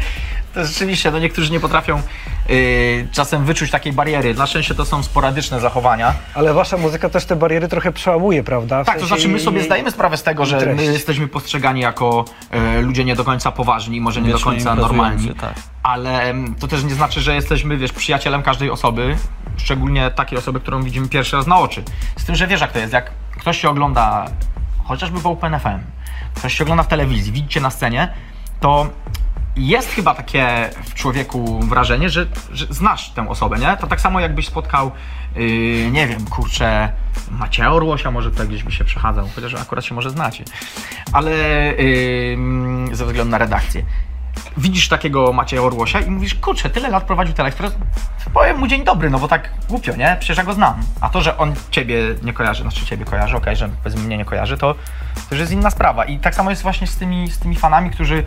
To 0.53 0.65
rzeczywiście, 0.65 1.11
no 1.11 1.19
niektórzy 1.19 1.51
nie 1.51 1.59
potrafią 1.59 2.01
yy, 2.49 3.07
czasem 3.11 3.45
wyczuć 3.45 3.71
takiej 3.71 3.93
bariery. 3.93 4.33
Na 4.33 4.47
szczęście 4.47 4.75
to 4.75 4.85
są 4.85 5.03
sporadyczne 5.03 5.59
zachowania. 5.59 6.13
Ale 6.33 6.53
wasza 6.53 6.77
muzyka 6.77 7.09
też 7.09 7.25
te 7.25 7.35
bariery 7.35 7.67
trochę 7.67 7.91
przełamuje, 7.91 8.43
prawda? 8.43 8.83
W 8.83 8.85
Tak, 8.87 8.99
to 8.99 9.05
znaczy 9.05 9.27
my 9.27 9.39
sobie 9.39 9.63
zdajemy 9.63 9.91
sprawę 9.91 10.17
z 10.17 10.23
tego, 10.23 10.45
że 10.45 10.73
my 10.75 10.83
jesteśmy 10.83 11.27
postrzegani 11.27 11.81
jako 11.81 12.25
e, 12.51 12.81
ludzie 12.81 13.05
nie 13.05 13.15
do 13.15 13.23
końca 13.23 13.51
poważni, 13.51 14.01
może 14.01 14.21
nie 14.21 14.27
do 14.31 14.37
Wiecznie 14.37 14.51
końca 14.51 14.75
normalni. 14.75 15.29
tak. 15.35 15.53
Ale 15.83 16.21
em, 16.21 16.55
to 16.55 16.67
też 16.67 16.83
nie 16.83 16.93
znaczy, 16.93 17.21
że 17.21 17.35
jesteśmy, 17.35 17.77
wiesz, 17.77 17.91
przyjacielem 17.91 18.43
każdej 18.43 18.71
osoby, 18.71 19.15
szczególnie 19.57 20.11
takiej 20.11 20.37
osoby, 20.37 20.59
którą 20.59 20.83
widzimy 20.83 21.07
pierwszy 21.07 21.35
raz 21.35 21.47
na 21.47 21.59
oczy. 21.59 21.83
Z 22.17 22.25
tym, 22.25 22.35
że 22.35 22.47
wiesz 22.47 22.61
jak 22.61 22.71
to 22.71 22.79
jest, 22.79 22.93
jak 22.93 23.11
ktoś 23.39 23.61
się 23.61 23.69
ogląda 23.69 24.25
chociażby 24.83 25.19
w 25.19 25.27
OpenFM, 25.27 25.79
ktoś 26.35 26.53
się 26.57 26.63
ogląda 26.63 26.83
w 26.83 26.87
telewizji, 26.87 27.31
widzicie 27.31 27.61
na 27.61 27.69
scenie, 27.69 28.13
to 28.59 28.87
jest 29.67 29.89
chyba 29.89 30.15
takie 30.15 30.69
w 30.85 30.93
człowieku 30.93 31.59
wrażenie, 31.59 32.09
że, 32.09 32.25
że 32.51 32.65
znasz 32.69 33.09
tę 33.09 33.29
osobę, 33.29 33.57
nie? 33.57 33.77
To 33.77 33.87
tak 33.87 34.01
samo 34.01 34.19
jakbyś 34.19 34.47
spotkał, 34.47 34.91
yy, 35.35 35.91
nie 35.91 36.07
wiem, 36.07 36.25
kurczę, 36.25 36.91
Macieja 37.31 37.71
Orłosia, 37.71 38.11
może 38.11 38.31
tutaj 38.31 38.47
gdzieś 38.47 38.63
by 38.63 38.71
się 38.71 38.83
przechadzał, 38.83 39.29
chociaż 39.35 39.53
akurat 39.53 39.85
się 39.85 39.95
może 39.95 40.09
znacie, 40.09 40.43
ale 41.13 41.31
yy, 41.31 42.95
ze 42.95 43.05
względu 43.05 43.31
na 43.31 43.37
redakcję. 43.37 43.83
Widzisz 44.57 44.87
takiego 44.87 45.33
Macieja 45.33 45.61
Orłosia 45.61 45.99
i 45.99 46.09
mówisz, 46.09 46.35
kurczę, 46.35 46.69
tyle 46.69 46.89
lat 46.89 47.03
prowadził 47.03 47.33
Teleekspres, 47.33 47.75
powiem 48.33 48.57
mu 48.57 48.67
dzień 48.67 48.83
dobry, 48.83 49.09
no 49.09 49.19
bo 49.19 49.27
tak 49.27 49.49
głupio, 49.69 49.95
nie? 49.95 50.17
Przecież 50.19 50.37
ja 50.37 50.43
go 50.43 50.53
znam. 50.53 50.81
A 51.01 51.09
to, 51.09 51.21
że 51.21 51.37
on 51.37 51.53
ciebie 51.71 51.97
nie 52.23 52.33
kojarzy, 52.33 52.61
znaczy 52.61 52.85
ciebie 52.85 53.05
kojarzy, 53.05 53.37
okej, 53.37 53.55
że 53.55 53.69
powiedzmy 53.83 54.05
mnie 54.05 54.17
nie 54.17 54.25
kojarzy, 54.25 54.57
to, 54.57 54.73
to 55.29 55.35
już 55.35 55.39
jest 55.39 55.51
inna 55.51 55.69
sprawa. 55.69 56.05
I 56.05 56.19
tak 56.19 56.35
samo 56.35 56.49
jest 56.49 56.61
właśnie 56.61 56.87
z 56.87 56.97
tymi, 56.97 57.31
z 57.31 57.39
tymi 57.39 57.55
fanami, 57.55 57.89
którzy 57.89 58.23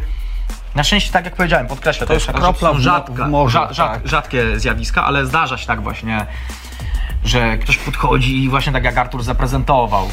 na 0.75 0.85
szczęście, 0.85 1.13
tak 1.13 1.25
jak 1.25 1.37
powiedziałem, 1.37 1.67
podkreślę, 1.67 2.07
to, 2.07 2.13
jest 2.13 2.27
jeszcze 2.27 2.41
raz, 2.41 2.43
kropla 2.43 2.69
to 2.69 2.75
w 2.75 2.81
rzadka, 2.81 3.25
w 3.25 3.31
morzu, 3.31 3.59
rza, 3.59 3.73
rzad, 3.73 3.93
tak. 3.93 4.09
rzadkie 4.09 4.61
zjawiska, 4.61 5.05
ale 5.05 5.27
zdarza 5.27 5.59
się 5.59 5.67
tak 5.67 5.83
właśnie, 5.83 6.27
że 7.25 7.59
ktoś 7.59 7.79
podchodzi 7.79 8.45
i 8.45 8.49
właśnie 8.49 8.73
tak 8.73 8.85
jak 8.85 8.99
Artur 8.99 9.23
zaprezentował, 9.23 10.09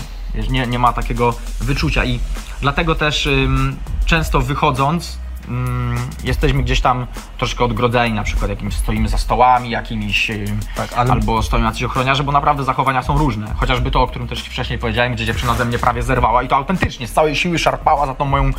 nie, 0.50 0.68
nie 0.68 0.80
ma 0.80 0.94
takiego 0.94 1.34
wyczucia 1.60 2.06
i 2.06 2.20
dlatego 2.62 2.96
też 2.96 3.26
ym, 3.26 3.78
często 4.06 4.42
wychodząc 4.42 5.20
ym, 5.50 5.96
jesteśmy 6.24 6.64
gdzieś 6.64 6.82
tam 6.82 7.08
troszkę 7.38 7.64
odgrodzeni, 7.64 8.16
na 8.16 8.24
przykład 8.24 8.50
jakimś 8.50 8.74
stoimy 8.76 9.10
za 9.10 9.18
stołami 9.18 9.70
jakimiś, 9.70 10.30
ym, 10.30 10.60
Tak, 10.76 10.94
ale- 10.96 11.12
albo 11.12 11.44
stoją 11.44 11.64
jacyś 11.64 11.84
ochroniarze, 11.84 12.24
bo 12.24 12.32
naprawdę 12.32 12.64
zachowania 12.64 13.02
są 13.04 13.18
różne. 13.18 13.48
Chociażby 13.58 13.92
to, 13.92 14.02
o 14.02 14.08
którym 14.08 14.28
też 14.28 14.44
wcześniej 14.44 14.80
powiedziałem, 14.80 15.14
gdzie 15.14 15.26
dziewczyna 15.26 15.54
ze 15.54 15.66
mnie 15.66 15.80
prawie 15.80 16.04
zerwała 16.04 16.44
i 16.44 16.48
to 16.48 16.56
autentycznie, 16.56 17.08
z 17.08 17.14
całej 17.14 17.36
siły 17.36 17.60
szarpała 17.60 18.06
za 18.06 18.16
tą 18.16 18.26
moją 18.26 18.52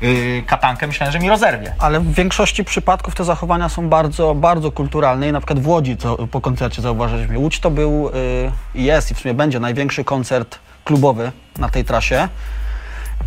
yy, 0.00 0.42
katankę, 0.46 0.86
myślałem, 0.86 1.12
że 1.12 1.18
mi 1.18 1.28
rozerwie. 1.28 1.74
Ale 1.78 2.00
w 2.00 2.14
większości 2.14 2.64
przypadków 2.64 3.14
te 3.14 3.24
zachowania 3.24 3.68
są 3.68 3.88
bardzo, 3.88 4.34
bardzo 4.34 4.72
kulturalne 4.72 5.28
i 5.28 5.32
na 5.32 5.40
przykład 5.40 5.58
w 5.60 5.68
Łodzi 5.68 5.96
co, 5.96 6.26
po 6.26 6.40
koncercie 6.40 6.82
zauważyliśmy. 6.82 7.38
Łódź 7.38 7.60
to 7.60 7.70
był 7.70 8.08
y, 8.08 8.52
i 8.74 8.84
jest 8.84 9.10
i 9.10 9.14
w 9.14 9.18
sumie 9.20 9.34
będzie 9.34 9.60
największy 9.60 10.04
koncert 10.04 10.58
klubowy 10.84 11.32
na 11.58 11.68
tej 11.68 11.84
trasie. 11.84 12.28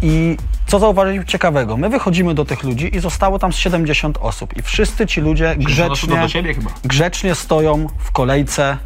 I 0.02 0.38
co 0.72 0.80
zauważyliśmy 0.80 1.26
ciekawego? 1.26 1.78
My 1.78 1.90
wychodzimy 1.90 2.34
do 2.34 2.46
tych 2.46 2.64
ludzi 2.64 2.96
i 2.96 3.00
zostało 3.00 3.40
tam 3.40 3.54
z 3.54 3.56
70 3.56 4.18
osób. 4.22 4.58
I 4.58 4.62
wszyscy 4.62 5.08
ci 5.08 5.22
ludzie 5.22 5.56
grzecznie, 5.58 6.20
do 6.20 6.28
siebie 6.28 6.54
chyba. 6.54 6.72
grzecznie 6.84 7.36
stoją 7.36 7.88
w 7.98 8.12
kolejce. 8.12 8.78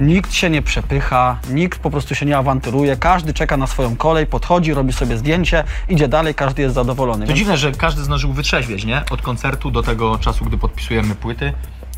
Nikt 0.00 0.34
się 0.34 0.50
nie 0.50 0.62
przepycha, 0.62 1.38
nikt 1.50 1.78
po 1.78 1.90
prostu 1.90 2.14
się 2.14 2.26
nie 2.26 2.38
awanturuje. 2.38 2.96
Każdy 2.96 3.34
czeka 3.34 3.56
na 3.56 3.66
swoją 3.66 3.96
kolej, 3.96 4.26
podchodzi, 4.26 4.74
robi 4.74 4.92
sobie 4.92 5.16
zdjęcie, 5.16 5.64
idzie 5.88 6.08
dalej, 6.08 6.34
każdy 6.34 6.62
jest 6.62 6.74
zadowolony. 6.74 7.20
To 7.20 7.26
Więc 7.26 7.38
dziwne, 7.38 7.56
że 7.56 7.72
każdy 7.72 8.02
zdążył 8.02 8.32
wytrzeźwieć, 8.32 8.84
nie? 8.84 9.02
Od 9.10 9.22
koncertu 9.22 9.70
do 9.70 9.82
tego 9.82 10.18
czasu, 10.18 10.44
gdy 10.44 10.58
podpisujemy 10.58 11.14
płyty. 11.14 11.52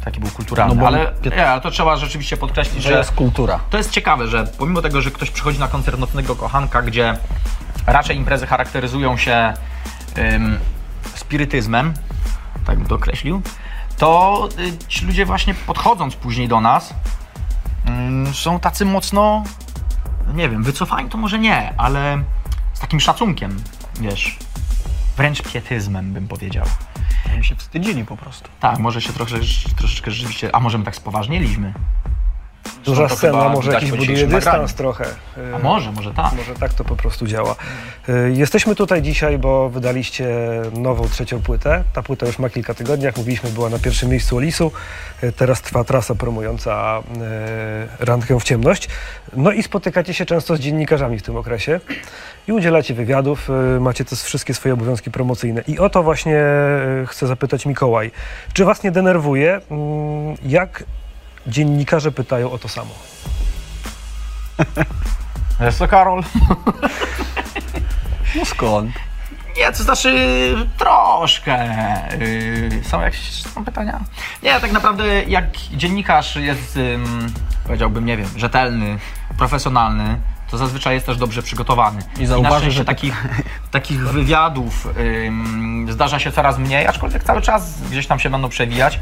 Taki 0.05 0.21
był 0.21 0.31
kulturalny. 0.31 0.75
No 0.75 0.81
bo 0.81 0.87
ale 0.87 1.13
nie, 1.37 1.49
ale 1.49 1.61
to 1.61 1.71
trzeba 1.71 1.97
rzeczywiście 1.97 2.37
podkreślić, 2.37 2.83
to 2.83 2.91
że 2.91 2.99
jest 2.99 3.13
kultura. 3.13 3.61
to 3.71 3.79
jest 3.79 3.91
ciekawe, 3.91 4.29
że 4.29 4.47
pomimo 4.59 4.83
tego, 4.83 5.01
że 5.01 5.11
ktoś 5.11 5.31
przychodzi 5.31 5.59
na 5.59 5.69
koncert 5.69 5.99
Nocnego 5.99 6.37
Kochanka, 6.37 6.83
gdzie 6.83 7.19
raczej 7.93 8.17
imprezy 8.17 8.47
charakteryzują 8.47 9.17
się 9.17 9.55
ym, 10.19 10.59
spirytyzmem, 11.15 11.95
tak 12.67 12.79
bym 12.79 12.87
to 12.87 12.95
określił, 12.95 13.43
to 13.97 14.49
y, 14.59 14.89
ci 14.89 15.07
ludzie 15.07 15.27
właśnie 15.27 15.55
podchodząc 15.55 16.17
później 16.17 16.49
do 16.49 16.61
nas 16.61 16.95
ym, 17.89 18.35
są 18.35 18.61
tacy 18.61 18.85
mocno, 18.85 19.45
nie 20.35 20.49
wiem, 20.49 20.63
wycofani 20.63 21.09
to 21.09 21.19
może 21.19 21.39
nie, 21.39 21.75
ale 21.77 22.23
z 22.75 22.81
takim 22.81 23.01
szacunkiem, 23.01 23.57
wiesz, 24.01 24.39
wręcz 25.17 25.43
pietyzmem 25.43 26.13
bym 26.13 26.29
powiedział. 26.29 26.65
Oni 27.35 27.45
się 27.45 27.57
wstydzili 27.57 28.05
po 28.05 28.17
prostu. 28.17 28.49
Tak, 28.61 28.79
może 28.79 29.03
się 29.03 29.13
trochę, 29.13 29.37
troszeczkę 29.77 30.11
rzeczywiście, 30.11 30.55
a 30.55 30.61
może 30.61 30.79
my 30.79 30.85
tak 30.85 30.97
spoważnieliśmy. 30.97 31.75
Duża 32.85 33.03
chyba 33.09 33.17
scena 33.17 33.49
może 33.49 33.69
widać 33.69 33.83
jakiś 33.83 33.99
buduje 33.99 34.27
dystans 34.27 34.75
trochę. 34.75 35.05
A 35.55 35.59
może, 35.59 35.93
może 35.93 36.15
tak. 36.15 36.33
Może 36.33 36.55
tak 36.55 36.75
to 36.75 36.85
po 36.85 36.97
prostu 36.97 37.27
działa. 37.27 37.57
Y, 38.09 38.33
Jesteśmy 38.37 38.75
tutaj 38.75 39.03
dzisiaj, 39.03 39.39
bo 39.39 39.69
wydaliście 39.69 40.29
nową 40.73 41.09
trzecią 41.09 41.43
płytę. 41.43 41.85
Ta 41.93 42.03
płyta 42.03 42.27
już 42.27 42.39
ma 42.39 42.51
kilka 42.51 42.75
tygodni, 42.75 43.05
jak 43.05 43.17
mówiliśmy, 43.17 43.51
była 43.51 43.69
na 43.71 43.79
pierwszym 43.79 44.09
miejscu 44.09 44.37
Olisu. 44.37 44.73
Y, 45.23 45.33
Teraz 45.33 45.63
trwa 45.63 45.85
trasa 45.85 46.15
promująca 46.15 46.99
y, 48.01 48.05
randkę 48.05 48.41
w 48.41 48.43
ciemność. 48.45 48.89
No 49.37 49.53
i 49.53 49.63
spotykacie 49.63 50.15
się 50.15 50.27
często 50.27 50.57
z 50.57 50.61
dziennikarzami 50.61 51.19
w 51.19 51.23
tym 51.23 51.37
okresie 51.37 51.81
i 52.49 52.53
udzielacie 52.53 52.95
wywiadów, 52.95 53.49
macie 53.81 54.05
te 54.05 54.17
wszystkie 54.17 54.55
swoje 54.55 54.75
obowiązki 54.75 55.11
promocyjne. 55.11 55.63
I 55.67 55.79
o 55.79 55.91
to 55.91 56.03
właśnie 56.03 56.37
chcę 57.07 57.27
zapytać 57.27 57.67
Mikołaj. 57.67 58.11
Czy 58.53 58.65
was 58.65 58.83
nie 58.83 58.91
denerwuje, 58.91 59.61
mm, 59.71 60.37
jak 60.43 60.85
dziennikarze 61.47 62.13
pytają 62.13 62.53
o 62.53 62.59
to 62.59 62.69
samo? 62.69 62.95
Jest 65.61 65.79
to 65.79 65.89
Karol? 65.89 66.23
No 68.37 68.45
skąd? 68.45 68.93
Nie, 69.57 69.73
to 69.73 69.83
znaczy 69.83 70.17
troszkę. 70.79 71.69
Yy, 72.19 72.85
są 72.85 73.01
jakieś 73.01 73.43
są 73.43 73.65
pytania? 73.65 74.01
Nie, 74.43 74.61
tak 74.61 74.73
naprawdę 74.73 75.25
jak 75.25 75.57
dziennikarz 75.57 76.37
jest, 76.37 76.77
ym, 76.77 77.33
powiedziałbym, 77.65 78.07
nie 78.07 78.17
wiem, 78.17 78.29
rzetelny, 78.37 78.99
profesjonalny, 79.39 80.19
to 80.51 80.59
zazwyczaj 80.59 80.95
jest 80.95 81.07
też 81.07 81.17
dobrze 81.17 81.43
przygotowany. 81.43 82.03
I 82.21 82.27
zauważy, 82.27 82.57
szczęście 82.57 82.79
że- 82.79 82.85
takich, 82.85 83.27
takich 83.71 84.09
wywiadów 84.09 84.89
ym, 85.27 85.87
zdarza 85.91 86.19
się 86.19 86.33
coraz 86.33 86.59
mniej, 86.59 86.87
aczkolwiek 86.87 87.25
cały 87.25 87.43
czas 87.43 87.81
gdzieś 87.91 88.07
tam 88.07 88.19
się 88.19 88.31
będą 88.31 88.49
przewijać. 88.49 89.01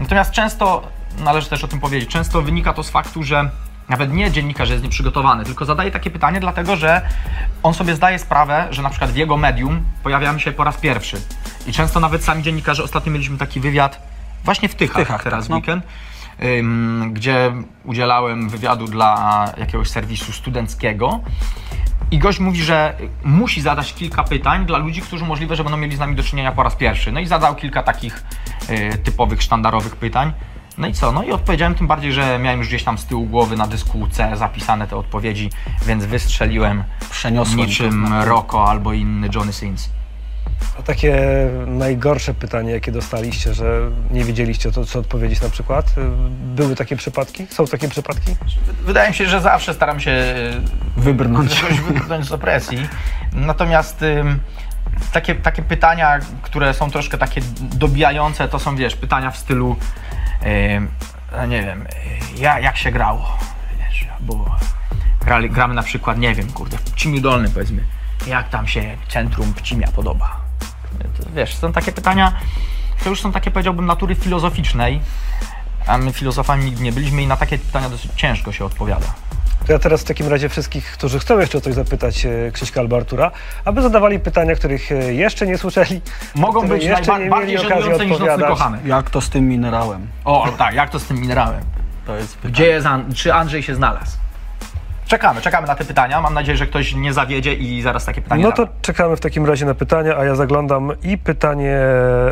Natomiast 0.00 0.30
często, 0.30 0.88
należy 1.18 1.48
też 1.48 1.64
o 1.64 1.68
tym 1.68 1.80
powiedzieć, 1.80 2.10
często 2.10 2.42
wynika 2.42 2.72
to 2.72 2.82
z 2.82 2.90
faktu, 2.90 3.22
że 3.22 3.50
nawet 3.88 4.12
nie 4.12 4.30
dziennikarz 4.30 4.70
jest 4.70 4.82
nieprzygotowany, 4.82 5.44
tylko 5.44 5.64
zadaje 5.64 5.90
takie 5.90 6.10
pytanie, 6.10 6.40
dlatego 6.40 6.76
że 6.76 7.02
on 7.62 7.74
sobie 7.74 7.94
zdaje 7.94 8.18
sprawę, 8.18 8.68
że 8.70 8.82
na 8.82 8.90
przykład 8.90 9.10
w 9.10 9.16
jego 9.16 9.36
medium 9.36 9.84
pojawiamy 10.02 10.40
się 10.40 10.52
po 10.52 10.64
raz 10.64 10.76
pierwszy. 10.76 11.20
I 11.66 11.72
często 11.72 12.00
nawet 12.00 12.24
sami 12.24 12.42
dziennikarze, 12.42 12.82
ostatnio 12.84 13.12
mieliśmy 13.12 13.38
taki 13.38 13.60
wywiad 13.60 14.02
właśnie 14.44 14.68
w 14.68 14.74
Tychach, 14.74 14.96
Tychach, 14.96 15.22
teraz 15.22 15.40
tak, 15.40 15.46
w 15.46 15.50
no. 15.50 15.56
weekend, 15.56 15.84
gdzie 17.10 17.52
udzielałem 17.84 18.48
wywiadu 18.48 18.84
dla 18.84 19.44
jakiegoś 19.58 19.90
serwisu 19.90 20.32
studenckiego. 20.32 21.20
I 22.10 22.18
gość 22.18 22.40
mówi, 22.40 22.62
że 22.62 22.96
musi 23.24 23.60
zadać 23.60 23.94
kilka 23.94 24.24
pytań 24.24 24.66
dla 24.66 24.78
ludzi, 24.78 25.00
którzy 25.00 25.24
możliwe, 25.24 25.56
że 25.56 25.64
będą 25.64 25.76
mieli 25.76 25.96
z 25.96 25.98
nami 25.98 26.16
do 26.16 26.22
czynienia 26.22 26.52
po 26.52 26.62
raz 26.62 26.76
pierwszy. 26.76 27.12
No 27.12 27.20
i 27.20 27.26
zadał 27.26 27.54
kilka 27.54 27.82
takich 27.82 28.24
y, 28.70 28.98
typowych, 28.98 29.42
sztandarowych 29.42 29.96
pytań. 29.96 30.32
No 30.78 30.88
i 30.88 30.92
co? 30.94 31.12
No 31.12 31.22
i 31.22 31.32
odpowiedziałem 31.32 31.74
tym 31.74 31.86
bardziej, 31.86 32.12
że 32.12 32.38
miałem 32.38 32.58
już 32.58 32.68
gdzieś 32.68 32.84
tam 32.84 32.98
z 32.98 33.04
tyłu 33.04 33.26
głowy 33.26 33.56
na 33.56 33.66
dysku 33.66 34.08
C 34.10 34.36
zapisane 34.36 34.86
te 34.86 34.96
odpowiedzi, 34.96 35.50
więc 35.86 36.04
wystrzeliłem 36.04 36.84
Przeniosłem 37.10 37.58
niczym 37.58 38.12
Rocco 38.22 38.68
albo 38.68 38.92
inny 38.92 39.28
Johnny 39.34 39.52
Sins. 39.52 39.97
A 40.78 40.82
takie 40.82 41.16
najgorsze 41.66 42.34
pytanie, 42.34 42.72
jakie 42.72 42.92
dostaliście, 42.92 43.54
że 43.54 43.90
nie 44.10 44.24
wiedzieliście, 44.24 44.72
to 44.72 44.84
co 44.84 44.98
odpowiedzieć 44.98 45.40
na 45.40 45.48
przykład? 45.50 45.94
Były 46.40 46.76
takie 46.76 46.96
przypadki? 46.96 47.46
Są 47.50 47.66
takie 47.66 47.88
przypadki? 47.88 48.36
Wydaje 48.84 49.08
mi 49.08 49.14
się, 49.14 49.26
że 49.26 49.40
zawsze 49.40 49.74
staram 49.74 50.00
się 50.00 50.24
Wybrnąć. 50.96 51.62
jakoś 51.62 51.80
wybrnąć 51.80 52.26
z 52.26 52.32
opresji. 52.32 52.88
Natomiast 53.32 54.02
ym, 54.02 54.40
takie, 55.12 55.34
takie 55.34 55.62
pytania, 55.62 56.18
które 56.42 56.74
są 56.74 56.90
troszkę 56.90 57.18
takie 57.18 57.40
dobijające, 57.60 58.48
to 58.48 58.58
są, 58.58 58.76
wiesz, 58.76 58.96
pytania 58.96 59.30
w 59.30 59.36
stylu 59.36 59.76
ym, 60.76 60.88
no 61.36 61.46
nie 61.46 61.62
wiem, 61.62 61.82
y, 61.82 61.86
ja, 62.40 62.60
jak 62.60 62.76
się 62.76 62.90
grało, 62.92 63.38
wiesz, 63.78 64.06
bo 64.20 64.56
grali, 65.24 65.50
gramy 65.50 65.74
na 65.74 65.82
przykład, 65.82 66.18
nie 66.18 66.34
wiem, 66.34 66.52
kurde, 66.52 66.78
w 66.78 66.82
Pcimiu 66.82 67.20
Dolnym 67.20 67.52
powiedzmy, 67.52 67.82
jak 68.26 68.48
tam 68.48 68.66
się 68.66 68.96
centrum 69.08 69.54
Pcimia 69.54 69.88
podoba. 69.88 70.47
Wiesz, 71.34 71.56
są 71.56 71.72
takie 71.72 71.92
pytania, 71.92 72.32
to 73.04 73.10
już 73.10 73.20
są 73.20 73.32
takie, 73.32 73.50
powiedziałbym, 73.50 73.86
natury 73.86 74.14
filozoficznej, 74.14 75.00
a 75.86 75.98
my 75.98 76.12
filozofami 76.12 76.64
nigdy 76.64 76.82
nie 76.82 76.92
byliśmy 76.92 77.22
i 77.22 77.26
na 77.26 77.36
takie 77.36 77.58
pytania 77.58 77.88
dosyć 77.90 78.10
ciężko 78.16 78.52
się 78.52 78.64
odpowiada. 78.64 79.06
To 79.66 79.72
ja 79.72 79.78
teraz 79.78 80.00
w 80.00 80.04
takim 80.04 80.28
razie 80.28 80.48
wszystkich, 80.48 80.92
którzy 80.92 81.18
chcą 81.18 81.38
jeszcze 81.38 81.58
o 81.58 81.60
coś 81.60 81.74
zapytać 81.74 82.26
e, 82.26 82.50
Krzyśka 82.52 82.80
albo 82.80 82.96
Artura, 82.96 83.30
aby 83.64 83.82
zadawali 83.82 84.18
pytania, 84.20 84.54
których 84.54 84.92
e, 84.92 85.14
jeszcze 85.14 85.46
nie 85.46 85.58
słyszeli, 85.58 86.00
Mogą 86.34 86.68
być 86.68 86.84
jeszcze 86.84 87.12
najba- 87.12 87.24
nie 87.24 87.30
bardziej 87.30 87.58
żenujące 87.58 88.06
niż 88.06 88.18
nocny 88.18 88.44
kochanek. 88.44 88.86
Jak 88.86 89.10
to 89.10 89.20
z 89.20 89.30
tym 89.30 89.48
minerałem? 89.48 90.06
O, 90.24 90.48
tak, 90.58 90.74
jak 90.74 90.90
to 90.90 91.00
z 91.00 91.04
tym 91.04 91.20
minerałem? 91.20 91.60
To 92.06 92.16
jest 92.16 92.36
pytanie. 92.36 92.52
Gdzie 92.52 92.66
jest 92.66 92.86
An- 92.86 93.14
czy 93.14 93.34
Andrzej 93.34 93.62
się 93.62 93.74
znalazł? 93.74 94.16
Czekamy, 95.08 95.40
czekamy 95.40 95.66
na 95.66 95.74
te 95.74 95.84
pytania. 95.84 96.20
Mam 96.20 96.34
nadzieję, 96.34 96.56
że 96.58 96.66
ktoś 96.66 96.94
nie 96.94 97.12
zawiedzie 97.12 97.54
i 97.54 97.82
zaraz 97.82 98.04
takie 98.04 98.22
pytanie 98.22 98.42
No 98.44 98.52
to 98.52 98.66
da. 98.66 98.72
czekamy 98.82 99.16
w 99.16 99.20
takim 99.20 99.46
razie 99.46 99.66
na 99.66 99.74
pytania, 99.74 100.16
a 100.16 100.24
ja 100.24 100.34
zaglądam 100.34 100.92
i 101.02 101.18
pytanie 101.18 101.76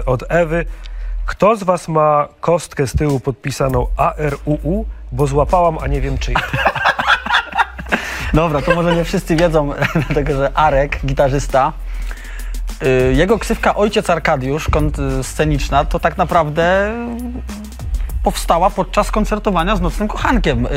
od 0.06 0.24
Ewy. 0.28 0.64
Kto 1.26 1.56
z 1.56 1.62
was 1.62 1.88
ma 1.88 2.28
kostkę 2.40 2.86
z 2.86 2.92
tyłu 2.92 3.20
podpisaną 3.20 3.86
ARUU, 3.96 4.86
bo 5.12 5.26
złapałam, 5.26 5.78
a 5.82 5.86
nie 5.86 6.00
wiem 6.00 6.18
czyj. 6.18 6.34
Dobra, 8.34 8.62
to 8.62 8.74
może 8.74 8.96
nie 8.96 9.04
wszyscy 9.04 9.36
wiedzą, 9.36 9.72
dlatego 10.06 10.36
że 10.36 10.50
Arek, 10.54 10.98
gitarzysta, 11.06 11.72
y, 12.82 13.12
jego 13.14 13.38
ksywka 13.38 13.74
Ojciec 13.74 14.10
Arkadiusz, 14.10 14.70
kont- 14.70 15.22
sceniczna, 15.22 15.84
to 15.84 16.00
tak 16.00 16.16
naprawdę 16.16 16.92
powstała 18.26 18.70
podczas 18.70 19.10
koncertowania 19.10 19.76
z 19.76 19.80
Nocnym 19.80 20.08
Kochankiem. 20.08 20.66
Y, 20.66 20.70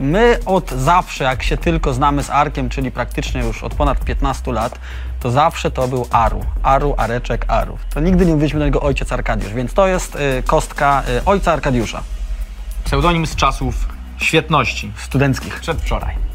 My 0.00 0.38
od 0.46 0.70
zawsze, 0.70 1.24
jak 1.24 1.42
się 1.42 1.56
tylko 1.56 1.92
znamy 1.92 2.22
z 2.22 2.30
Arkiem, 2.30 2.68
czyli 2.68 2.90
praktycznie 2.90 3.40
już 3.40 3.62
od 3.62 3.74
ponad 3.74 4.04
15 4.04 4.52
lat, 4.52 4.78
to 5.20 5.30
zawsze 5.30 5.70
to 5.70 5.88
był 5.88 6.06
Aru. 6.10 6.44
Aru, 6.62 6.94
Areczek, 6.96 7.44
Aru. 7.48 7.78
To 7.94 8.00
nigdy 8.00 8.26
nie 8.26 8.32
mówiliśmy 8.32 8.58
do 8.58 8.64
niego 8.64 8.80
Ojciec 8.80 9.12
Arkadiusz, 9.12 9.54
więc 9.54 9.74
to 9.74 9.86
jest 9.86 10.16
y, 10.16 10.42
kostka 10.46 11.02
y, 11.08 11.24
Ojca 11.24 11.52
Arkadiusza, 11.52 12.02
Pseudonim 12.84 13.26
z 13.26 13.36
czasów 13.36 13.74
świetności. 14.16 14.92
studenckich. 14.96 15.60
Przedwczoraj. 15.60 16.27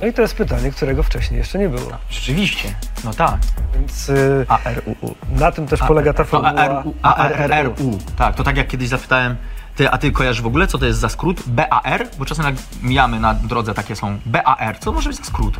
No 0.00 0.06
i 0.06 0.12
to 0.12 0.22
jest 0.22 0.36
pytanie, 0.36 0.70
którego 0.70 1.02
wcześniej 1.02 1.38
jeszcze 1.38 1.58
nie 1.58 1.68
było. 1.68 1.90
Rzeczywiście. 2.10 2.74
No 3.04 3.14
tak. 3.14 3.36
Więc 3.74 4.08
y, 4.08 4.46
ARUU. 4.48 5.14
na 5.38 5.52
tym 5.52 5.66
też 5.66 5.80
polega 5.80 6.12
ta 6.12 6.24
formuła. 6.24 6.54
ARU. 6.54 6.94
ARRU. 7.02 7.74
Tak, 8.16 8.34
to 8.34 8.44
tak 8.44 8.56
jak 8.56 8.68
kiedyś 8.68 8.88
zapytałem, 8.88 9.36
ty, 9.76 9.90
a 9.90 9.98
ty 9.98 10.12
kojarzysz 10.12 10.42
w 10.42 10.46
ogóle, 10.46 10.66
co 10.66 10.78
to 10.78 10.86
jest 10.86 10.98
za 10.98 11.08
skrót? 11.08 11.42
BAR? 11.46 12.06
Bo 12.18 12.24
czasem 12.24 12.44
jak 12.44 12.54
mijamy 12.82 13.20
na 13.20 13.34
drodze 13.34 13.74
takie 13.74 13.96
są 13.96 14.18
BAR. 14.26 14.78
Co 14.78 14.84
to 14.84 14.92
może 14.92 15.08
być 15.08 15.18
za 15.18 15.24
skrót? 15.24 15.56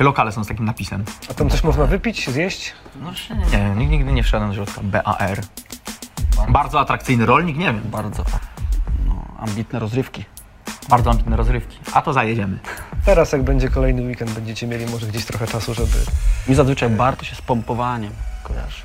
Lokale 0.00 0.32
są 0.32 0.44
z 0.44 0.48
takim 0.48 0.64
napisem. 0.64 1.04
A 1.30 1.34
tam 1.34 1.50
coś 1.50 1.64
można 1.64 1.86
wypić, 1.86 2.30
zjeść? 2.30 2.72
No 3.02 3.10
nie, 3.30 3.58
nie, 3.58 3.68
nigdy- 3.74 3.96
nigdy 3.96 4.12
nie 4.12 4.22
wszedłem 4.22 4.50
do 4.50 4.54
środka. 4.54 4.80
BAR. 4.82 5.40
Bardzo 6.48 6.80
atrakcyjny 6.80 7.26
rolnik, 7.26 7.56
nie 7.56 7.66
wiem. 7.66 7.80
Bardzo 7.84 8.24
no, 9.06 9.24
ambitne 9.38 9.78
rozrywki. 9.78 10.24
Bardzo 10.88 11.10
ambitne 11.10 11.36
rozrywki. 11.36 11.78
A 11.92 12.02
to 12.02 12.12
zajedziemy. 12.12 12.58
Teraz 13.04 13.32
jak 13.32 13.42
będzie 13.42 13.68
kolejny 13.68 14.02
weekend, 14.02 14.30
będziecie 14.30 14.66
mieli 14.66 14.86
może 14.86 15.06
gdzieś 15.06 15.24
trochę 15.24 15.46
czasu, 15.46 15.74
żeby... 15.74 15.98
Mi 16.48 16.54
zazwyczaj 16.54 16.90
bardzo 16.90 17.24
się 17.24 17.36
z 17.36 17.42
pompowaniem 17.42 18.12
kojarzy. 18.42 18.82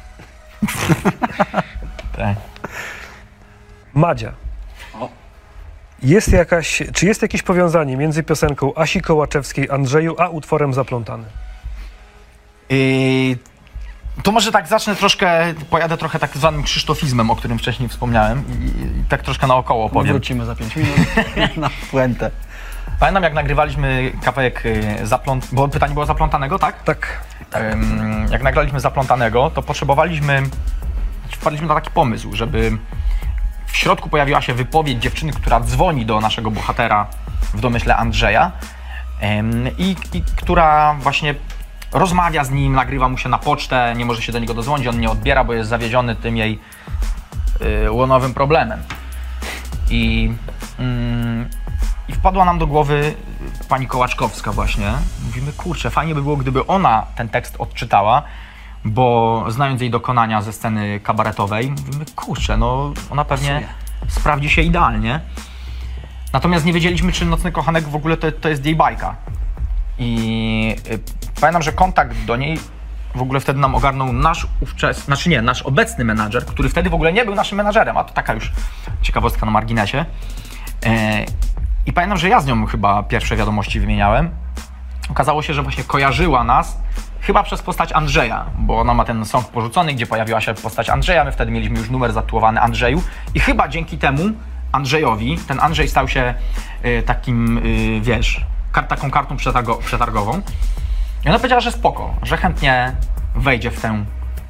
Tak. 2.18 2.38
Madzia. 3.94 4.34
Jest 6.04 6.28
jakaś, 6.28 6.84
czy 6.94 7.06
jest 7.06 7.22
jakieś 7.22 7.42
powiązanie 7.42 7.98
między 7.98 8.24
piosenką 8.24 8.76
Asi 8.76 9.02
Kołaczewskiej 9.02 9.70
Andrzeju, 9.70 10.16
a 10.18 10.30
utworem 10.30 10.74
Zaplątany? 10.74 11.24
Yy, 12.70 13.38
to 14.24 14.32
może 14.32 14.52
tak 14.52 14.68
zacznę 14.68 14.96
troszkę, 14.96 15.54
pojadę 15.70 15.98
trochę 15.98 16.20
tak 16.20 16.38
zwanym 16.38 16.64
krzysztofizmem, 16.64 17.32
o 17.32 17.36
którym 17.36 17.60
wcześniej 17.60 17.90
wspomniałem 17.90 18.44
i, 18.48 19.00
i 19.00 19.04
tak 19.10 19.22
troszkę 19.22 19.48
naokoło 19.48 19.86
opowiem. 19.86 20.14
Wrócimy 20.14 20.46
za 20.46 20.56
5 20.56 20.76
minut 20.76 20.98
na 21.58 21.70
puentę. 21.92 22.32
Pamiętam 23.00 23.24
jak 23.24 23.34
nagrywaliśmy 23.34 24.12
kawałek 24.24 24.66
y, 24.66 25.08
zapląt... 25.08 25.48
bo 25.52 25.68
pytanie 25.68 25.94
było 25.94 26.06
zaplątanego, 26.06 26.60
tak? 26.60 26.84
Tak. 26.84 27.22
Ym, 27.56 28.28
jak 28.32 28.44
nagraliśmy 28.44 28.80
zaplątanego, 28.80 29.50
to 29.50 29.62
potrzebowaliśmy, 29.62 30.44
wpadliśmy 31.32 31.68
na 31.68 31.76
taki 31.76 31.92
pomysł, 31.92 32.36
żeby 32.36 32.78
w 33.66 33.78
środku 33.78 34.10
pojawiła 34.10 34.42
się 34.42 34.54
wypowiedź 34.54 35.02
dziewczyny, 35.02 35.32
która 35.32 35.60
dzwoni 35.60 36.06
do 36.06 36.22
naszego 36.22 36.52
bohatera 36.52 37.08
w 37.54 37.60
domyśle 37.60 37.96
Andrzeja 37.96 38.52
i, 39.78 39.96
i 40.14 40.24
która 40.36 40.94
właśnie 41.00 41.36
rozmawia 41.92 42.44
z 42.44 42.52
nim, 42.52 42.74
nagrywa 42.74 43.10
mu 43.10 43.18
się 43.18 43.30
na 43.30 43.38
pocztę, 43.38 43.94
nie 43.98 44.06
może 44.06 44.22
się 44.22 44.32
do 44.32 44.40
niego 44.40 44.54
dozwonić, 44.54 44.88
on 44.88 45.00
nie 45.00 45.10
odbiera, 45.10 45.44
bo 45.44 45.54
jest 45.54 45.70
zawiedziony 45.70 46.16
tym 46.16 46.38
jej 46.38 46.60
y, 47.86 47.92
łonowym 47.92 48.34
problemem. 48.34 48.80
I, 49.90 50.34
mm, 50.80 51.50
I 52.08 52.14
wpadła 52.14 52.46
nam 52.46 52.60
do 52.60 52.68
głowy 52.68 53.14
pani 53.70 53.88
Kołaczkowska 53.88 54.52
właśnie. 54.52 54.92
Mówimy, 55.26 55.54
kurczę, 55.54 55.90
fajnie 55.90 56.16
by 56.16 56.22
było, 56.22 56.38
gdyby 56.38 56.68
ona 56.68 57.06
ten 57.16 57.30
tekst 57.30 57.56
odczytała, 57.60 58.24
bo 58.86 59.46
znając 59.48 59.82
jej 59.82 59.90
dokonania 59.90 60.42
ze 60.42 60.54
sceny 60.54 61.00
kabaretowej, 61.00 61.72
mówimy, 61.72 62.06
kurczę, 62.16 62.58
no 62.58 62.94
ona 63.10 63.26
pewnie 63.26 63.68
sprawdzi 64.08 64.50
się 64.50 64.62
idealnie. 64.62 65.20
Natomiast 66.34 66.66
nie 66.66 66.74
wiedzieliśmy, 66.74 67.12
czy 67.12 67.26
Nocny 67.26 67.52
Kochanek 67.52 67.88
w 67.88 67.96
ogóle 67.96 68.18
to, 68.18 68.32
to 68.32 68.50
jest 68.50 68.66
jej 68.66 68.76
bajka. 68.76 69.16
I 70.00 70.76
y, 70.92 71.19
pamiętam, 71.42 71.62
że 71.64 71.72
kontakt 71.72 72.18
do 72.26 72.36
niej 72.36 72.60
w 73.16 73.22
ogóle 73.22 73.40
wtedy 73.40 73.60
nam 73.60 73.76
ogarnął 73.76 74.14
nasz 74.14 74.48
ówczesny, 74.62 75.04
znaczy 75.04 75.30
nie, 75.30 75.42
nasz 75.42 75.62
obecny 75.62 76.06
menadżer, 76.06 76.46
który 76.46 76.70
wtedy 76.70 76.90
w 76.90 76.94
ogóle 76.94 77.14
nie 77.14 77.26
był 77.26 77.36
naszym 77.36 77.58
menadżerem, 77.58 77.98
a 77.98 78.04
to 78.04 78.14
taka 78.14 78.34
już 78.34 78.52
ciekawostka 79.02 79.46
na 79.46 79.52
marginesie. 79.52 80.06
E, 80.86 81.26
I 81.86 81.94
pamiętam, 81.94 82.18
że 82.18 82.30
ja 82.30 82.40
z 82.42 82.46
nią 82.46 82.66
chyba 82.66 83.04
pierwsze 83.04 83.36
wiadomości 83.36 83.80
wymieniałem. 83.80 84.30
Okazało 85.10 85.42
się, 85.42 85.54
że 85.54 85.64
właśnie 85.64 85.84
kojarzyła 85.84 86.44
nas 86.44 86.78
chyba 87.22 87.44
przez 87.44 87.62
postać 87.62 87.92
Andrzeja, 87.94 88.46
bo 88.58 88.80
ona 88.80 88.94
ma 88.94 89.06
ten 89.06 89.26
song 89.26 89.48
porzucony, 89.48 89.94
gdzie 89.94 90.08
pojawiła 90.08 90.42
się 90.42 90.54
postać 90.54 90.90
Andrzeja. 90.90 91.24
My 91.24 91.32
wtedy 91.32 91.52
mieliśmy 91.52 91.80
już 91.80 91.90
numer 91.90 92.14
zatytułowany 92.14 92.62
Andrzeju 92.62 93.04
i 93.34 93.40
chyba 93.40 93.68
dzięki 93.68 93.98
temu 93.98 94.24
Andrzejowi, 94.72 95.38
ten 95.48 95.60
Andrzej 95.60 95.88
stał 95.88 96.08
się 96.08 96.34
y, 96.86 97.04
takim, 97.06 97.58
y, 97.58 98.02
wiesz, 98.02 98.46
taką 98.88 99.12
kartą 99.12 99.36
przetargo- 99.36 99.78
przetargową. 99.80 100.42
I 101.26 101.30
ona 101.30 101.38
powiedziała, 101.38 101.62
że 101.62 101.72
spoko, 101.72 102.14
że 102.24 102.38
chętnie 102.38 102.96
wejdzie 103.36 103.72
w 103.72 103.82
tę 103.82 104.06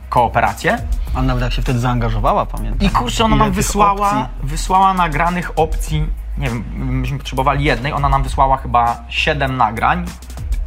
kooperację. 0.09 0.77
A 1.15 1.21
nawet 1.21 1.43
jak 1.43 1.53
się 1.53 1.61
wtedy 1.61 1.79
zaangażowała, 1.79 2.45
pamiętam. 2.45 2.87
I 2.87 2.89
kurczę, 2.91 3.25
ona 3.25 3.35
Ile 3.35 3.45
nam 3.45 3.53
wysłała, 3.53 4.09
opcji. 4.09 4.25
wysłała 4.43 4.93
nagranych 4.93 5.51
opcji, 5.55 6.07
nie 6.37 6.49
wiem, 6.49 6.63
myśmy 6.73 7.17
potrzebowali 7.17 7.65
jednej, 7.65 7.93
ona 7.93 8.09
nam 8.09 8.23
wysłała 8.23 8.57
chyba 8.57 9.03
7 9.09 9.57
nagrań, 9.57 10.05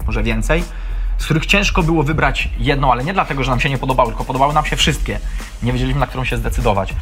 może 0.07 0.22
więcej, 0.22 0.64
z 1.18 1.24
których 1.24 1.46
ciężko 1.46 1.82
było 1.82 2.03
wybrać 2.03 2.48
jedną, 2.59 2.92
ale 2.92 3.05
nie 3.05 3.12
dlatego, 3.12 3.44
że 3.44 3.50
nam 3.50 3.61
się 3.61 3.70
nie 3.70 3.78
podobały, 3.78 4.09
tylko 4.09 4.24
podobały 4.24 4.55
nam 4.55 4.64
się 4.64 4.76
wszystkie. 4.76 5.18
Nie 5.62 5.72
wiedzieliśmy, 5.72 6.00
na 6.00 6.07
którą 6.07 6.24
się 6.24 6.36
zdecydować. 6.36 6.94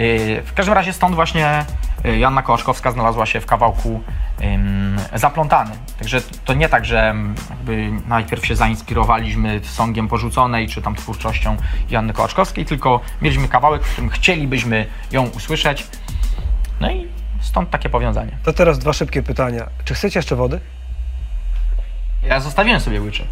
Yy, 0.00 0.42
W 0.42 0.54
każdym 0.54 0.74
razie 0.74 0.92
stąd 0.92 1.14
właśnie 1.14 1.64
yy, 2.04 2.18
Joanna 2.18 2.42
Kołaszkowska 2.42 2.90
znalazła 2.90 3.26
się 3.26 3.40
w 3.40 3.46
kawałku 3.46 4.00
Zaplątany. 5.14 5.70
Także 5.98 6.20
to 6.44 6.54
nie 6.54 6.68
tak, 6.68 6.84
że 6.84 7.14
jakby 7.50 7.90
najpierw 8.08 8.46
się 8.46 8.56
zainspirowaliśmy 8.56 9.60
songiem 9.64 10.08
Porzuconej, 10.08 10.68
czy 10.68 10.82
tam 10.82 10.94
twórczością 10.94 11.56
Joanny 11.90 12.12
Kołaczkowskiej, 12.12 12.64
tylko 12.66 13.00
mieliśmy 13.22 13.48
kawałek, 13.48 13.82
w 13.82 13.92
którym 13.92 14.10
chcielibyśmy 14.10 14.86
ją 15.12 15.26
usłyszeć. 15.26 15.86
No 16.80 16.90
i 16.90 17.08
stąd 17.40 17.70
takie 17.70 17.88
powiązanie. 17.88 18.32
To 18.42 18.52
teraz 18.52 18.78
dwa 18.78 18.92
szybkie 18.92 19.22
pytania. 19.22 19.66
Czy 19.84 19.94
chcecie 19.94 20.18
jeszcze 20.18 20.36
wody? 20.36 20.60
Ja 22.22 22.40
zostawiłem 22.40 22.80
sobie 22.80 23.00
łyczek. 23.00 23.28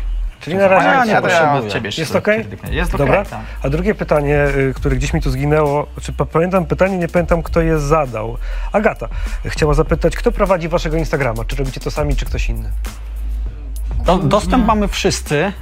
Czyli 0.49 0.59
na 0.61 0.69
razie 0.69 0.89
A, 0.91 1.05
nie 1.05 1.13
ja 1.13 1.23
potrzebuję. 1.23 1.61
od 1.61 1.69
ciebie 1.73 1.87
jeszcze 1.87 2.01
Jest 2.03 2.25
pierdyknę. 2.25 2.71
Jest 2.75 2.95
okej, 2.95 3.07
Dobra. 3.07 3.25
tak. 3.25 3.41
A 3.63 3.69
drugie 3.69 3.95
pytanie, 3.95 4.45
y, 4.71 4.73
które 4.77 4.97
gdzieś 4.97 5.13
mi 5.13 5.21
tu 5.23 5.31
zginęło, 5.31 5.87
czy 6.03 6.13
pa- 6.13 6.25
pamiętam 6.25 6.67
pytanie, 6.67 6.99
nie 6.99 7.09
pamiętam 7.09 7.43
kto 7.43 7.61
je 7.61 7.79
zadał. 7.79 8.37
Agata 8.73 9.09
chciała 9.47 9.75
zapytać, 9.75 10.17
kto 10.17 10.33
prowadzi 10.33 10.69
waszego 10.69 10.97
Instagrama? 10.97 11.45
Czy 11.45 11.57
robicie 11.57 11.81
to 11.81 11.91
sami, 11.91 12.17
czy 12.17 12.25
ktoś 12.27 12.49
inny? 12.49 12.71
Do, 14.05 14.19
dostęp 14.19 14.67
mamy 14.67 14.89
wszyscy, 14.89 15.53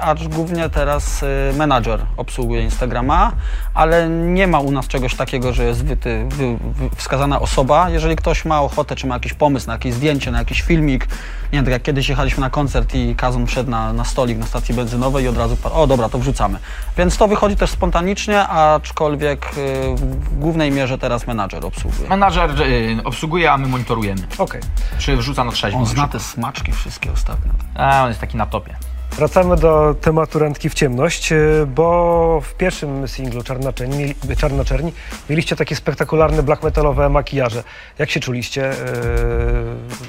acz 0.00 0.28
głównie 0.28 0.68
teraz 0.68 1.22
y, 1.22 1.26
menadżer 1.56 2.06
obsługuje 2.16 2.62
Instagrama, 2.62 3.32
ale 3.74 4.08
nie 4.08 4.46
ma 4.46 4.58
u 4.58 4.70
nas 4.70 4.86
czegoś 4.86 5.14
takiego, 5.14 5.52
że 5.52 5.64
jest 5.64 5.84
wyty, 5.84 6.24
wy, 6.28 6.56
wy, 6.56 6.90
wskazana 6.96 7.40
osoba. 7.40 7.90
Jeżeli 7.90 8.16
ktoś 8.16 8.44
ma 8.44 8.62
ochotę, 8.62 8.96
czy 8.96 9.06
ma 9.06 9.14
jakiś 9.14 9.32
pomysł 9.32 9.66
na 9.66 9.72
jakieś 9.72 9.94
zdjęcie, 9.94 10.30
na 10.30 10.38
jakiś 10.38 10.62
filmik, 10.62 11.06
nie 11.52 11.58
wiem, 11.58 11.64
tak 11.64 11.72
jak 11.72 11.82
kiedyś 11.82 12.08
jechaliśmy 12.08 12.40
na 12.40 12.50
koncert 12.50 12.94
i 12.94 13.14
Kazum 13.16 13.46
wszedł 13.46 13.70
na, 13.70 13.92
na 13.92 14.04
stolik 14.04 14.38
na 14.38 14.46
stacji 14.46 14.74
benzynowej 14.74 15.24
i 15.24 15.28
od 15.28 15.36
razu, 15.36 15.56
o 15.72 15.86
dobra, 15.86 16.08
to 16.08 16.18
wrzucamy. 16.18 16.58
Więc 16.96 17.16
to 17.16 17.28
wychodzi 17.28 17.56
też 17.56 17.70
spontanicznie, 17.70 18.48
aczkolwiek 18.48 19.46
y, 19.58 19.94
w 19.96 20.38
głównej 20.38 20.70
mierze 20.70 20.98
teraz 20.98 21.26
menadżer 21.26 21.66
obsługuje. 21.66 22.08
Menadżer 22.08 22.50
y, 22.60 23.04
obsługuje, 23.04 23.52
a 23.52 23.58
my 23.58 23.68
monitorujemy. 23.68 24.22
Okej. 24.38 24.60
Czy 24.98 25.16
wrzuca 25.16 25.44
na 25.44 25.52
trzeźwo. 25.52 25.78
On 25.78 25.84
na 25.84 25.90
zna 25.90 26.08
te 26.08 26.20
smaczki 26.20 26.72
wszystkie 26.72 27.12
ostatnio. 27.12 27.52
A, 27.74 28.02
on 28.02 28.08
jest 28.08 28.20
taki 28.20 28.36
na 28.36 28.46
topie. 28.46 28.76
Wracamy 29.16 29.56
do 29.56 29.94
tematu 30.00 30.38
Randki 30.38 30.70
w 30.70 30.74
ciemność, 30.74 31.32
y, 31.32 31.66
bo 31.66 32.40
w 32.40 32.54
pierwszym 32.54 33.08
singlu 33.08 33.42
Czarna 33.42 33.72
Czerń, 33.72 33.96
mieli- 33.96 34.36
Czarna 34.36 34.64
Czerni 34.64 34.92
mieliście 35.30 35.56
takie 35.56 35.76
spektakularne 35.76 36.42
black 36.42 36.62
metalowe 36.62 37.08
makijaże. 37.08 37.64
Jak 37.98 38.10
się 38.10 38.20
czuliście 38.20 38.70
y, 38.72 38.76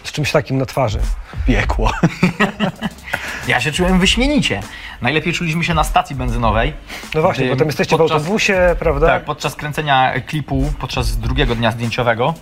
z 0.03 0.11
czymś 0.11 0.31
takim 0.31 0.57
na 0.57 0.65
twarzy? 0.65 0.99
Piekło. 1.47 1.91
Ja 3.47 3.61
się 3.61 3.71
czułem 3.71 3.99
wyśmienicie. 3.99 4.59
Najlepiej 5.01 5.33
czuliśmy 5.33 5.63
się 5.63 5.73
na 5.73 5.83
stacji 5.83 6.15
benzynowej. 6.15 6.73
No 7.15 7.21
właśnie, 7.21 7.49
bo 7.49 7.55
tam 7.55 7.67
jesteście 7.67 7.95
w 7.95 7.99
podczas- 7.99 8.17
autobusie, 8.21 8.75
prawda? 8.79 9.07
Tak, 9.07 9.25
podczas 9.25 9.55
kręcenia 9.55 10.19
klipu, 10.21 10.73
podczas 10.79 11.17
drugiego 11.17 11.55
dnia 11.55 11.71
zdjęciowego, 11.71 12.33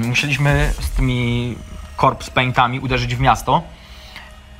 musieliśmy 0.00 0.72
z 0.80 0.90
tymi 0.90 1.56
corpse 2.00 2.30
paintami 2.30 2.80
uderzyć 2.80 3.14
w 3.16 3.20
miasto. 3.20 3.62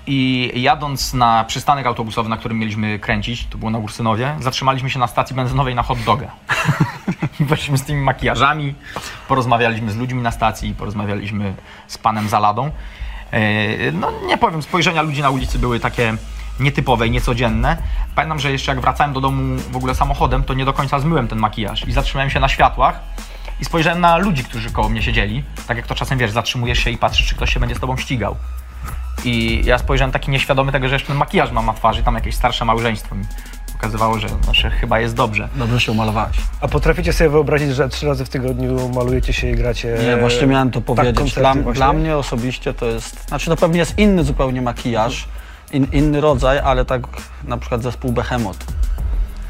I 0.06 0.52
jadąc 0.54 1.14
na 1.14 1.44
przystanek 1.44 1.86
autobusowy, 1.86 2.28
na 2.28 2.36
którym 2.36 2.58
mieliśmy 2.58 2.98
kręcić, 2.98 3.46
to 3.46 3.58
było 3.58 3.70
na 3.70 3.78
Ursynowie, 3.78 4.36
zatrzymaliśmy 4.40 4.90
się 4.90 4.98
na 4.98 5.06
stacji 5.06 5.36
benzynowej 5.36 5.74
na 5.74 5.82
hot 5.82 5.98
doga. 5.98 6.30
Z 7.74 7.82
tymi 7.82 8.02
makijażami, 8.02 8.74
porozmawialiśmy 9.28 9.92
z 9.92 9.96
ludźmi 9.96 10.22
na 10.22 10.30
stacji, 10.30 10.74
porozmawialiśmy 10.74 11.54
z 11.86 11.98
panem 11.98 12.28
Zaladą. 12.28 12.70
E, 13.30 13.92
No 13.92 14.12
nie 14.26 14.38
powiem, 14.38 14.62
spojrzenia 14.62 15.02
ludzi 15.02 15.22
na 15.22 15.30
ulicy 15.30 15.58
były 15.58 15.80
takie 15.80 16.14
nietypowe 16.60 17.06
i 17.06 17.10
niecodzienne. 17.10 17.76
Pamiętam, 18.14 18.38
że 18.38 18.52
jeszcze 18.52 18.72
jak 18.72 18.80
wracałem 18.80 19.12
do 19.12 19.20
domu 19.20 19.56
w 19.70 19.76
ogóle 19.76 19.94
samochodem, 19.94 20.44
to 20.44 20.54
nie 20.54 20.64
do 20.64 20.72
końca 20.72 21.00
zmyłem 21.00 21.28
ten 21.28 21.38
makijaż 21.38 21.88
i 21.88 21.92
zatrzymałem 21.92 22.30
się 22.30 22.40
na 22.40 22.48
światłach 22.48 23.00
i 23.60 23.64
spojrzałem 23.64 24.00
na 24.00 24.16
ludzi, 24.16 24.44
którzy 24.44 24.70
koło 24.70 24.88
mnie 24.88 25.02
siedzieli. 25.02 25.44
Tak 25.66 25.76
jak 25.76 25.86
to 25.86 25.94
czasem 25.94 26.18
wiesz, 26.18 26.30
zatrzymujesz 26.30 26.78
się 26.78 26.90
i 26.90 26.98
patrzysz, 26.98 27.26
czy 27.26 27.34
ktoś 27.34 27.54
się 27.54 27.60
będzie 27.60 27.74
z 27.74 27.80
tobą 27.80 27.96
ścigał. 27.96 28.36
I 29.24 29.62
ja 29.64 29.78
spojrzałem 29.78 30.12
taki 30.12 30.30
nieświadomy 30.30 30.72
tego, 30.72 30.88
że 30.88 30.94
jeszcze 30.94 31.08
ten 31.08 31.16
makijaż 31.16 31.52
mam 31.52 31.66
na 31.66 31.72
twarzy, 31.72 32.02
tam 32.02 32.14
jakieś 32.14 32.34
starsze 32.34 32.64
małżeństwo 32.64 33.14
mi 33.14 33.24
pokazywało, 33.80 34.18
że, 34.18 34.28
że 34.52 34.70
chyba 34.70 35.00
jest 35.00 35.14
dobrze. 35.14 35.48
Dobrze 35.54 35.80
się 35.80 35.92
umalowałeś. 35.92 36.36
A 36.60 36.68
potraficie 36.68 37.12
sobie 37.12 37.30
wyobrazić, 37.30 37.74
że 37.74 37.88
trzy 37.88 38.06
razy 38.06 38.24
w 38.24 38.28
tygodniu 38.28 38.88
malujecie 38.88 39.32
się 39.32 39.50
i 39.50 39.54
gracie... 39.54 39.96
Nie, 40.06 40.16
właśnie 40.16 40.46
miałem 40.46 40.70
to 40.70 40.80
tak, 40.80 40.86
powiedzieć. 40.86 41.16
koncerty 41.16 41.62
dla, 41.62 41.72
dla 41.72 41.92
mnie 41.92 42.16
osobiście 42.16 42.74
to 42.74 42.86
jest, 42.86 43.28
znaczy 43.28 43.50
to 43.50 43.56
pewnie 43.56 43.78
jest 43.78 43.98
inny 43.98 44.24
zupełnie 44.24 44.62
makijaż, 44.62 45.28
in, 45.72 45.86
inny 45.92 46.20
rodzaj, 46.20 46.58
ale 46.58 46.84
tak 46.84 47.02
na 47.44 47.56
przykład 47.56 47.82
zespół 47.82 48.12
Behemoth, 48.12 48.58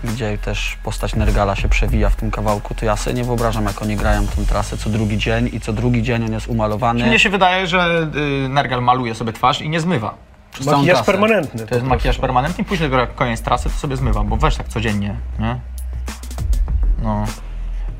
gdzie 0.05 0.39
też 0.39 0.79
postać 0.83 1.15
Nergala 1.15 1.57
się 1.57 1.69
przewija 1.69 2.11
w 2.11 2.17
tym 2.17 2.31
kawałku, 2.31 2.75
to 2.75 2.85
ja 2.85 2.97
sobie 2.97 3.17
nie 3.17 3.25
wyobrażam, 3.25 3.65
jak 3.65 3.83
oni 3.83 3.97
grają 3.97 4.27
tę 4.27 4.45
trasę 4.49 4.77
co 4.79 4.91
drugi 4.91 5.19
dzień 5.19 5.51
i 5.53 5.61
co 5.61 5.73
drugi 5.73 6.03
dzień 6.03 6.25
on 6.25 6.33
jest 6.33 6.49
umalowany. 6.49 7.07
Mnie 7.07 7.19
się 7.19 7.31
wydaje, 7.31 7.67
że 7.67 8.11
y, 8.45 8.49
Nergal 8.49 8.83
maluje 8.83 9.15
sobie 9.15 9.33
twarz 9.33 9.61
i 9.63 9.69
nie 9.69 9.81
zmywa. 9.81 10.15
przez 10.53 10.67
Makijaż 10.67 10.97
trasę. 10.99 11.13
permanentny. 11.13 11.67
To 11.67 11.75
jest 11.75 11.87
makijaż 11.87 12.19
permanentny 12.19 12.63
i 12.63 12.65
później 12.65 12.91
jak 12.91 13.15
koniec 13.15 13.43
trasy 13.43 13.65
to 13.71 13.75
sobie 13.77 13.97
zmywa, 13.97 14.25
bo 14.25 14.37
weź 14.37 14.57
tak 14.57 14.69
codziennie, 14.69 15.15
nie? 15.39 15.61
No. 17.03 17.25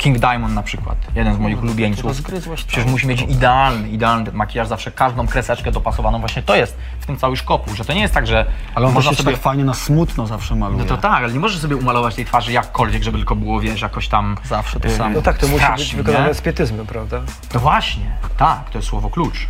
King 0.01 0.19
Diamond 0.19 0.55
na 0.55 0.63
przykład, 0.63 0.97
jeden 1.15 1.35
z 1.35 1.39
moich 1.39 1.63
ulubieńców. 1.63 2.05
Rozgryzłeś 2.05 2.65
Przecież 2.65 2.87
musi 2.87 3.07
mieć 3.07 3.23
idealny, 3.23 3.89
idealny 3.89 4.25
ten 4.25 4.35
makijaż, 4.35 4.69
zawsze 4.69 4.91
każdą 4.91 5.27
kreseczkę 5.27 5.73
dopasowaną. 5.73 6.21
Właśnie 6.21 6.43
to 6.43 6.57
jest 6.57 6.77
w 7.01 7.07
tym 7.07 7.17
cały 7.17 7.37
szkopu, 7.37 7.75
że 7.75 7.85
to 7.85 7.93
nie 7.93 8.01
jest 8.01 8.15
tak, 8.15 8.27
że 8.27 8.47
Ale 8.75 8.87
on 8.87 8.93
można 8.93 9.13
sobie... 9.13 9.33
tak 9.33 9.41
fajnie 9.41 9.65
na 9.65 9.75
smutno 9.75 10.27
zawsze 10.27 10.55
maluje. 10.55 10.79
No 10.79 10.89
to 10.89 10.97
tak, 10.97 11.25
ale 11.25 11.33
nie 11.33 11.41
możesz 11.41 11.61
sobie 11.61 11.77
umalować 11.77 12.15
tej 12.15 12.25
twarzy 12.25 12.53
jakkolwiek, 12.53 13.03
żeby 13.03 13.19
tylko 13.19 13.37
było, 13.37 13.61
wiesz, 13.61 13.83
jakoś 13.83 14.09
tam... 14.09 14.37
Zawsze 14.45 14.81
to 14.81 14.89
yy, 14.89 14.97
samo. 14.97 15.15
No 15.15 15.23
tak, 15.23 15.39
to 15.39 15.49
musi 15.49 15.67
być 15.77 15.95
wykonane 15.95 16.29
nie? 16.29 16.35
z 16.35 16.41
pietyzmem, 16.41 16.87
prawda? 16.87 17.21
No 17.55 17.61
właśnie, 17.61 18.11
tak, 18.37 18.71
to 18.71 18.79
jest 18.79 18.89
słowo 18.89 19.11
klucz. 19.11 19.49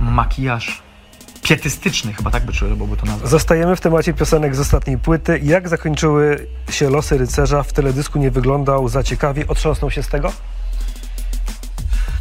Makijaż 0.00 0.82
pietystyczny, 1.50 2.12
chyba 2.12 2.30
tak 2.30 2.44
by 2.44 2.52
trzeba 2.52 2.76
byłoby 2.76 2.96
to 2.96 3.06
nazwać. 3.06 3.30
Zostajemy 3.30 3.76
w 3.76 3.80
temacie 3.80 4.14
piosenek 4.14 4.56
z 4.56 4.60
ostatniej 4.60 4.98
płyty. 4.98 5.40
Jak 5.42 5.68
zakończyły 5.68 6.46
się 6.70 6.90
losy 6.90 7.18
rycerza? 7.18 7.62
W 7.62 7.72
teledysku 7.72 8.18
nie 8.18 8.30
wyglądał 8.30 8.88
za 8.88 9.02
ciekawie. 9.02 9.46
Otrząsnął 9.48 9.90
się 9.90 10.02
z 10.02 10.08
tego? 10.08 10.32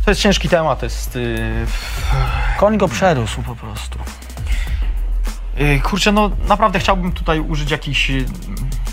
To 0.05 0.11
jest 0.11 0.21
ciężki 0.21 0.49
temat, 0.49 0.79
to 0.79 0.85
jest... 0.85 1.15
Yy, 1.15 1.65
Koń 2.57 2.77
go 2.77 2.87
przerósł 2.87 3.41
po 3.41 3.55
prostu. 3.55 3.99
yy, 5.57 5.79
kurczę, 5.79 6.11
no 6.11 6.31
naprawdę 6.47 6.79
chciałbym 6.79 7.11
tutaj 7.11 7.39
użyć 7.39 7.71
jakichś 7.71 8.09
yy, 8.09 8.25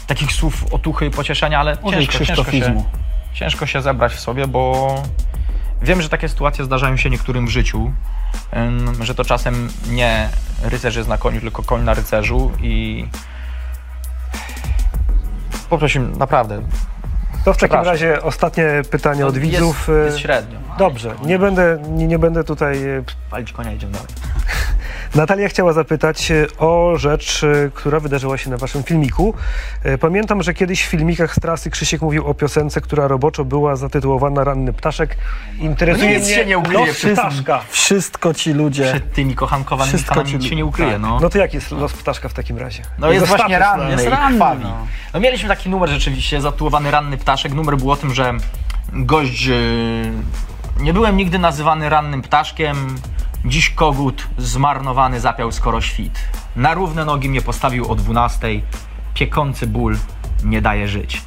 takich 0.06 0.32
słów 0.32 0.64
otuchy 0.70 1.06
i 1.06 1.10
pocieszenia, 1.10 1.60
ale 1.60 1.76
Użyj 1.82 2.08
ciężko, 2.08 2.24
ciężko 2.24 2.52
się, 2.52 2.84
ciężko 3.34 3.66
się 3.66 3.82
zebrać 3.82 4.12
w 4.12 4.20
sobie, 4.20 4.46
bo 4.46 4.94
wiem, 5.82 6.02
że 6.02 6.08
takie 6.08 6.28
sytuacje 6.28 6.64
zdarzają 6.64 6.96
się 6.96 7.10
niektórym 7.10 7.46
w 7.46 7.50
życiu, 7.50 7.92
że 9.00 9.14
to 9.14 9.24
czasem 9.24 9.68
nie 9.90 10.28
rycerz 10.62 10.96
jest 10.96 11.08
na 11.08 11.18
koniu, 11.18 11.40
tylko 11.40 11.62
koń 11.62 11.82
na 11.82 11.94
rycerzu 11.94 12.52
i 12.60 13.06
poprosił 15.70 16.02
naprawdę. 16.02 16.62
To 17.44 17.52
w 17.52 17.56
takim 17.56 17.80
razie 17.80 18.22
ostatnie 18.22 18.66
pytanie 18.90 19.26
od 19.26 19.38
widzów. 19.38 19.88
Jest, 19.88 20.06
jest 20.06 20.18
średnio. 20.18 20.65
Dobrze, 20.78 21.14
nie 21.24 21.38
będę, 21.38 21.78
nie, 21.88 22.06
nie 22.06 22.18
będę 22.18 22.44
tutaj. 22.44 22.84
e, 22.84 23.02
Palić 23.30 23.52
konia, 23.52 23.72
idziemy 23.72 23.92
dalej. 23.92 24.08
Natalia 25.14 25.48
chciała 25.48 25.72
zapytać 25.72 26.30
e, 26.30 26.46
o 26.58 26.92
rzecz, 26.96 27.44
e, 27.44 27.70
która 27.74 28.00
wydarzyła 28.00 28.38
się 28.38 28.50
na 28.50 28.56
waszym 28.56 28.82
filmiku. 28.82 29.34
Pamiętam, 30.00 30.42
że 30.42 30.54
kiedyś 30.54 30.82
w 30.84 30.88
filmikach 30.88 31.34
z 31.34 31.40
trasy 31.40 31.70
Krzysiek 31.70 32.02
mówił 32.02 32.26
o 32.26 32.34
piosence, 32.34 32.80
która 32.80 33.08
roboczo 33.08 33.44
była 33.44 33.76
zatytułowana 33.76 34.44
Ranny 34.44 34.72
Ptaszek. 34.72 35.16
Interesuje 35.58 36.10
No 36.10 36.18
nic 36.18 36.26
mnie 36.26 36.34
się 36.34 36.46
nie 36.46 36.58
ukryje 36.58 36.86
los 36.86 37.00
tym. 37.00 37.12
ptaszka. 37.16 37.60
Wszystko 37.70 38.34
ci 38.34 38.52
ludzie. 38.52 38.84
Przed 38.84 39.12
tymi 39.12 39.34
kochankowanymi 39.34 39.96
Wszystko 39.96 40.14
fanami 40.14 40.30
ci- 40.30 40.36
nic 40.38 40.46
się 40.46 40.56
nie 40.56 40.64
ukryje, 40.64 40.92
tak. 40.92 41.00
no. 41.00 41.18
No 41.20 41.30
to 41.30 41.38
jaki 41.38 41.56
jest 41.56 41.70
los 41.70 41.92
ptaszka 41.92 42.28
w 42.28 42.34
takim 42.34 42.58
razie? 42.58 42.82
No 42.98 43.10
jest 43.12 43.26
właśnie 43.26 43.58
ranny. 43.58 43.90
Jest 43.90 44.06
ranny, 44.06 44.38
no. 44.62 44.86
No 45.14 45.20
mieliśmy 45.20 45.48
taki 45.48 45.70
numer 45.70 45.88
rzeczywiście, 45.88 46.40
zatytułowany 46.40 46.90
Ranny 46.90 47.16
Ptaszek. 47.18 47.52
Numer 47.54 47.76
był 47.76 47.90
o 47.90 47.96
tym, 47.96 48.14
że 48.14 48.32
gość... 48.92 49.48
e, 49.48 49.52
Nie 50.80 50.92
byłem 50.92 51.16
nigdy 51.16 51.38
nazywany 51.38 51.88
rannym 51.88 52.22
ptaszkiem. 52.22 52.96
Dziś 53.44 53.70
kogut 53.70 54.26
zmarnowany 54.38 55.20
zapiał 55.20 55.52
skoro 55.52 55.80
świt. 55.80 56.18
Na 56.56 56.74
równe 56.74 57.04
nogi 57.04 57.28
mnie 57.28 57.42
postawił 57.42 57.92
o 57.92 57.94
12. 57.94 58.48
Piekący 59.14 59.66
ból 59.66 59.96
nie 60.44 60.62
daje 60.62 60.88
żyć. 60.88 61.22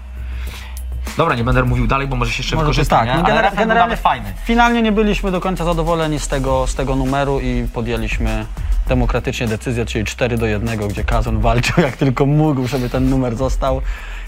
Dobra, 1.17 1.35
nie 1.35 1.43
będę 1.43 1.63
mówił 1.63 1.87
dalej, 1.87 2.07
bo 2.07 2.15
może 2.15 2.31
się 2.31 2.39
jeszcze 2.41 2.55
Może 2.55 2.85
tak. 2.85 3.05
nie? 3.05 3.13
Ale 3.13 3.41
refren 3.41 3.59
generalnie- 3.59 3.97
fajny. 3.97 4.33
Finalnie 4.45 4.81
nie 4.81 4.91
byliśmy 4.91 5.31
do 5.31 5.41
końca 5.41 5.65
zadowoleni 5.65 6.19
z 6.19 6.27
tego, 6.27 6.67
z 6.67 6.75
tego 6.75 6.95
numeru 6.95 7.39
i 7.39 7.67
podjęliśmy 7.73 8.45
demokratycznie 8.87 9.47
decyzję, 9.47 9.85
czyli 9.85 10.05
4 10.05 10.37
do 10.37 10.45
1, 10.45 10.87
gdzie 10.87 11.03
Kazon 11.03 11.39
walczył 11.39 11.83
jak 11.83 11.97
tylko 11.97 12.25
mógł, 12.25 12.67
żeby 12.67 12.89
ten 12.89 13.09
numer 13.09 13.35
został, 13.35 13.81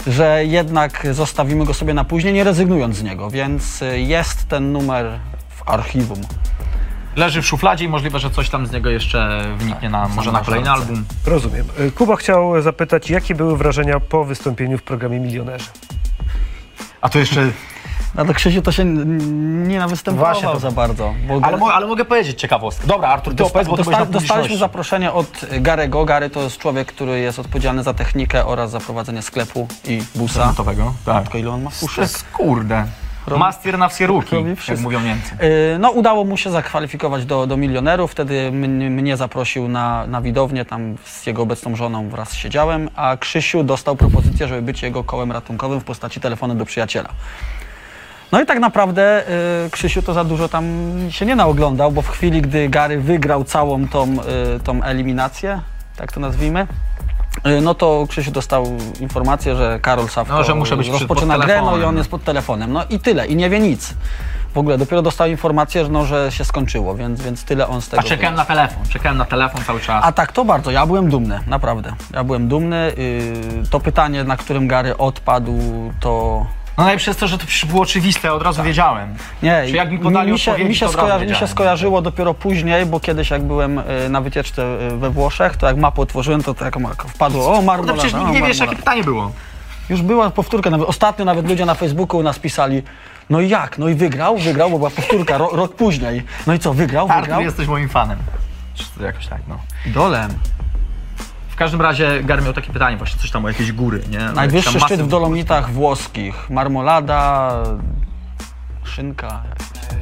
że 0.06 0.44
jednak 0.44 1.06
zostawimy 1.12 1.64
go 1.64 1.74
sobie 1.74 1.94
na 1.94 2.04
później, 2.04 2.34
nie 2.34 2.44
rezygnując 2.44 2.96
z 2.96 3.02
niego, 3.02 3.30
więc 3.30 3.82
y, 3.82 4.00
jest 4.00 4.48
ten 4.48 4.72
numer 4.72 5.06
w 5.48 5.68
archiwum. 5.70 6.20
Leży 7.16 7.42
w 7.42 7.46
szufladzie 7.46 7.84
i 7.84 7.88
możliwe, 7.88 8.18
że 8.18 8.30
coś 8.30 8.50
tam 8.50 8.66
z 8.66 8.72
niego 8.72 8.90
jeszcze 8.90 9.44
wyniknie 9.58 9.90
na, 9.90 10.08
może 10.08 10.32
na 10.32 10.40
kolejny 10.40 10.70
album. 10.70 11.04
Rozumiem. 11.26 11.66
E, 11.78 11.90
Kuba 11.90 12.16
chciał 12.16 12.62
zapytać, 12.62 13.10
jakie 13.10 13.34
były 13.34 13.56
wrażenia 13.56 14.00
po 14.00 14.24
wystąpieniu 14.24 14.78
w 14.78 14.82
programie 14.82 15.20
Milionerzy? 15.20 15.66
A 17.02 17.08
to 17.08 17.18
jeszcze 17.18 17.50
No 18.14 18.24
to 18.24 18.34
Krzysiu 18.34 18.62
to 18.62 18.72
się 18.72 18.84
nie 18.84 19.78
nawystępował 19.78 20.32
Właśnie 20.34 20.48
to- 20.48 20.58
za 20.58 20.70
bardzo. 20.70 21.14
Bo 21.28 21.40
Ale, 21.42 21.56
mo- 21.56 21.74
ale 21.74 21.86
mogę 21.86 22.04
powiedzieć 22.04 22.40
ciekawostkę. 22.40 22.86
Dobra, 22.86 23.08
Artur, 23.08 23.34
ty 23.34 23.44
opowiedz, 23.44 23.68
bo 23.68 23.76
dosta- 23.76 24.06
dostaliśmy 24.06 24.56
zaproszenie 24.56 25.12
od 25.12 25.40
Garego. 25.60 26.04
Gary 26.04 26.30
to 26.30 26.42
jest 26.42 26.58
człowiek, 26.58 26.88
który 26.88 27.20
jest 27.20 27.38
odpowiedzialny 27.38 27.82
za 27.82 27.94
technikę 27.94 28.46
oraz 28.46 28.70
za 28.70 28.80
prowadzenie 28.80 29.22
sklepu 29.22 29.68
i 29.88 30.02
busa. 30.14 30.46
Gotowego. 30.46 30.94
Tak. 31.04 31.22
Tylko 31.22 31.38
ile 31.38 31.50
on 31.50 31.62
ma 31.62 31.70
puszek? 31.80 32.08
Mastier 33.26 33.78
na 33.78 33.88
wsie 33.88 34.06
ruki, 34.06 34.36
jak 34.68 34.78
mówią 34.78 35.00
Niemcy. 35.00 35.36
Yy, 35.40 35.78
No, 35.78 35.90
udało 35.90 36.24
mu 36.24 36.36
się 36.36 36.50
zakwalifikować 36.50 37.24
do, 37.24 37.46
do 37.46 37.56
milionerów. 37.56 38.10
Wtedy 38.10 38.52
mnie, 38.52 39.16
zaprosił 39.16 39.68
na, 39.68 40.06
na 40.06 40.20
widownię, 40.20 40.64
tam 40.64 40.96
z 41.04 41.26
jego 41.26 41.42
obecną 41.42 41.76
żoną 41.76 42.08
wraz 42.08 42.34
siedziałem, 42.34 42.90
a 42.96 43.16
Krzysiu 43.16 43.64
dostał 43.64 43.96
propozycję, 43.96 44.48
żeby 44.48 44.62
być 44.62 44.82
jego 44.82 45.04
kołem 45.04 45.32
ratunkowym 45.32 45.80
w 45.80 45.84
postaci 45.84 46.20
telefonu 46.20 46.54
do 46.54 46.64
przyjaciela. 46.64 47.08
No 48.32 48.42
i 48.42 48.46
tak 48.46 48.58
naprawdę 48.58 49.24
y, 49.66 49.70
Krzysiu 49.70 50.02
to 50.02 50.14
za 50.14 50.24
dużo 50.24 50.48
tam 50.48 50.64
się 51.10 51.26
nie 51.26 51.36
naoglądał, 51.36 51.92
bo 51.92 52.02
w 52.02 52.08
chwili, 52.08 52.42
gdy 52.42 52.68
Gary 52.68 53.00
wygrał 53.00 53.44
całą 53.44 53.88
tą, 53.88 54.16
y, 54.56 54.60
tą 54.60 54.82
eliminację, 54.82 55.60
tak 55.96 56.12
to 56.12 56.20
nazwijmy, 56.20 56.66
no 57.62 57.74
to 57.74 58.06
Krzysiu 58.08 58.30
dostał 58.30 58.66
informację, 59.00 59.56
że 59.56 59.78
Karol 59.82 60.08
Sawko 60.08 60.34
No, 60.34 60.44
że 60.44 60.54
muszę 60.54 60.76
być 60.76 60.88
rozpoczyna 60.88 61.38
grę, 61.38 61.62
no 61.62 61.78
i 61.78 61.84
on 61.84 61.96
jest 61.96 62.10
pod 62.10 62.24
telefonem. 62.24 62.72
No 62.72 62.84
i 62.90 62.98
tyle, 62.98 63.26
i 63.26 63.36
nie 63.36 63.50
wie 63.50 63.60
nic. 63.60 63.94
W 64.54 64.58
ogóle 64.58 64.78
dopiero 64.78 65.02
dostał 65.02 65.28
informację, 65.28 65.84
że, 65.84 65.90
no, 65.90 66.04
że 66.04 66.32
się 66.32 66.44
skończyło, 66.44 66.94
więc, 66.94 67.22
więc 67.22 67.44
tyle 67.44 67.68
on 67.68 67.82
z 67.82 67.88
tego 67.88 68.00
A 68.00 68.04
czekałem 68.04 68.34
na 68.34 68.44
telefon, 68.44 68.84
czekałem 68.88 69.18
na 69.18 69.24
telefon 69.24 69.64
cały 69.64 69.80
czas. 69.80 70.04
A 70.04 70.12
tak, 70.12 70.32
to 70.32 70.44
bardzo. 70.44 70.70
Ja 70.70 70.86
byłem 70.86 71.10
dumny, 71.10 71.40
naprawdę. 71.46 71.92
Ja 72.14 72.24
byłem 72.24 72.48
dumny. 72.48 72.92
Yy, 72.96 73.62
to 73.70 73.80
pytanie, 73.80 74.24
na 74.24 74.36
którym 74.36 74.68
Gary 74.68 74.96
odpadł, 74.96 75.58
to... 76.00 76.46
No 76.78 76.84
najlepsze 76.84 77.10
jest 77.10 77.20
to, 77.20 77.26
że 77.28 77.38
to 77.38 77.46
przecież 77.46 77.70
było 77.70 77.82
oczywiste, 77.82 78.32
od 78.32 78.42
razu 78.42 78.62
wiedziałem. 78.62 79.14
Nie, 79.42 79.62
Czy 79.66 79.76
jak 79.76 79.90
mi 79.90 79.98
podali 79.98 80.32
mi, 80.32 80.38
się, 80.38 80.58
mi, 80.58 80.74
się 80.74 80.88
skojarzy, 80.88 81.26
mi 81.26 81.34
się 81.34 81.46
skojarzyło 81.46 82.02
dopiero 82.02 82.34
później, 82.34 82.86
bo 82.86 83.00
kiedyś 83.00 83.30
jak 83.30 83.42
byłem 83.42 83.78
y, 83.78 84.08
na 84.08 84.20
wycieczce 84.20 84.62
y, 84.92 84.96
we 84.96 85.10
Włoszech, 85.10 85.56
to 85.56 85.66
jak 85.66 85.76
mapę 85.76 86.02
otworzyłem, 86.02 86.42
to 86.42 86.54
tak 86.54 86.76
wpadło, 87.08 87.52
o 87.52 87.56
No 87.56 87.62
marmolada, 87.62 87.92
przecież 87.98 88.14
o, 88.14 88.18
nikt 88.18 88.30
nie 88.30 88.34
wiesz, 88.42 88.42
marmolada. 88.42 88.64
jakie 88.64 88.76
pytanie 88.76 89.04
było. 89.04 89.32
Już 89.90 90.02
była 90.02 90.30
powtórka, 90.30 90.70
nawet, 90.70 90.88
ostatnio 90.88 91.24
nawet 91.24 91.48
ludzie 91.48 91.66
na 91.66 91.74
Facebooku 91.74 92.18
u 92.20 92.22
nas 92.22 92.38
pisali, 92.38 92.82
no 93.30 93.40
i 93.40 93.48
jak, 93.48 93.78
no 93.78 93.88
i 93.88 93.94
wygrał, 93.94 94.38
wygrał, 94.38 94.70
bo 94.70 94.78
była 94.78 94.90
powtórka 94.90 95.38
ro, 95.38 95.48
rok 95.52 95.74
później. 95.76 96.22
No 96.46 96.54
i 96.54 96.58
co, 96.58 96.74
wygrał, 96.74 97.06
wygrał? 97.06 97.22
Artur, 97.22 97.44
jesteś 97.44 97.66
moim 97.68 97.88
fanem. 97.88 98.18
Czy 98.74 98.84
to 98.98 99.04
jakoś 99.04 99.26
tak, 99.26 99.40
no. 99.48 99.58
Idolem. 99.86 100.30
W 101.62 101.64
każdym 101.64 101.82
razie 101.82 102.22
Gary 102.24 102.42
miał 102.42 102.52
takie 102.52 102.72
pytanie 102.72 102.96
właśnie, 102.96 103.20
coś 103.20 103.30
tam 103.30 103.44
o 103.44 103.48
jakieś 103.48 103.72
góry, 103.72 104.02
nie? 104.10 104.18
Najwyższy 104.18 104.72
tam 104.72 104.80
szczyt 104.80 105.02
w 105.02 105.08
Dolomitach 105.08 105.70
włoskich. 105.70 106.50
Marmolada, 106.50 107.52
szynka, 108.84 109.42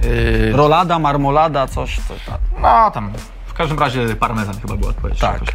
Yy, 0.05 0.53
rolada, 0.57 0.99
marmolada, 0.99 1.67
coś, 1.67 2.01
coś 2.09 2.25
tak. 2.25 2.39
No 2.63 2.91
tam, 2.91 3.13
w 3.47 3.55
każdym 3.55 3.79
razie 3.79 4.17
parmezan 4.17 4.55
chyba 4.61 4.77
była 4.77 4.91
odpowiedź. 4.91 5.19
Tak. 5.19 5.33
jakoś 5.33 5.49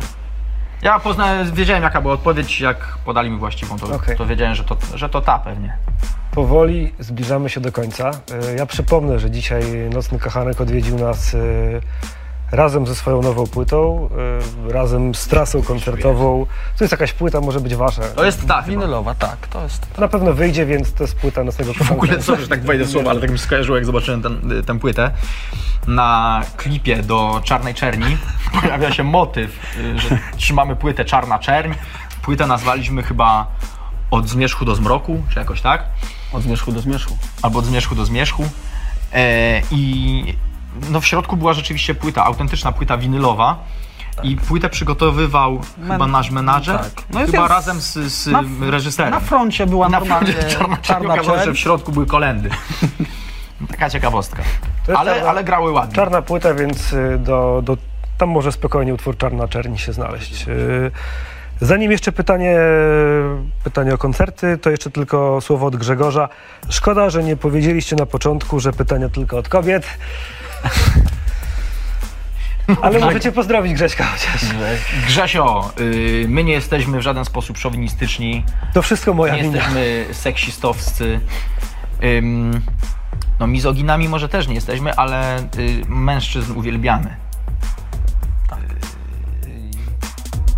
Ja 0.81 0.99
poznałem, 0.99 1.51
wiedziałem 1.51 1.83
jaka 1.83 2.01
była 2.01 2.13
odpowiedź, 2.13 2.61
jak 2.61 2.97
podali 3.05 3.29
mi 3.29 3.37
właściwą, 3.37 3.77
to, 3.79 3.95
Okej. 3.95 4.17
to 4.17 4.25
wiedziałem, 4.25 4.55
że 4.55 4.63
to, 4.63 4.77
że 4.93 5.09
to 5.09 5.21
ta 5.21 5.39
pewnie. 5.39 5.77
Powoli 6.31 6.93
zbliżamy 6.99 7.49
się 7.49 7.61
do 7.61 7.71
końca. 7.71 8.11
E, 8.51 8.55
Ja 8.55 8.65
przypomnę, 8.65 9.19
że 9.19 9.31
dzisiaj 9.31 9.63
Nocny 9.93 10.19
Kochanek 10.19 10.61
odwiedził 10.61 10.99
nas 10.99 11.33
e, 11.33 11.37
razem 12.51 12.87
ze 12.87 12.95
swoją 12.95 13.21
nową 13.21 13.47
płytą, 13.47 14.09
e, 14.69 14.73
razem 14.73 15.15
z 15.15 15.27
trasą 15.27 15.63
koncertową. 15.63 16.45
To 16.77 16.83
jest 16.83 16.91
jakaś 16.91 17.13
płyta, 17.13 17.41
może 17.41 17.59
być 17.59 17.75
wasza. 17.75 18.01
To 18.01 18.25
jest 18.25 18.47
ta. 18.47 18.61
Winylowa, 18.61 19.15
tak, 19.15 19.47
to 19.47 19.63
jest. 19.63 19.93
To 19.93 20.01
na 20.01 20.07
pewno 20.07 20.33
wyjdzie, 20.33 20.65
więc 20.65 20.93
to 20.93 21.03
jest 21.03 21.15
płyta 21.15 21.43
Nocnego 21.43 21.73
W 21.73 21.91
ogóle, 21.91 22.21
sorry, 22.21 22.41
że 22.41 22.47
tak 22.47 22.63
wejdę 22.63 22.85
w 22.85 22.89
słowo, 22.89 23.09
ale 23.09 23.21
tak 23.21 23.31
mi 23.31 23.37
się 23.37 23.43
skojarzyło, 23.43 23.77
jak 23.77 23.85
zobaczyłem 23.85 24.21
ten, 24.21 24.63
tę 24.65 24.79
płytę. 24.79 25.11
Na 25.87 26.41
klipie 26.57 27.03
do 27.03 27.41
Czarnej 27.43 27.73
Czerni 27.73 28.17
pojawia 28.61 28.91
się 28.91 29.03
motyw, 29.03 29.59
y, 29.77 29.99
że 29.99 30.17
trzymamy 30.37 30.75
płytę 30.75 31.05
Czarna 31.05 31.39
Czerń. 31.39 31.73
Płytę 32.21 32.47
nazwaliśmy 32.47 33.03
chyba 33.03 33.47
Od 34.11 34.29
zmierzchu 34.29 34.65
do 34.65 34.75
zmroku, 34.75 35.21
czy 35.29 35.39
jakoś 35.39 35.61
tak? 35.61 35.83
Od 36.33 36.43
zmierzchu 36.43 36.71
do 36.71 36.79
zmierzchu. 36.79 37.17
albo 37.41 37.59
od 37.59 37.65
zmierzchu 37.65 37.95
do 37.95 38.05
zmierzchu. 38.05 38.43
E, 39.13 39.61
I 39.71 40.35
no 40.91 41.01
w 41.01 41.05
środku 41.05 41.37
była 41.37 41.53
rzeczywiście 41.53 41.95
płyta, 41.95 42.25
autentyczna 42.25 42.71
płyta 42.71 42.97
winylowa. 42.97 43.57
I 44.23 44.35
płytę 44.35 44.69
przygotowywał 44.69 45.61
chyba 45.87 46.07
nasz 46.07 46.31
menadżer, 46.31 46.79
tak. 46.79 46.91
No 47.09 47.19
chyba 47.25 47.37
jest- 47.37 47.49
razem 47.49 47.81
z, 47.81 47.93
z 47.93 48.27
na- 48.27 48.43
reżyserem. 48.71 49.11
Na 49.11 49.19
froncie 49.19 49.67
była 49.67 49.89
Na 49.89 49.99
normalnie 49.99 50.33
froncie 50.33 50.49
czarna, 50.57 50.77
czarna 50.77 51.15
czarna 51.15 51.45
że 51.45 51.53
w 51.53 51.59
środku 51.59 51.91
były 51.91 52.05
kolendy. 52.05 52.49
Taka 53.71 53.89
ciekawostka. 53.89 54.43
Ale, 54.97 55.11
czarna- 55.11 55.29
ale 55.29 55.43
grały 55.43 55.71
ładnie. 55.71 55.95
Czarna 55.95 56.21
płyta, 56.21 56.53
więc 56.53 56.93
y, 56.93 57.17
do, 57.19 57.61
do, 57.63 57.77
tam 58.17 58.29
może 58.29 58.51
spokojnie 58.51 58.93
utwór 58.93 59.17
Czarna 59.17 59.47
Czerni 59.47 59.79
się 59.79 59.93
znaleźć. 59.93 60.45
Zanim 61.61 61.91
jeszcze 61.91 62.11
pytanie, 62.11 62.57
pytanie 63.63 63.93
o 63.93 63.97
koncerty, 63.97 64.57
to 64.57 64.69
jeszcze 64.69 64.91
tylko 64.91 65.41
słowo 65.41 65.65
od 65.67 65.75
Grzegorza. 65.75 66.29
Szkoda, 66.69 67.09
że 67.09 67.23
nie 67.23 67.37
powiedzieliście 67.37 67.95
na 67.95 68.05
początku, 68.05 68.59
że 68.59 68.73
pytania 68.73 69.09
tylko 69.09 69.37
od 69.37 69.49
kobiet. 69.49 69.85
Ale 72.81 72.99
możecie 72.99 73.31
pozdrowić 73.31 73.73
Grześka 73.73 74.03
chociaż. 74.03 74.41
Grzesio, 75.07 75.71
y, 75.79 76.25
my 76.29 76.43
nie 76.43 76.53
jesteśmy 76.53 76.99
w 76.99 77.01
żaden 77.01 77.25
sposób 77.25 77.57
szowinistyczni, 77.57 78.43
To 78.73 78.81
wszystko 78.81 79.13
moja 79.13 79.35
nie 79.35 79.43
wina. 79.43 79.55
jesteśmy 79.57 80.05
seksistowscy. 80.11 81.19
Ym, 82.03 82.61
no 83.39 83.47
mizoginami 83.47 84.09
może 84.09 84.29
też 84.29 84.47
nie 84.47 84.55
jesteśmy, 84.55 84.93
ale 84.95 85.39
y, 85.39 85.43
mężczyzn 85.87 86.51
uwielbiamy. 86.57 87.15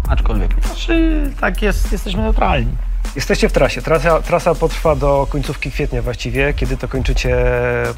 Aczkolwiek 0.09 0.57
nie. 0.57 0.75
Czy 0.75 1.21
tak 1.39 1.61
jest, 1.61 1.91
jesteśmy 1.91 2.21
neutralni. 2.21 2.71
Jesteście 3.15 3.49
w 3.49 3.51
trasie. 3.53 3.81
Trasa, 3.81 4.21
trasa 4.21 4.55
potrwa 4.55 4.95
do 4.95 5.27
końcówki 5.29 5.71
kwietnia 5.71 6.01
właściwie, 6.01 6.53
kiedy 6.53 6.77
to 6.77 6.87
kończycie 6.87 7.35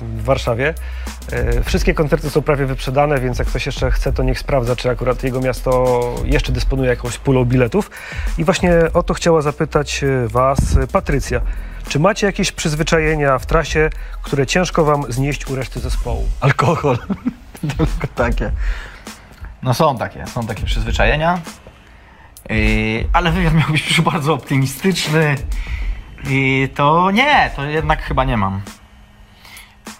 w 0.01 0.23
Warszawie. 0.23 0.73
E, 1.31 1.63
Wszystkie 1.63 1.93
koncerty 1.93 2.29
są 2.29 2.41
prawie 2.41 2.65
wyprzedane, 2.65 3.19
więc 3.19 3.39
jak 3.39 3.47
ktoś 3.47 3.65
jeszcze 3.65 3.91
chce, 3.91 4.13
to 4.13 4.23
niech 4.23 4.39
sprawdza, 4.39 4.75
czy 4.75 4.89
akurat 4.89 5.23
jego 5.23 5.41
miasto 5.41 5.99
jeszcze 6.25 6.51
dysponuje 6.51 6.89
jakąś 6.89 7.17
pulą 7.17 7.45
biletów. 7.45 7.91
I 8.37 8.43
właśnie 8.43 8.73
o 8.93 9.03
to 9.03 9.13
chciała 9.13 9.41
zapytać 9.41 10.03
e, 10.03 10.27
Was 10.27 10.77
e, 10.77 10.87
Patrycja. 10.87 11.41
Czy 11.87 11.99
macie 11.99 12.27
jakieś 12.27 12.51
przyzwyczajenia 12.51 13.39
w 13.39 13.45
trasie, 13.45 13.89
które 14.21 14.47
ciężko 14.47 14.85
Wam 14.85 15.11
znieść 15.11 15.47
u 15.47 15.55
reszty 15.55 15.79
zespołu? 15.79 16.25
Alkohol. 16.41 16.97
Tylko 17.77 18.07
takie. 18.15 18.51
No 19.63 19.73
są 19.73 19.97
takie, 19.97 20.27
są 20.27 20.47
takie 20.47 20.63
przyzwyczajenia. 20.65 21.39
Yy, 22.49 23.09
ale 23.13 23.31
wywiad 23.31 23.53
miał 23.53 23.69
być 23.71 24.01
bardzo 24.01 24.33
optymistyczny. 24.33 25.35
I 26.29 26.69
to 26.75 27.11
nie, 27.11 27.51
to 27.55 27.63
jednak 27.63 28.03
chyba 28.03 28.23
nie 28.23 28.37
mam. 28.37 28.61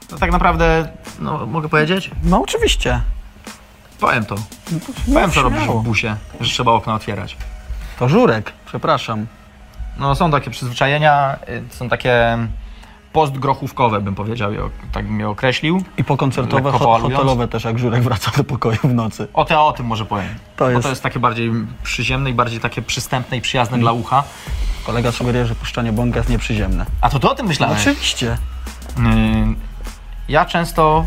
To 0.07 0.17
tak 0.17 0.31
naprawdę, 0.31 0.89
no 1.19 1.45
mogę 1.45 1.69
powiedzieć? 1.69 2.11
No 2.23 2.41
oczywiście. 2.41 3.01
Powiem 3.99 4.25
to. 4.25 4.35
No, 4.71 4.79
Powiem 5.13 5.31
co 5.31 5.41
robisz 5.41 5.63
w 5.63 5.83
busie, 5.83 6.15
że 6.41 6.49
trzeba 6.49 6.71
okno 6.71 6.93
otwierać. 6.93 7.37
To 7.99 8.09
żurek, 8.09 8.53
przepraszam. 8.65 9.27
No 9.97 10.15
są 10.15 10.31
takie 10.31 10.51
przyzwyczajenia, 10.51 11.39
y, 11.49 11.75
są 11.75 11.89
takie 11.89 12.37
postgrochówkowe 13.13 14.01
bym 14.01 14.15
powiedział, 14.15 14.51
tak 14.91 15.05
bym 15.05 15.19
je 15.19 15.29
określił. 15.29 15.83
I 15.97 16.03
pokoncertowe, 16.03 16.71
hotelowe 16.71 17.47
też, 17.47 17.63
jak 17.63 17.79
żurek 17.79 18.03
wraca 18.03 18.31
do 18.37 18.43
pokoju 18.43 18.77
w 18.83 18.93
nocy. 18.93 19.27
O, 19.33 19.45
te, 19.45 19.59
o 19.59 19.71
tym 19.71 19.85
może 19.85 20.05
powiem. 20.05 20.29
To 20.55 20.65
Bo 20.65 20.71
jest- 20.71 20.83
to 20.83 20.89
jest 20.89 21.03
takie 21.03 21.19
bardziej 21.19 21.51
przyziemne 21.83 22.29
i 22.29 22.33
bardziej 22.33 22.59
takie 22.59 22.81
przystępne 22.81 23.37
i 23.37 23.41
przyjazne 23.41 23.77
dla 23.77 23.91
ucha. 23.91 24.23
Kolega 24.85 25.11
sugeruje, 25.11 25.45
że 25.45 25.55
puszczanie 25.55 25.91
bąka 25.91 26.17
jest 26.17 26.29
nieprzyziemne. 26.29 26.85
A 27.01 27.09
to 27.09 27.19
ty 27.19 27.29
o 27.29 27.35
tym 27.35 27.45
myślałem? 27.47 27.77
Oczywiście. 27.77 28.37
Yy, 28.97 29.55
Ja 30.27 30.45
często 30.45 31.05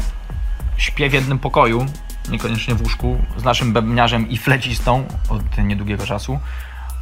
śpię 0.76 1.10
w 1.10 1.12
jednym 1.12 1.38
pokoju, 1.38 1.86
niekoniecznie 2.28 2.74
w 2.74 2.82
łóżku, 2.82 3.18
z 3.36 3.44
naszym 3.44 3.72
bębniarzem 3.72 4.28
i 4.30 4.36
flecistą 4.38 5.04
od 5.28 5.58
niedługiego 5.58 6.06
czasu, 6.06 6.38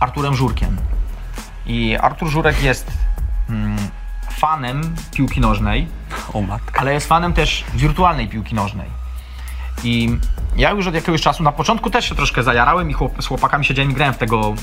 Arturem 0.00 0.34
Żurkiem. 0.36 0.76
I 1.66 1.96
Artur 1.96 2.28
Żurek 2.28 2.62
jest 2.62 2.90
mm, 3.50 3.76
fanem 4.40 4.94
piłki 5.14 5.40
nożnej, 5.40 5.86
O 6.32 6.40
matka. 6.40 6.80
ale 6.80 6.94
jest 6.94 7.08
fanem 7.08 7.32
też 7.32 7.64
wirtualnej 7.74 8.28
piłki 8.28 8.54
nożnej. 8.54 8.86
I 9.84 10.18
ja 10.56 10.70
już 10.70 10.86
od 10.86 10.94
jakiegoś 10.94 11.22
czasu, 11.22 11.42
na 11.42 11.52
początku 11.52 11.90
też 11.90 12.08
się 12.08 12.14
troszkę 12.14 12.42
zajarałem 12.42 12.90
i 12.90 12.92
chłop, 12.92 13.22
z 13.22 13.26
chłopakami 13.26 13.64
siedziałem 13.64 13.90
i 13.90 13.94
grałem 13.94 14.14
w 14.14 14.18
tego 14.18 14.54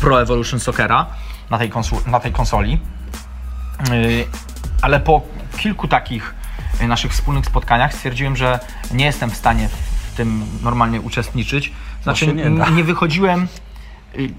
Pro 0.00 0.22
Evolution 0.22 0.60
Soccera 0.60 1.06
na 1.50 1.58
tej, 1.58 1.70
na 2.06 2.20
tej 2.20 2.32
konsoli. 2.32 2.80
Yy, 3.90 4.26
ale 4.82 5.00
po 5.00 5.22
kilku 5.58 5.88
takich 5.88 6.34
yy, 6.80 6.88
naszych 6.88 7.12
wspólnych 7.12 7.46
spotkaniach 7.46 7.94
stwierdziłem, 7.94 8.36
że 8.36 8.60
nie 8.90 9.04
jestem 9.04 9.30
w 9.30 9.36
stanie 9.36 9.68
w 9.68 10.16
tym 10.16 10.44
normalnie 10.62 11.00
uczestniczyć. 11.00 11.72
Znaczy 12.02 12.34
nie 12.34 12.50
nie 12.50 12.84
wychodziłem 12.84 13.48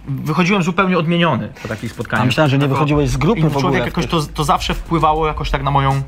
wychodziłem 0.07 0.63
zupełnie 0.63 0.97
odmieniony 0.97 1.49
po 1.61 1.67
takich 1.67 1.91
spotkaniach. 1.91 2.23
A 2.23 2.25
myślałem, 2.25 2.49
że 2.51 2.57
nie 2.57 2.67
wychodziłeś 2.67 3.09
z 3.09 3.17
grupy 3.17 3.41
w 3.41 3.45
ogóle 3.45 3.61
człowiek 3.61 3.85
jakoś 3.85 4.07
to, 4.07 4.21
to 4.21 4.43
zawsze 4.43 4.73
wpływało 4.73 5.27
jakoś 5.27 5.51
tak 5.51 5.63
na 5.63 5.71
moją, 5.71 6.01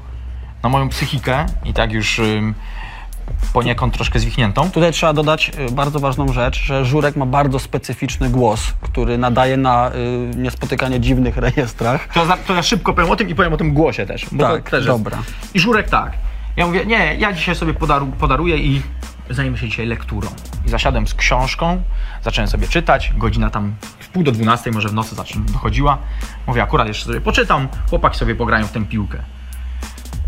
na 0.64 0.70
moją 0.70 0.90
psychikę 0.90 1.46
i 1.66 1.74
tak 1.74 1.92
już 1.92 2.22
poniekąd 3.54 3.94
troszkę 3.94 4.20
zwichniętą. 4.20 4.72
Tutaj 4.72 4.92
trzeba 4.92 5.14
dodać 5.14 5.52
y, 5.70 5.72
bardzo 5.72 6.00
ważną 6.00 6.34
rzecz, 6.34 6.64
że 6.64 6.86
żurek 6.86 7.16
ma 7.16 7.26
bardzo 7.26 7.60
specyficzny 7.60 8.30
głos, 8.30 8.74
który 8.82 9.18
nadaje 9.18 9.58
na 9.58 9.92
y, 10.34 10.38
niespotykanie 10.38 11.00
dziwnych 11.00 11.38
rejestrach. 11.38 12.08
To, 12.14 12.26
za- 12.26 12.38
to 12.38 12.56
ja 12.56 12.64
szybko 12.64 12.94
powiem 12.94 13.12
o 13.12 13.16
tym 13.16 13.30
i 13.30 13.36
powiem 13.36 13.54
o 13.54 13.58
tym 13.58 13.74
głosie 13.74 14.06
też. 14.06 14.26
Tak, 14.40 14.70
też 14.70 14.86
dobra. 14.86 15.18
Jest. 15.18 15.56
I 15.56 15.60
Żurek 15.60 15.90
tak. 15.90 16.14
Ja 16.58 16.66
mówię, 16.68 16.86
nie, 16.86 17.16
ja 17.16 17.34
dzisiaj 17.34 17.56
sobie 17.56 17.74
podaru, 17.74 18.08
podaruję 18.08 18.58
i 18.58 18.82
zajmę 19.30 19.58
się 19.58 19.70
dzisiaj 19.70 19.86
lekturą. 19.86 20.30
I 20.66 20.70
zasiadłem 20.70 21.08
z 21.08 21.14
książką, 21.14 21.82
zacząłem 22.24 22.48
sobie 22.48 22.68
czytać, 22.68 23.12
godzina 23.18 23.50
tam 23.50 23.74
w 24.00 24.08
pół 24.10 24.24
do 24.24 24.32
dwunastej, 24.32 24.74
może 24.74 24.90
w 24.90 24.94
nocy 24.94 25.16
zaczę- 25.16 25.40
dochodziła. 25.46 25.98
Mówię, 26.48 26.64
akurat 26.64 26.88
jeszcze 26.88 27.06
sobie 27.06 27.22
poczytam, 27.22 27.68
chłopaki 27.90 28.18
sobie 28.18 28.36
pograją 28.36 28.68
w 28.68 28.72
tę 28.72 28.86
piłkę. 28.86 29.18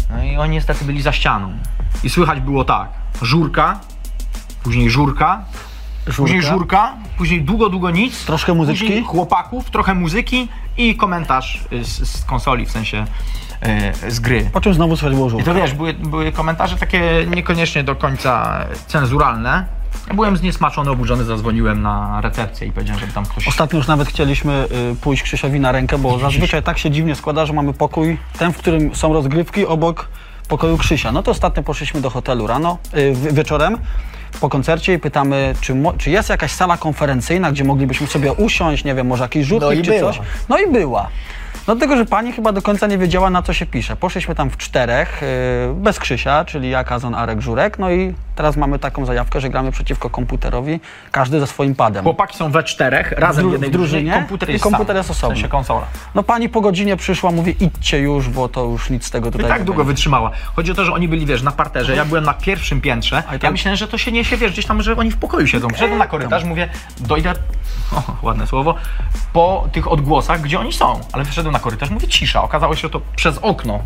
No 0.10 0.24
i 0.24 0.38
oni 0.38 0.52
niestety 0.54 0.86
byli 0.86 1.02
za 1.02 1.12
ścianą. 1.12 1.54
I 2.04 2.10
słychać 2.10 2.40
było 2.40 2.64
tak, 2.64 2.90
żurka, 3.22 3.80
później 4.64 4.90
żurka, 4.90 5.44
później 6.18 6.42
żurka, 6.42 6.94
później 7.18 7.42
długo, 7.42 7.70
długo 7.70 7.90
nic. 7.92 8.26
Troszkę 8.26 8.54
muzyczki? 8.54 8.86
Później 8.86 9.04
chłopaków, 9.04 9.70
trochę 9.72 9.94
muzyki 9.94 10.48
i 10.78 10.96
komentarz 10.96 11.60
y, 11.74 11.84
z, 11.84 12.10
z 12.10 12.26
konsoli, 12.26 12.66
w 12.66 12.72
sensie 12.72 13.06
z 14.08 14.20
gry. 14.20 14.50
Po 14.54 14.62
czym 14.62 14.74
znowu 14.74 14.98
słychać 14.98 15.16
było 15.16 15.28
I 15.28 15.30
żurka. 15.32 15.46
to 15.46 15.54
wiesz, 15.54 15.74
były, 15.74 15.94
były 15.94 16.32
komentarze 16.32 16.78
takie 16.78 17.26
niekoniecznie 17.36 17.84
do 17.84 17.96
końca 17.96 18.60
cenzuralne. 18.88 19.66
Ja 20.08 20.14
byłem 20.14 20.38
zniesmaczony, 20.38 20.92
oburzony, 20.92 21.24
zadzwoniłem 21.24 21.82
na 21.82 22.22
recepcję 22.22 22.68
i 22.68 22.72
powiedziałem, 22.72 23.00
żeby 23.00 23.14
tam 23.14 23.26
ktoś... 23.26 23.48
Ostatnio 23.48 23.78
już 23.78 23.88
nawet 23.88 24.08
chcieliśmy 24.08 24.66
y, 24.92 24.96
pójść 24.96 25.24
Krzysiowi 25.24 25.60
na 25.60 25.72
rękę, 25.72 25.98
bo 25.98 26.20
zazwyczaj 26.20 26.64
tak 26.64 26.78
się 26.78 26.92
dziwnie 26.92 27.16
składa, 27.16 27.46
że 27.46 27.54
mamy 27.54 27.74
pokój, 27.74 28.18
ten, 28.40 28.54
w 28.54 28.58
którym 28.58 28.96
są 28.96 29.14
rozgrywki, 29.14 29.66
obok 29.66 30.10
pokoju 30.48 30.78
Krzysia. 30.78 31.12
No 31.12 31.24
to 31.24 31.32
ostatnio 31.32 31.64
poszliśmy 31.64 32.02
do 32.02 32.10
hotelu 32.10 32.48
rano, 32.48 32.78
y, 32.98 33.14
wi- 33.16 33.34
wieczorem, 33.34 33.78
po 34.42 34.50
koncercie 34.50 34.94
i 34.94 35.00
pytamy, 35.00 35.54
czy, 35.62 35.76
czy 35.98 36.10
jest 36.10 36.30
jakaś 36.30 36.52
sala 36.52 36.78
konferencyjna, 36.78 37.52
gdzie 37.52 37.64
moglibyśmy 37.64 38.08
sobie 38.08 38.34
usiąść, 38.34 38.84
nie 38.84 38.96
wiem, 38.96 39.08
może 39.08 39.24
jakiś 39.24 39.46
rzutnik 39.46 39.70
No 39.70 39.72
i 39.72 39.82
czy 39.84 39.92
była. 39.92 40.14
coś. 40.14 40.22
No 40.50 40.58
i 40.58 40.72
była. 40.72 41.08
Dlatego, 41.66 41.98
że 41.98 42.06
pani 42.06 42.32
chyba 42.32 42.52
do 42.52 42.62
końca 42.62 42.88
nie 42.88 42.98
wiedziała, 42.98 43.30
na 43.30 43.42
co 43.42 43.54
się 43.54 43.66
pisze. 43.66 43.96
Poszliśmy 43.96 44.36
tam 44.36 44.50
w 44.50 44.58
czterech, 44.58 45.22
yy, 45.68 45.74
bez 45.76 46.00
Krzysia, 46.00 46.46
czyli 46.46 46.70
ja, 46.70 46.84
Kazan, 46.84 47.16
Arek, 47.16 47.42
Żurek. 47.42 47.80
No 47.80 47.92
i 47.92 48.14
teraz 48.36 48.58
mamy 48.58 48.80
taką 48.80 49.06
zajawkę, 49.06 49.42
że 49.42 49.50
gramy 49.50 49.72
przeciwko 49.72 50.10
komputerowi, 50.10 50.80
każdy 51.12 51.40
ze 51.40 51.48
swoim 51.48 51.76
padem. 51.76 52.04
Chłopaki 52.04 52.38
są 52.38 52.52
we 52.52 52.64
czterech, 52.64 53.12
razem 53.12 53.50
w 53.50 53.52
jednej 53.52 53.70
w 53.70 53.74
drużynie 53.74 54.14
komputer 54.14 54.50
i 54.50 54.52
jest 54.52 54.64
komputer 54.64 54.88
sam, 54.88 54.96
jest 54.98 55.12
osobny. 55.12 55.36
W 55.36 55.38
sensie 55.38 55.50
konsola. 55.50 55.86
No 56.16 56.24
pani 56.24 56.50
po 56.50 56.62
godzinie 56.62 56.98
przyszła, 56.98 57.32
mówi 57.32 57.56
idźcie 57.60 58.00
już, 58.00 58.30
bo 58.30 58.50
to 58.50 58.64
już 58.64 58.90
nic 58.90 59.06
z 59.06 59.12
tego 59.12 59.30
I 59.30 59.32
tutaj 59.32 59.48
tak 59.48 59.60
nie 59.60 59.66
długo 59.66 59.84
wytrzymała. 59.84 60.32
Chodzi 60.56 60.72
o 60.72 60.76
to, 60.76 60.86
że 60.86 60.94
oni 60.94 61.08
byli, 61.08 61.26
wiesz, 61.26 61.42
na 61.42 61.52
parterze, 61.52 61.96
ja 61.96 62.06
byłem 62.06 62.24
na 62.24 62.34
pierwszym 62.34 62.82
piętrze. 62.82 63.24
A 63.28 63.32
i 63.32 63.34
Ja 63.34 63.40
tam- 63.40 63.52
myślałem, 63.52 63.78
że 63.78 63.88
to 63.88 63.98
się 63.98 64.12
niesie, 64.12 64.38
wiesz, 64.38 64.52
gdzieś 64.52 64.66
tam, 64.66 64.82
że 64.82 64.98
oni 64.98 65.12
w 65.12 65.18
pokoju 65.18 65.48
siedzą. 65.48 65.68
Wszedłem 65.70 66.00
na 66.00 66.08
korytarz, 66.08 66.44
mówię, 66.44 66.70
dojdę, 67.00 67.34
o, 67.96 68.04
ładne 68.22 68.48
słowo, 68.48 68.76
po 69.34 69.68
tych 69.72 69.92
odgłosach, 69.92 70.42
gdzie 70.42 70.60
oni 70.60 70.74
są. 70.74 71.00
Ale 71.14 71.24
wyszedłem 71.24 71.54
na 71.54 71.60
korytarz, 71.60 71.90
mówię, 71.90 72.08
cisza. 72.08 72.44
Okazało 72.44 72.76
się, 72.76 72.82
że 72.82 72.90
to 72.90 73.02
przez 73.16 73.38
okno, 73.38 73.80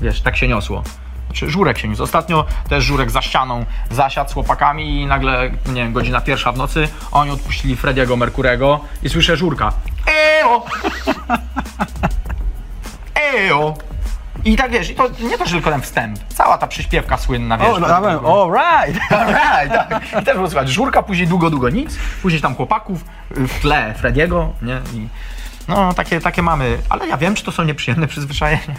wiesz, 0.00 0.20
tak 0.20 0.36
się 0.36 0.48
niosło. 0.48 0.82
Znaczy, 1.26 1.50
żurek 1.50 1.78
się 1.78 1.88
niósł. 1.88 2.02
Ostatnio 2.02 2.44
też 2.68 2.84
żurek 2.84 3.10
za 3.10 3.22
ścianą 3.22 3.64
zasiadł 3.90 4.30
z 4.30 4.32
chłopakami 4.32 5.00
i 5.00 5.06
nagle, 5.06 5.50
nie 5.66 5.82
wiem, 5.82 5.92
godzina 5.92 6.20
pierwsza 6.20 6.52
w 6.52 6.56
nocy, 6.56 6.88
oni 7.12 7.30
odpuścili 7.30 7.76
Frediego 7.76 8.16
Merkurego 8.16 8.80
i 9.02 9.08
słyszę 9.08 9.36
żurka. 9.36 9.72
Eo! 10.06 10.66
Eo! 13.48 13.74
I 14.44 14.56
tak 14.56 14.70
wiesz, 14.70 14.90
i 14.90 14.94
to 14.94 15.08
nie 15.20 15.38
to, 15.38 15.46
że 15.46 15.52
tylko 15.52 15.70
ten 15.70 15.80
wstęp. 15.80 16.18
Cała 16.28 16.58
ta 16.58 16.66
przyśpiewka 16.66 17.18
słynna, 17.18 17.58
wiesz. 17.58 17.68
O, 17.68 17.80
no, 17.80 17.88
ja 17.88 18.00
byłem, 18.00 18.26
all 18.26 18.50
right. 18.50 19.00
Alright, 19.12 19.88
tak. 19.88 20.22
I 20.22 20.24
też 20.24 20.34
było 20.34 20.50
słychać 20.50 20.68
żurka, 20.68 21.02
później 21.02 21.26
długo, 21.28 21.50
długo 21.50 21.68
nic, 21.68 21.98
później 22.22 22.42
tam 22.42 22.54
chłopaków, 22.54 23.04
w 23.30 23.60
tle 23.60 23.94
Frediego, 23.94 24.52
nie? 24.62 24.80
I 24.94 25.08
no, 25.68 25.94
takie, 25.94 26.20
takie 26.20 26.42
mamy, 26.42 26.78
ale 26.88 27.08
ja 27.08 27.16
wiem, 27.16 27.34
czy 27.34 27.44
to 27.44 27.52
są 27.52 27.64
nieprzyjemne 27.64 28.06
przyzwyczajenia. 28.06 28.74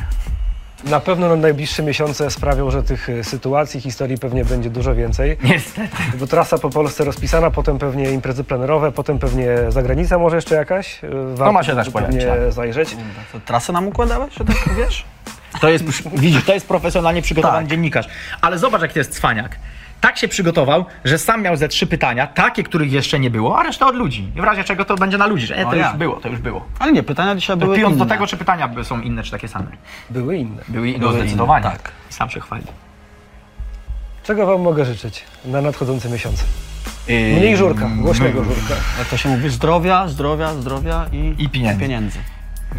Na 0.85 0.99
pewno 0.99 1.29
na 1.29 1.35
najbliższe 1.35 1.83
miesiące 1.83 2.31
sprawią, 2.31 2.71
że 2.71 2.83
tych 2.83 3.09
y, 3.09 3.23
sytuacji, 3.23 3.81
historii 3.81 4.17
pewnie 4.17 4.45
będzie 4.45 4.69
dużo 4.69 4.95
więcej. 4.95 5.37
Niestety. 5.43 5.97
Bo 6.19 6.27
trasa 6.27 6.57
po 6.57 6.69
Polsce 6.69 7.03
rozpisana, 7.03 7.51
potem 7.51 7.79
pewnie 7.79 8.11
imprezy 8.11 8.43
plenerowe, 8.43 8.91
potem 8.91 9.19
pewnie 9.19 9.47
zagranica 9.69 10.17
może 10.17 10.35
jeszcze 10.35 10.55
jakaś. 10.55 11.03
y, 11.03 11.07
Warto 11.35 11.53
ma 11.53 11.63
się 11.63 11.75
też 11.75 11.89
pewnie 11.89 12.19
pojawić, 12.19 12.53
zajrzeć. 12.53 12.95
To 13.31 13.39
trasę 13.39 13.73
nam 13.73 13.87
układałeś, 13.87 14.33
że 14.33 14.45
tak 14.45 14.55
wiesz? 14.77 15.05
To 15.61 15.69
jest, 15.69 15.83
widzisz, 16.15 16.43
to 16.45 16.53
jest 16.53 16.67
profesjonalnie 16.67 17.21
przygotowany 17.21 17.59
Tak. 17.59 17.69
dziennikarz. 17.69 18.07
Ale 18.41 18.57
zobacz, 18.57 18.81
jak 18.81 18.93
to 18.93 18.99
jest 18.99 19.11
cwaniak. 19.15 19.55
Tak 20.03 20.17
się 20.17 20.27
przygotował, 20.27 20.85
że 21.05 21.17
sam 21.17 21.41
miał 21.41 21.55
ze 21.55 21.67
trzy 21.67 21.87
pytania, 21.87 22.27
takie, 22.27 22.63
których 22.63 22.91
jeszcze 22.91 23.19
nie 23.19 23.29
było, 23.29 23.59
a 23.59 23.63
reszta 23.63 23.87
od 23.87 23.95
ludzi. 23.95 24.27
I 24.35 24.41
w 24.41 24.43
razie 24.43 24.63
czego 24.63 24.85
to 24.85 24.95
będzie 24.95 25.17
na 25.17 25.27
ludzi, 25.27 25.45
że 25.47 25.55
e, 25.57 25.65
to 25.65 25.75
już 25.75 25.93
było, 25.97 26.15
to 26.15 26.29
już 26.29 26.39
było. 26.39 26.65
Ale 26.79 26.91
nie, 26.91 27.03
pytania 27.03 27.35
dzisiaj 27.35 27.57
były 27.57 27.75
Pijąc 27.75 27.97
do 27.97 28.03
inne. 28.03 28.13
tego, 28.15 28.27
czy 28.27 28.37
pytania 28.37 28.69
są 28.83 29.01
inne, 29.01 29.23
czy 29.23 29.31
takie 29.31 29.47
same. 29.47 29.65
Były 30.09 30.37
inne. 30.37 30.61
Były 30.67 30.89
inne, 30.89 30.99
Były 30.99 31.13
zdecydowanie. 31.13 31.65
inne, 31.65 31.77
tak. 31.77 31.91
Sam 32.09 32.29
się 32.29 32.39
chwali. 32.39 32.63
Czego 34.23 34.45
wam 34.45 34.61
mogę 34.61 34.85
życzyć 34.85 35.23
na 35.45 35.61
nadchodzące 35.61 36.09
miesiące? 36.09 36.43
Mniej 37.09 37.57
żurka, 37.57 37.89
głośnego 37.95 38.43
żurka. 38.43 38.75
Jak 38.99 39.07
to 39.07 39.17
się 39.17 39.29
mówi, 39.29 39.49
zdrowia, 39.49 40.07
zdrowia, 40.07 40.53
zdrowia 40.53 41.05
i, 41.11 41.35
I 41.43 41.49
pieniędzy. 41.49 41.79
pieniędzy. 41.79 42.19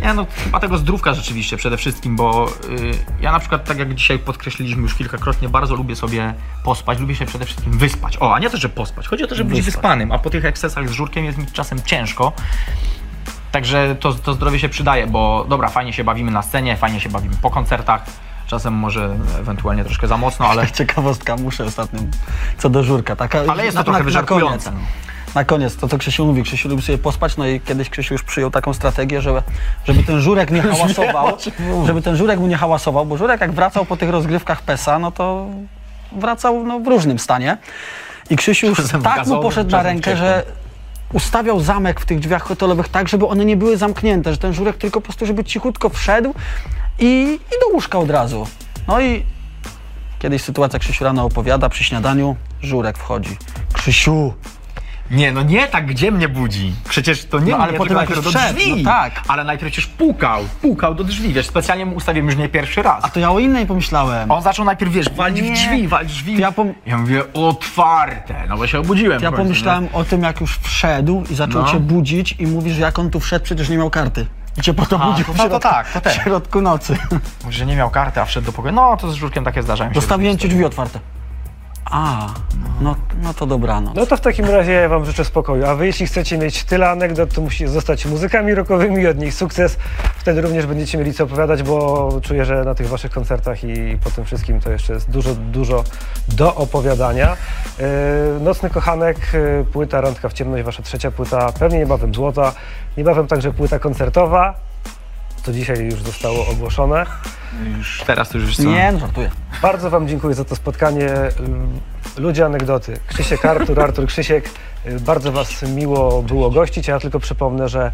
Nie, 0.03 0.15
no 0.15 0.27
chyba 0.45 0.61
tego 0.61 0.79
zdrówka 0.79 1.15
rzeczywiście 1.15 1.57
przede 1.57 1.77
wszystkim, 1.77 2.17
bo 2.17 2.49
y, 2.49 2.93
ja 3.21 3.33
na 3.33 3.41
przykład, 3.41 3.65
tak 3.65 3.79
jak 3.79 3.95
dzisiaj 3.95 4.19
podkreśliliśmy 4.19 4.83
już 4.83 4.95
kilkakrotnie, 4.95 5.49
bardzo 5.49 5.75
lubię 5.75 5.97
sobie 5.97 6.35
pospać, 6.65 6.99
lubię 6.99 7.15
się 7.15 7.27
przede 7.27 7.45
wszystkim 7.45 7.79
wyspać. 7.79 8.17
O, 8.21 8.35
a 8.35 8.39
nie 8.39 8.51
to, 8.51 8.57
że 8.57 8.69
pospać, 8.69 9.09
chodzi 9.09 9.25
o 9.25 9.27
to, 9.27 9.35
żeby 9.35 9.51
być 9.51 9.59
Wyspać. 9.59 9.75
wyspanym, 9.75 10.13
a 10.13 10.19
po 10.19 10.31
tych 10.31 10.45
ekscesach 10.45 10.89
z 10.89 10.93
żurkiem 10.93 11.25
jest 11.25 11.39
mi 11.39 11.47
czasem 11.47 11.83
ciężko. 11.83 12.33
Także 13.53 13.97
to, 14.01 14.15
to 14.15 14.33
zdrowie 14.35 14.59
się 14.59 14.69
przydaje, 14.69 15.07
bo 15.07 15.47
dobra, 15.49 15.69
fajnie 15.69 15.93
się 15.93 16.05
bawimy 16.05 16.31
na 16.31 16.43
scenie, 16.43 16.77
fajnie 16.77 17.01
się 17.01 17.09
bawimy 17.09 17.35
po 17.43 17.51
koncertach, 17.51 18.05
czasem 18.47 18.75
może 18.75 19.17
ewentualnie 19.39 19.85
troszkę 19.85 20.09
za 20.09 20.17
mocno, 20.17 20.47
ale, 20.47 20.71
Ciekawostka, 20.79 21.37
muszę 21.37 21.65
ostatnio 21.65 22.01
co 22.59 22.71
do 22.71 22.85
żurka. 22.85 23.17
Taka, 23.17 23.41
ale 23.49 23.65
jest 23.65 23.77
to 23.77 23.81
na, 23.81 23.85
trochę 23.85 24.05
na, 24.05 24.11
na 24.11 24.23
koniec, 24.23 24.71
na 25.35 25.45
koniec, 25.45 25.77
to 25.77 25.89
co 25.89 25.99
Krzysiu 25.99 26.27
mówi, 26.27 26.43
Krzysiu 26.43 26.69
lubi 26.69 26.83
sobie 26.83 26.99
pospać, 26.99 27.37
no 27.37 27.47
i 27.47 27.61
kiedyś 27.61 27.91
Krzysiu 27.91 28.15
już 28.15 28.23
przyjął 28.23 28.51
taką 28.51 28.73
strategię, 28.73 29.21
żeby, 29.21 29.43
żeby 29.85 30.03
ten 30.03 30.21
żurek 30.21 30.51
nie 30.51 30.63
hałasował, 30.73 31.37
żeby 31.87 32.03
ten 32.03 32.17
żurek 32.17 32.41
mu 32.41 32.47
nie 32.47 32.57
hałasował, 32.57 33.07
bo 33.07 33.17
żurek 33.17 33.41
jak 33.41 33.53
wracał 33.53 33.85
po 33.85 33.97
tych 33.97 34.11
rozgrywkach 34.11 34.63
PESA, 34.63 34.99
no 34.99 35.11
to 35.11 35.47
wracał 36.13 36.65
no, 36.65 36.81
w 36.81 36.87
różnym 36.87 37.19
stanie. 37.19 37.57
I 38.31 38.37
Krzysiu 38.37 38.67
już 38.67 38.77
Czasem 38.77 39.03
tak 39.03 39.27
mu 39.27 39.43
poszedł 39.43 39.71
na 39.71 39.83
rękę, 39.83 40.17
że 40.17 40.43
ustawiał 41.13 41.61
zamek 41.61 42.01
w 42.01 42.07
tych 42.07 42.21
drzwiach 42.21 42.43
hotelowych 42.43 42.89
tak, 42.89 43.09
żeby 43.09 43.27
one 43.27 43.45
nie 43.45 43.57
były 43.57 43.77
zamknięte, 43.77 44.33
że 44.33 44.39
ten 44.39 44.55
żurek 44.55 44.77
tylko 44.77 45.01
po 45.01 45.05
prostu, 45.05 45.27
żeby 45.27 45.45
cichutko 45.45 45.89
wszedł 45.89 46.35
i, 46.99 47.39
i 47.47 47.61
do 47.61 47.75
łóżka 47.75 47.99
od 47.99 48.11
razu. 48.11 48.47
No 48.89 49.01
i 49.01 49.23
kiedyś 50.19 50.43
sytuacja 50.43 50.79
Krzysiu 50.79 51.05
rano 51.05 51.25
opowiada 51.25 51.69
przy 51.69 51.85
śniadaniu, 51.85 52.37
żurek 52.63 52.99
wchodzi. 52.99 53.37
Krzysiu, 53.73 54.33
Nie, 55.11 55.33
no 55.33 55.43
nie 55.43 55.67
tak, 55.69 55.87
gdzie 55.87 56.11
mnie 56.11 56.29
budzi. 56.29 56.73
Przecież 56.89 57.25
to 57.25 57.39
nie 57.41 57.53
No, 57.53 57.59
ale 57.59 57.69
mnie, 57.69 57.79
potem 57.79 57.97
najpierw 57.97 58.25
do 58.25 58.31
drzwi. 58.31 58.77
no 58.85 58.91
tak. 58.91 59.13
Ale 59.29 59.45
najpierw 59.45 59.73
przecież 59.73 59.87
pukał, 59.91 60.43
pukał 60.63 60.95
do 60.95 61.05
drzwi, 61.05 61.33
wiesz, 61.33 61.47
specjalnie 61.47 61.87
mu 61.87 61.97
ustawiłem 61.97 62.27
już 62.27 62.37
nie 62.37 62.49
pierwszy 62.49 62.83
raz. 62.83 63.05
a 63.05 63.09
to 63.09 63.21
ja 63.21 63.31
o 63.31 63.39
innej 63.39 63.67
pomyślałem. 63.67 64.31
On 64.31 64.43
zaczął 64.43 64.65
najpierw, 64.65 64.93
wiesz, 64.93 65.11
walić 65.11 65.43
w 65.51 65.53
drzwi, 65.53 65.89
walić 65.89 66.13
w 66.13 66.15
drzwi. 66.15 66.39
Ja 66.41 66.51
pom- 66.53 66.75
ja 66.87 66.99
mówię, 66.99 67.23
otwarte, 67.35 68.35
no 68.49 68.57
bo 68.57 68.67
się 68.67 68.79
obudziłem. 68.79 69.23
Ja 69.23 69.29
końcu, 69.31 69.43
pomyślałem 69.43 69.89
o 69.93 70.05
tym, 70.05 70.23
jak 70.23 70.41
już 70.41 70.59
wszedł 70.59 71.25
i 71.31 71.35
zaczął 71.35 71.63
No. 71.63 71.73
cię 71.73 71.81
budzić 71.81 72.37
i 72.39 72.47
mówisz, 72.47 72.79
jak 72.79 72.99
on 72.99 73.11
tu 73.11 73.21
wszedł, 73.21 73.45
przecież 73.45 73.69
nie 73.69 73.77
miał 73.77 73.91
karty. 73.91 74.27
I 74.59 74.61
cię 74.63 74.75
po 74.75 74.87
to 74.87 74.99
budził 74.99 75.25
no 75.39 75.49
to 75.49 75.59
tak, 75.61 75.93
to 75.93 76.01
ten. 76.01 76.13
w 76.13 76.17
środku 76.23 76.61
nocy. 76.61 76.97
Mówi, 77.45 77.57
że 77.57 77.67
nie 77.67 77.77
miał 77.77 77.91
karty, 77.91 78.21
a 78.21 78.25
wszedł 78.25 78.47
do 78.47 78.53
pokoju. 78.53 78.75
No, 78.75 78.97
to 78.97 79.11
z 79.13 79.15
żurkiem 79.15 79.45
takie 79.45 79.63
zdarzają 79.63 79.91
się. 79.91 79.95
Zostawiłem 80.01 80.39
ci 80.39 80.49
drzwi 80.49 80.65
otwarte. 80.65 80.99
A, 81.85 82.35
no, 82.81 82.97
no 83.23 83.35
to 83.35 83.47
dobranoc. 83.47 83.95
No 83.95 84.07
to 84.07 84.17
w 84.17 84.21
takim 84.21 84.45
razie 84.45 84.73
ja 84.73 84.89
wam 84.89 85.05
życzę 85.05 85.25
spokoju. 85.25 85.67
A 85.67 85.75
wy 85.75 85.87
jeśli 85.87 86.07
chcecie 86.07 86.39
mieć 86.39 86.65
tyle 86.65 86.91
anegdot, 86.91 87.35
to 87.35 87.41
musicie 87.41 87.69
zostać 87.69 88.07
muzykami 88.07 88.55
rockowymi 88.55 89.03
i 89.03 89.07
odnieść 89.07 89.37
sukces. 89.37 89.77
Wtedy 90.17 90.41
również 90.41 90.67
będziecie 90.67 90.99
mieli 90.99 91.15
co 91.15 91.25
opowiadać, 91.25 91.63
bo 91.63 92.09
czuję, 92.23 92.45
że 92.45 92.65
na 92.65 92.75
tych 92.75 92.89
waszych 92.89 93.13
koncertach 93.13 93.65
i 93.65 93.99
po 94.05 94.11
tym 94.11 94.25
wszystkim 94.25 94.61
to 94.61 94.71
jeszcze 94.71 94.93
jest 94.93 95.11
dużo, 95.11 95.35
dużo 95.35 95.85
do 96.29 96.55
opowiadania. 96.55 97.37
Yy, 97.79 97.85
Nocny 98.41 98.71
Kochanek, 98.71 99.17
yy, 99.33 99.65
płyta 99.73 100.01
Randka 100.01 100.29
w 100.29 100.33
ciemność, 100.33 100.65
wasza 100.65 100.83
trzecia 100.83 101.11
płyta, 101.11 101.53
pewnie 101.53 101.79
niebawem 101.79 102.15
złota, 102.15 102.53
niebawem 102.97 103.27
także 103.27 103.53
płyta 103.53 103.79
koncertowa. 103.79 104.55
To 105.45 105.53
dzisiaj 105.53 105.85
już 105.85 106.03
zostało 106.03 106.47
ogłoszone. 106.47 107.07
Już 107.77 108.03
teraz 108.07 108.29
to 108.29 108.39
już 108.39 108.57
co. 108.57 108.63
Nie, 108.63 108.93
no 108.93 108.99
żartuję. 108.99 109.31
Bardzo 109.63 109.91
Wam 109.91 110.09
dziękuję 110.09 110.35
za 110.35 110.45
to 110.45 110.57
spotkanie. 110.57 111.11
Ludzie 112.17 112.47
anegdoty. 112.47 112.97
Krzysiek 113.07 113.45
Artur, 113.45 113.81
Artur 113.81 114.07
Krzysiek. 114.07 114.51
Bardzo 115.01 115.33
Was 115.33 115.63
miło 115.63 116.23
było 116.23 116.51
gościć. 116.51 116.89
Ja 116.89 117.01
tylko 117.01 117.21
przypomnę, 117.21 117.69
że 117.69 117.93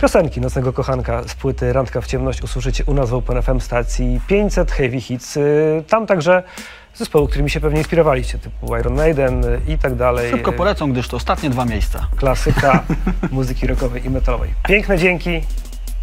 piosenki 0.00 0.40
Nocnego 0.40 0.72
Kochanka 0.72 1.22
z 1.28 1.34
płyty 1.34 1.72
Randka 1.72 2.00
w 2.00 2.06
ciemność 2.06 2.42
usłyszycie 2.42 2.84
u 2.84 2.94
nas 2.94 3.10
w 3.10 3.14
OpenFM 3.14 3.60
stacji 3.60 4.20
500 4.26 4.72
Heavy 4.72 5.00
Hits. 5.00 5.38
Tam 5.88 6.06
także 6.06 6.42
zespoły, 6.94 7.28
którymi 7.28 7.50
się 7.50 7.60
pewnie 7.60 7.78
inspirowaliście, 7.78 8.38
typu 8.38 8.76
Iron 8.76 8.94
Maiden 8.94 9.42
i 9.68 9.78
tak 9.78 9.94
dalej. 9.94 10.30
Szybko 10.30 10.52
polecą, 10.52 10.92
gdyż 10.92 11.08
to 11.08 11.16
ostatnie 11.16 11.50
dwa 11.50 11.64
miejsca. 11.64 12.06
Klasyka 12.16 12.82
muzyki 13.30 13.66
rockowej 13.66 14.06
i 14.06 14.10
metalowej. 14.10 14.50
Piękne 14.68 14.98
dzięki. 14.98 15.42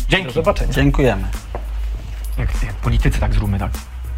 Do 0.10 0.18
Dzięki. 0.18 0.34
zobaczenia. 0.34 0.74
Dziękujemy. 0.74 1.24
Jak, 2.38 2.64
jak 2.64 2.74
politycy 2.74 3.20
tak 3.20 3.34
zróbmy 3.34 3.60
tak. 3.60 3.72